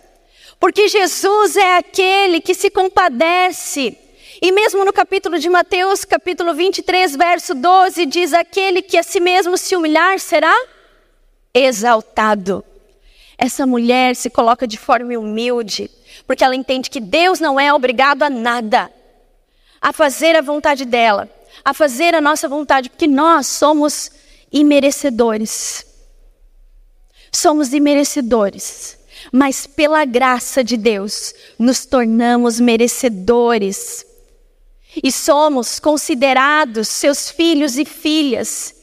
porque 0.59 0.89
Jesus 0.89 1.57
é 1.57 1.77
aquele 1.77 2.41
que 2.41 2.55
se 2.55 2.69
compadece. 2.69 3.97
E 4.45 4.53
mesmo 4.53 4.85
no 4.85 4.93
capítulo 4.93 5.39
de 5.39 5.49
Mateus, 5.49 6.05
capítulo 6.05 6.53
23, 6.53 7.17
verso 7.17 7.55
12, 7.55 8.05
diz: 8.05 8.35
Aquele 8.35 8.83
que 8.83 8.99
a 8.99 9.03
si 9.03 9.19
mesmo 9.19 9.57
se 9.57 9.75
humilhar 9.75 10.21
será 10.21 10.55
exaltado. 11.55 12.63
Essa 13.39 13.67
mulher 13.67 14.15
se 14.15 14.29
coloca 14.29 14.67
de 14.67 14.77
forma 14.77 15.19
humilde, 15.19 15.91
porque 16.27 16.45
ela 16.45 16.55
entende 16.55 16.91
que 16.91 17.01
Deus 17.01 17.41
não 17.41 17.59
é 17.59 17.73
obrigado 17.73 18.23
a 18.23 18.29
nada, 18.29 18.93
a 19.81 19.95
fazer 19.95 20.37
a 20.37 20.43
vontade 20.43 20.85
dela, 20.85 21.27
a 21.65 21.73
fazer 21.73 22.15
a 22.15 22.21
nossa 22.21 22.47
vontade, 22.47 22.91
porque 22.91 23.07
nós 23.07 23.47
somos 23.47 24.11
imerecedores 24.53 25.87
somos 27.33 27.73
imerecedores, 27.73 28.99
mas 29.33 29.67
pela 29.67 30.05
graça 30.05 30.63
de 30.63 30.77
Deus 30.77 31.35
nos 31.59 31.87
tornamos 31.87 32.61
merecedores 32.61 34.07
e 35.03 35.11
somos 35.11 35.79
considerados 35.79 36.89
seus 36.89 37.31
filhos 37.31 37.79
e 37.79 37.85
filhas. 37.85 38.75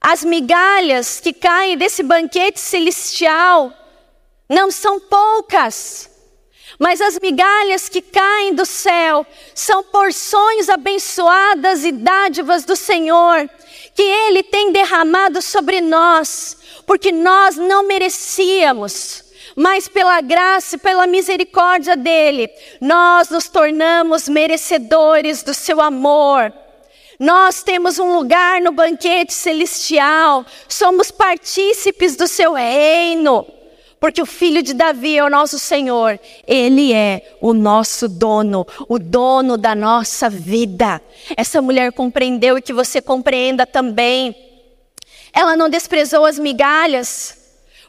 As 0.00 0.24
migalhas 0.24 1.20
que 1.20 1.32
caem 1.32 1.76
desse 1.76 2.02
banquete 2.02 2.58
celestial 2.58 3.72
não 4.48 4.70
são 4.70 4.98
poucas, 4.98 6.10
mas 6.78 7.00
as 7.00 7.18
migalhas 7.18 7.88
que 7.88 8.00
caem 8.00 8.54
do 8.54 8.64
céu 8.64 9.26
são 9.54 9.82
porções 9.82 10.68
abençoadas 10.68 11.84
e 11.84 11.92
dádivas 11.92 12.64
do 12.64 12.74
Senhor 12.74 13.48
que 13.94 14.02
Ele 14.02 14.42
tem 14.42 14.72
derramado 14.72 15.42
sobre 15.42 15.80
nós 15.80 16.56
porque 16.86 17.12
nós 17.12 17.56
não 17.56 17.86
merecíamos, 17.86 19.22
mas 19.56 19.88
pela 19.88 20.20
graça 20.20 20.76
e 20.76 20.78
pela 20.78 21.06
misericórdia 21.06 21.96
dele, 21.96 22.48
nós 22.80 23.30
nos 23.30 23.48
tornamos 23.48 24.28
merecedores 24.28 25.42
do 25.42 25.54
seu 25.54 25.80
amor. 25.80 26.52
Nós 27.18 27.62
temos 27.62 27.98
um 27.98 28.16
lugar 28.16 28.60
no 28.60 28.72
banquete 28.72 29.34
celestial, 29.34 30.44
somos 30.68 31.10
partícipes 31.10 32.16
do 32.16 32.26
seu 32.26 32.54
reino, 32.54 33.46
porque 33.98 34.22
o 34.22 34.26
filho 34.26 34.62
de 34.62 34.72
Davi 34.72 35.18
é 35.18 35.24
o 35.24 35.28
nosso 35.28 35.58
Senhor, 35.58 36.18
ele 36.46 36.94
é 36.94 37.36
o 37.40 37.52
nosso 37.52 38.08
dono, 38.08 38.66
o 38.88 38.98
dono 38.98 39.58
da 39.58 39.74
nossa 39.74 40.30
vida. 40.30 41.02
Essa 41.36 41.60
mulher 41.60 41.92
compreendeu 41.92 42.56
e 42.56 42.62
que 42.62 42.72
você 42.72 43.02
compreenda 43.02 43.66
também 43.66 44.34
ela 45.32 45.56
não 45.56 45.68
desprezou 45.68 46.24
as 46.24 46.38
migalhas, 46.38 47.38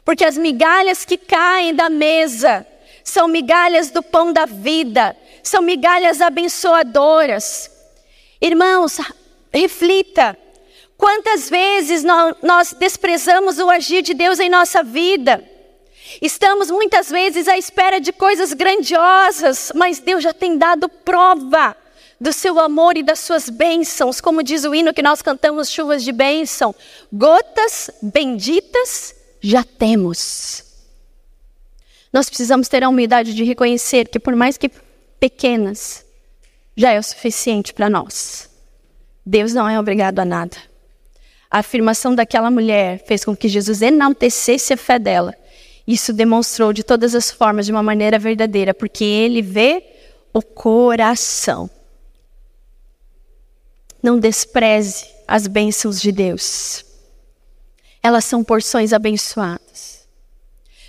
porque 0.04 0.24
as 0.24 0.36
migalhas 0.36 1.04
que 1.04 1.16
caem 1.16 1.74
da 1.74 1.88
mesa 1.88 2.66
são 3.04 3.28
migalhas 3.28 3.90
do 3.90 4.02
pão 4.02 4.32
da 4.32 4.46
vida, 4.46 5.16
são 5.42 5.62
migalhas 5.62 6.20
abençoadoras. 6.20 7.70
Irmãos, 8.40 8.98
reflita. 9.52 10.36
Quantas 10.96 11.50
vezes 11.50 12.04
nós 12.42 12.74
desprezamos 12.78 13.58
o 13.58 13.68
agir 13.68 14.02
de 14.02 14.14
Deus 14.14 14.38
em 14.38 14.48
nossa 14.48 14.82
vida? 14.82 15.42
Estamos 16.20 16.70
muitas 16.70 17.10
vezes 17.10 17.48
à 17.48 17.56
espera 17.56 18.00
de 18.00 18.12
coisas 18.12 18.52
grandiosas, 18.52 19.72
mas 19.74 19.98
Deus 19.98 20.22
já 20.22 20.32
tem 20.32 20.56
dado 20.56 20.88
prova 20.88 21.76
do 22.20 22.32
seu 22.32 22.60
amor 22.60 22.96
e 22.96 23.02
das 23.02 23.18
suas 23.18 23.48
bênçãos, 23.48 24.20
como 24.20 24.44
diz 24.44 24.64
o 24.64 24.74
hino 24.74 24.94
que 24.94 25.02
nós 25.02 25.22
cantamos, 25.22 25.70
chuvas 25.70 26.04
de 26.04 26.12
bênção, 26.12 26.72
gotas 27.12 27.90
benditas 28.00 29.21
já 29.42 29.64
temos. 29.64 30.64
Nós 32.12 32.28
precisamos 32.28 32.68
ter 32.68 32.84
a 32.84 32.88
humildade 32.88 33.34
de 33.34 33.42
reconhecer 33.42 34.08
que, 34.08 34.20
por 34.20 34.36
mais 34.36 34.56
que 34.56 34.70
pequenas, 35.18 36.06
já 36.76 36.92
é 36.92 36.98
o 36.98 37.02
suficiente 37.02 37.74
para 37.74 37.90
nós. 37.90 38.48
Deus 39.26 39.52
não 39.52 39.68
é 39.68 39.78
obrigado 39.78 40.18
a 40.20 40.24
nada. 40.24 40.56
a 41.50 41.58
afirmação 41.58 42.14
daquela 42.14 42.50
mulher 42.50 43.04
fez 43.06 43.24
com 43.26 43.36
que 43.36 43.46
Jesus 43.46 43.82
enaltecesse 43.82 44.72
a 44.72 44.76
fé 44.76 44.98
dela. 44.98 45.34
Isso 45.86 46.10
demonstrou 46.12 46.72
de 46.72 46.82
todas 46.82 47.14
as 47.14 47.30
formas, 47.30 47.66
de 47.66 47.72
uma 47.72 47.82
maneira 47.82 48.18
verdadeira, 48.18 48.72
porque 48.72 49.04
ele 49.04 49.42
vê 49.42 49.84
o 50.32 50.40
coração. 50.40 51.68
Não 54.02 54.18
despreze 54.18 55.06
as 55.28 55.46
bênçãos 55.46 56.00
de 56.00 56.10
Deus. 56.10 56.86
Elas 58.02 58.24
são 58.24 58.42
porções 58.42 58.92
abençoadas. 58.92 60.06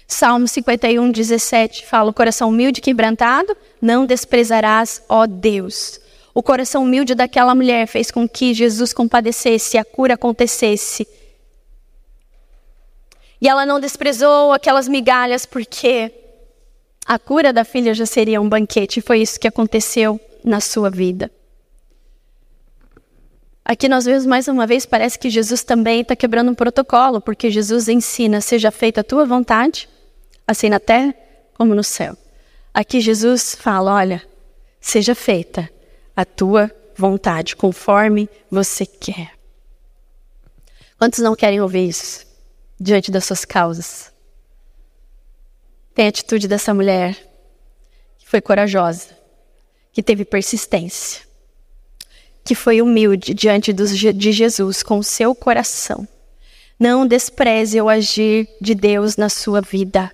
Salmo 0.07 0.47
51, 0.47 1.11
17 1.11 1.86
fala: 1.86 2.09
O 2.09 2.14
coração 2.14 2.49
humilde 2.49 2.80
e 2.80 2.82
quebrantado, 2.82 3.55
não 3.82 4.05
desprezarás, 4.05 5.01
ó 5.07 5.26
Deus. 5.26 5.99
O 6.34 6.41
coração 6.41 6.84
humilde 6.84 7.14
daquela 7.14 7.53
mulher 7.53 7.88
fez 7.88 8.09
com 8.09 8.28
que 8.28 8.53
Jesus 8.53 8.91
compadecesse 8.91 9.78
e 9.78 9.80
a 9.80 9.86
cura 9.86 10.16
acontecesse. 10.16 11.07
E 13.39 13.47
ela 13.47 13.66
não 13.66 13.80
desprezou 13.80 14.51
aquelas 14.51 14.88
migalhas 14.88 15.45
porque 15.45 16.11
a 17.05 17.20
cura 17.20 17.53
da 17.53 17.64
filha 17.64 17.93
já 17.93 18.05
seria 18.05 18.41
um 18.41 18.49
banquete. 18.49 19.01
Foi 19.01 19.22
isso 19.22 19.39
que 19.39 19.47
aconteceu 19.47 20.20
na 20.43 20.59
sua 20.59 20.89
vida. 20.89 21.30
Aqui 23.66 23.88
nós 23.88 24.03
vemos 24.03 24.26
mais 24.26 24.49
uma 24.49 24.68
vez, 24.68 24.86
parece 24.86 25.18
que 25.18 25.30
Jesus 25.30 25.64
também 25.64 26.01
está 26.01 26.16
quebrando 26.16 26.51
um 26.51 26.55
protocolo, 26.55 27.22
porque 27.22 27.49
Jesus 27.49 27.88
ensina: 27.88 28.41
seja 28.41 28.72
feita 28.72 29.01
a 29.01 29.03
tua 29.03 29.26
vontade, 29.26 29.88
assim 30.45 30.68
na 30.68 30.80
terra 30.80 31.16
como 31.53 31.74
no 31.74 31.84
céu. 31.84 32.18
Aqui 32.74 32.99
Jesus 32.99 33.55
fala: 33.55 33.93
olha, 33.93 34.22
seja 34.82 35.16
feita 35.16 35.70
a 36.14 36.26
tua 36.26 36.70
vontade, 36.95 37.55
conforme 37.55 38.30
você 38.51 38.86
quer. 38.86 39.32
Quantos 40.97 41.20
não 41.20 41.36
querem 41.36 41.61
ouvir 41.61 41.88
isso 41.88 42.26
diante 42.80 43.11
das 43.11 43.24
suas 43.24 43.45
causas? 43.45 44.11
Tem 45.95 46.05
a 46.05 46.09
atitude 46.09 46.49
dessa 46.49 46.74
mulher 46.74 47.16
que 48.18 48.28
foi 48.28 48.41
corajosa, 48.41 49.18
que 49.93 50.03
teve 50.03 50.26
persistência 50.26 51.32
que 52.43 52.55
foi 52.55 52.81
humilde 52.81 53.33
diante 53.33 53.71
de 53.71 54.31
Jesus 54.31 54.83
com 54.83 54.99
o 54.99 55.03
seu 55.03 55.33
coração. 55.33 56.07
Não 56.79 57.07
despreze 57.07 57.79
o 57.79 57.87
agir 57.87 58.47
de 58.59 58.75
Deus 58.75 59.15
na 59.15 59.29
sua 59.29 59.61
vida. 59.61 60.11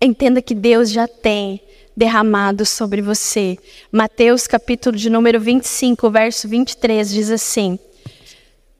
Entenda 0.00 0.42
que 0.42 0.54
Deus 0.54 0.90
já 0.90 1.06
tem 1.06 1.60
derramado 1.96 2.66
sobre 2.66 3.00
você. 3.00 3.56
Mateus 3.92 4.46
capítulo 4.46 4.96
de 4.96 5.08
número 5.08 5.38
25, 5.38 6.10
verso 6.10 6.48
23 6.48 7.08
diz 7.08 7.30
assim: 7.30 7.78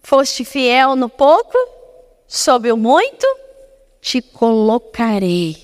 Foste 0.03 0.45
fiel 0.45 0.97
no 0.97 1.09
pouco, 1.09 1.57
sob 2.27 2.73
o 2.73 2.77
muito, 2.77 3.27
te 4.01 4.21
colocarei. 4.21 5.57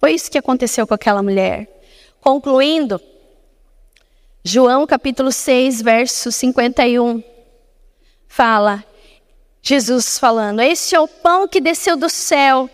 Foi 0.00 0.12
isso 0.12 0.30
que 0.30 0.38
aconteceu 0.38 0.86
com 0.86 0.94
aquela 0.94 1.22
mulher. 1.22 1.68
Concluindo, 2.20 3.00
João 4.46 4.86
capítulo 4.86 5.32
6, 5.32 5.80
verso 5.80 6.30
51, 6.30 7.24
fala, 8.28 8.84
Jesus 9.62 10.18
falando: 10.18 10.60
Este 10.60 10.94
é 10.94 11.00
o 11.00 11.08
pão 11.08 11.48
que 11.48 11.62
desceu 11.62 11.96
do 11.96 12.10
céu, 12.10 12.68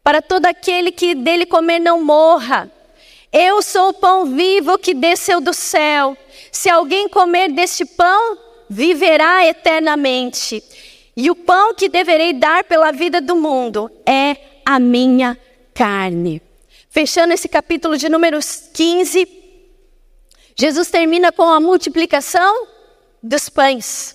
para 0.00 0.22
todo 0.22 0.46
aquele 0.46 0.92
que 0.92 1.12
dele 1.12 1.44
comer 1.44 1.80
não 1.80 2.04
morra. 2.04 2.70
Eu 3.32 3.60
sou 3.62 3.88
o 3.88 3.94
pão 3.94 4.26
vivo 4.26 4.78
que 4.78 4.94
desceu 4.94 5.40
do 5.40 5.52
céu. 5.52 6.16
Se 6.52 6.70
alguém 6.70 7.08
comer 7.08 7.50
deste 7.50 7.84
pão, 7.84 8.38
viverá 8.68 9.44
eternamente. 9.44 10.62
E 11.16 11.32
o 11.32 11.34
pão 11.34 11.74
que 11.74 11.88
deverei 11.88 12.32
dar 12.32 12.62
pela 12.62 12.92
vida 12.92 13.20
do 13.20 13.34
mundo 13.34 13.90
é 14.06 14.36
a 14.64 14.78
minha 14.78 15.36
carne. 15.74 16.40
Fechando 16.88 17.32
esse 17.32 17.48
capítulo 17.48 17.96
de 17.96 18.08
números 18.08 18.68
15, 18.72 19.39
Jesus 20.60 20.90
termina 20.90 21.32
com 21.32 21.44
a 21.44 21.58
multiplicação 21.58 22.66
dos 23.22 23.48
pães. 23.48 24.14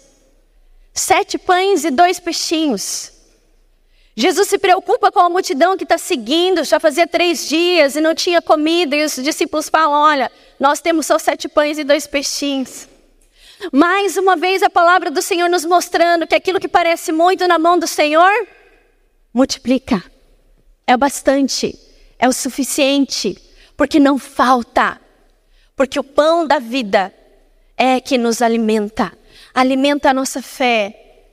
Sete 0.93 1.39
pães 1.39 1.83
e 1.83 1.89
dois 1.89 2.19
peixinhos. 2.19 3.11
Jesus 4.15 4.47
se 4.49 4.59
preocupa 4.59 5.11
com 5.11 5.21
a 5.21 5.27
multidão 5.27 5.75
que 5.75 5.83
está 5.83 5.97
seguindo, 5.97 6.63
já 6.63 6.79
fazia 6.79 7.07
três 7.07 7.49
dias 7.49 7.95
e 7.95 7.99
não 7.99 8.13
tinha 8.13 8.43
comida, 8.43 8.95
e 8.95 9.03
os 9.03 9.15
discípulos 9.15 9.69
falam: 9.69 9.99
Olha, 9.99 10.31
nós 10.59 10.79
temos 10.79 11.07
só 11.07 11.17
sete 11.17 11.49
pães 11.49 11.79
e 11.79 11.83
dois 11.83 12.05
peixinhos. 12.05 12.87
Mais 13.71 14.15
uma 14.15 14.35
vez 14.35 14.61
a 14.61 14.69
palavra 14.69 15.09
do 15.09 15.23
Senhor 15.23 15.49
nos 15.49 15.65
mostrando 15.65 16.27
que 16.27 16.35
aquilo 16.35 16.59
que 16.59 16.67
parece 16.67 17.11
muito 17.11 17.47
na 17.47 17.57
mão 17.57 17.79
do 17.79 17.87
Senhor, 17.87 18.47
multiplica. 19.33 20.03
É 20.85 20.93
o 20.93 20.97
bastante, 20.99 21.75
é 22.19 22.29
o 22.29 22.33
suficiente, 22.33 23.35
porque 23.75 23.99
não 23.99 24.19
falta. 24.19 25.03
Porque 25.75 25.99
o 25.99 26.03
pão 26.03 26.47
da 26.47 26.59
vida 26.59 27.13
é 27.77 27.99
que 27.99 28.17
nos 28.17 28.41
alimenta, 28.41 29.11
alimenta 29.53 30.09
a 30.09 30.13
nossa 30.13 30.41
fé, 30.41 31.23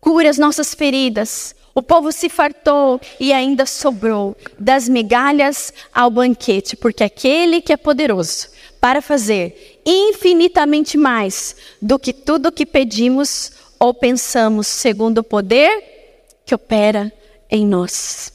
cura 0.00 0.30
as 0.30 0.38
nossas 0.38 0.74
feridas. 0.74 1.54
O 1.74 1.82
povo 1.82 2.10
se 2.12 2.28
fartou 2.28 3.00
e 3.20 3.32
ainda 3.32 3.66
sobrou 3.66 4.36
das 4.58 4.88
migalhas 4.88 5.72
ao 5.92 6.10
banquete, 6.10 6.76
porque 6.76 7.04
aquele 7.04 7.60
que 7.60 7.72
é 7.72 7.76
poderoso 7.76 8.48
para 8.80 9.02
fazer 9.02 9.80
infinitamente 9.84 10.96
mais 10.96 11.56
do 11.80 11.98
que 11.98 12.12
tudo 12.12 12.52
que 12.52 12.66
pedimos 12.66 13.52
ou 13.78 13.94
pensamos, 13.94 14.66
segundo 14.66 15.18
o 15.18 15.24
poder 15.24 15.84
que 16.44 16.54
opera 16.54 17.12
em 17.50 17.66
nós. 17.66 18.32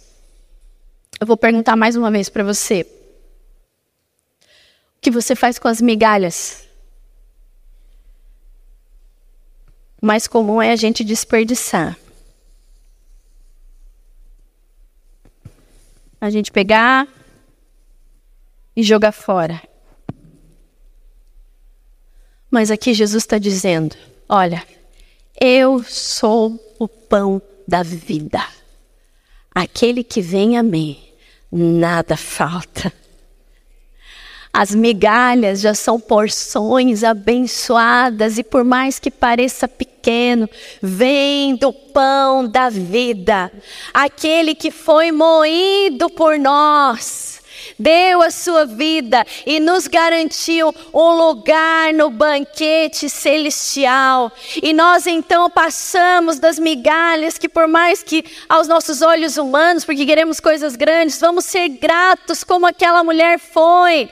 Eu 1.19 1.27
vou 1.27 1.37
perguntar 1.37 1.75
mais 1.75 1.95
uma 1.95 2.11
vez 2.11 2.29
para 2.29 2.43
você 2.43 2.85
que 5.03 5.11
você 5.11 5.35
faz 5.35 5.59
com 5.59 5.67
as 5.67 5.81
migalhas? 5.81 6.65
O 10.01 10.05
mais 10.05 10.27
comum 10.27 10.61
é 10.61 10.71
a 10.71 10.75
gente 10.75 11.03
desperdiçar. 11.03 11.97
A 16.19 16.29
gente 16.29 16.51
pegar 16.51 17.05
e 18.75 18.81
jogar 18.81 19.11
fora. 19.11 19.61
Mas 22.49 22.71
aqui 22.71 22.93
Jesus 22.93 23.23
está 23.23 23.37
dizendo: 23.37 23.97
olha, 24.29 24.65
eu 25.39 25.83
sou 25.83 26.57
o 26.79 26.87
pão 26.87 27.41
da 27.67 27.83
vida. 27.83 28.41
Aquele 29.53 30.03
que 30.03 30.21
vem 30.21 30.57
a 30.57 30.63
mim, 30.63 30.97
nada 31.51 32.15
falta. 32.15 33.02
As 34.55 34.75
migalhas 34.75 35.61
já 35.61 35.73
são 35.73 35.99
porções 35.99 37.03
abençoadas 37.03 38.37
e 38.37 38.43
por 38.43 38.63
mais 38.63 38.99
que 38.99 39.09
pareça 39.09 39.67
pequeno, 39.67 40.47
vem 40.79 41.55
do 41.55 41.73
pão 41.73 42.47
da 42.47 42.69
vida, 42.69 43.51
aquele 43.91 44.53
que 44.53 44.69
foi 44.69 45.11
moído 45.11 46.07
por 46.11 46.37
nós 46.37 47.33
deu 47.79 48.21
a 48.21 48.29
sua 48.29 48.65
vida 48.65 49.25
e 49.45 49.59
nos 49.59 49.87
garantiu 49.87 50.73
um 50.93 51.09
lugar 51.11 51.93
no 51.93 52.09
banquete 52.09 53.09
celestial. 53.09 54.31
E 54.61 54.73
nós 54.73 55.07
então 55.07 55.49
passamos 55.49 56.39
das 56.39 56.59
migalhas 56.59 57.37
que, 57.37 57.49
por 57.49 57.67
mais 57.67 58.03
que 58.03 58.23
aos 58.47 58.67
nossos 58.67 59.01
olhos 59.01 59.37
humanos, 59.37 59.85
porque 59.85 60.05
queremos 60.05 60.39
coisas 60.39 60.75
grandes, 60.75 61.19
vamos 61.19 61.45
ser 61.45 61.67
gratos 61.69 62.43
como 62.43 62.65
aquela 62.65 63.03
mulher 63.03 63.39
foi 63.39 64.09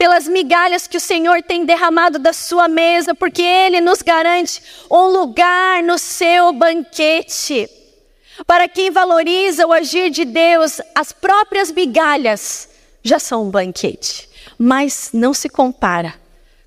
pelas 0.00 0.26
migalhas 0.26 0.86
que 0.86 0.96
o 0.96 1.00
Senhor 1.00 1.42
tem 1.42 1.66
derramado 1.66 2.18
da 2.18 2.32
sua 2.32 2.66
mesa, 2.66 3.14
porque 3.14 3.42
Ele 3.42 3.82
nos 3.82 4.00
garante 4.00 4.62
um 4.90 5.08
lugar 5.08 5.82
no 5.82 5.98
seu 5.98 6.54
banquete. 6.54 7.68
Para 8.46 8.66
quem 8.66 8.90
valoriza 8.90 9.66
o 9.66 9.72
agir 9.74 10.08
de 10.08 10.24
Deus, 10.24 10.80
as 10.94 11.12
próprias 11.12 11.70
migalhas 11.70 12.70
já 13.02 13.18
são 13.18 13.44
um 13.44 13.50
banquete, 13.50 14.26
mas 14.58 15.10
não 15.12 15.34
se 15.34 15.50
compara 15.50 16.14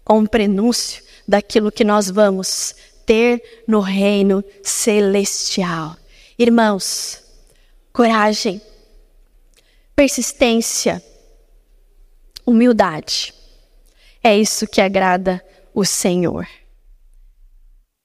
com 0.06 0.20
o 0.20 0.30
prenúncio 0.30 1.04
daquilo 1.28 1.72
que 1.72 1.84
nós 1.84 2.12
vamos 2.12 2.76
ter 3.04 3.64
no 3.68 3.80
reino 3.80 4.44
celestial. 4.62 5.98
Irmãos, 6.38 7.24
coragem, 7.92 8.62
persistência, 9.96 11.04
humildade. 12.46 13.34
É 14.24 14.38
isso 14.38 14.68
que 14.68 14.82
agrada 14.82 15.44
o 15.74 15.84
Senhor. 15.84 16.48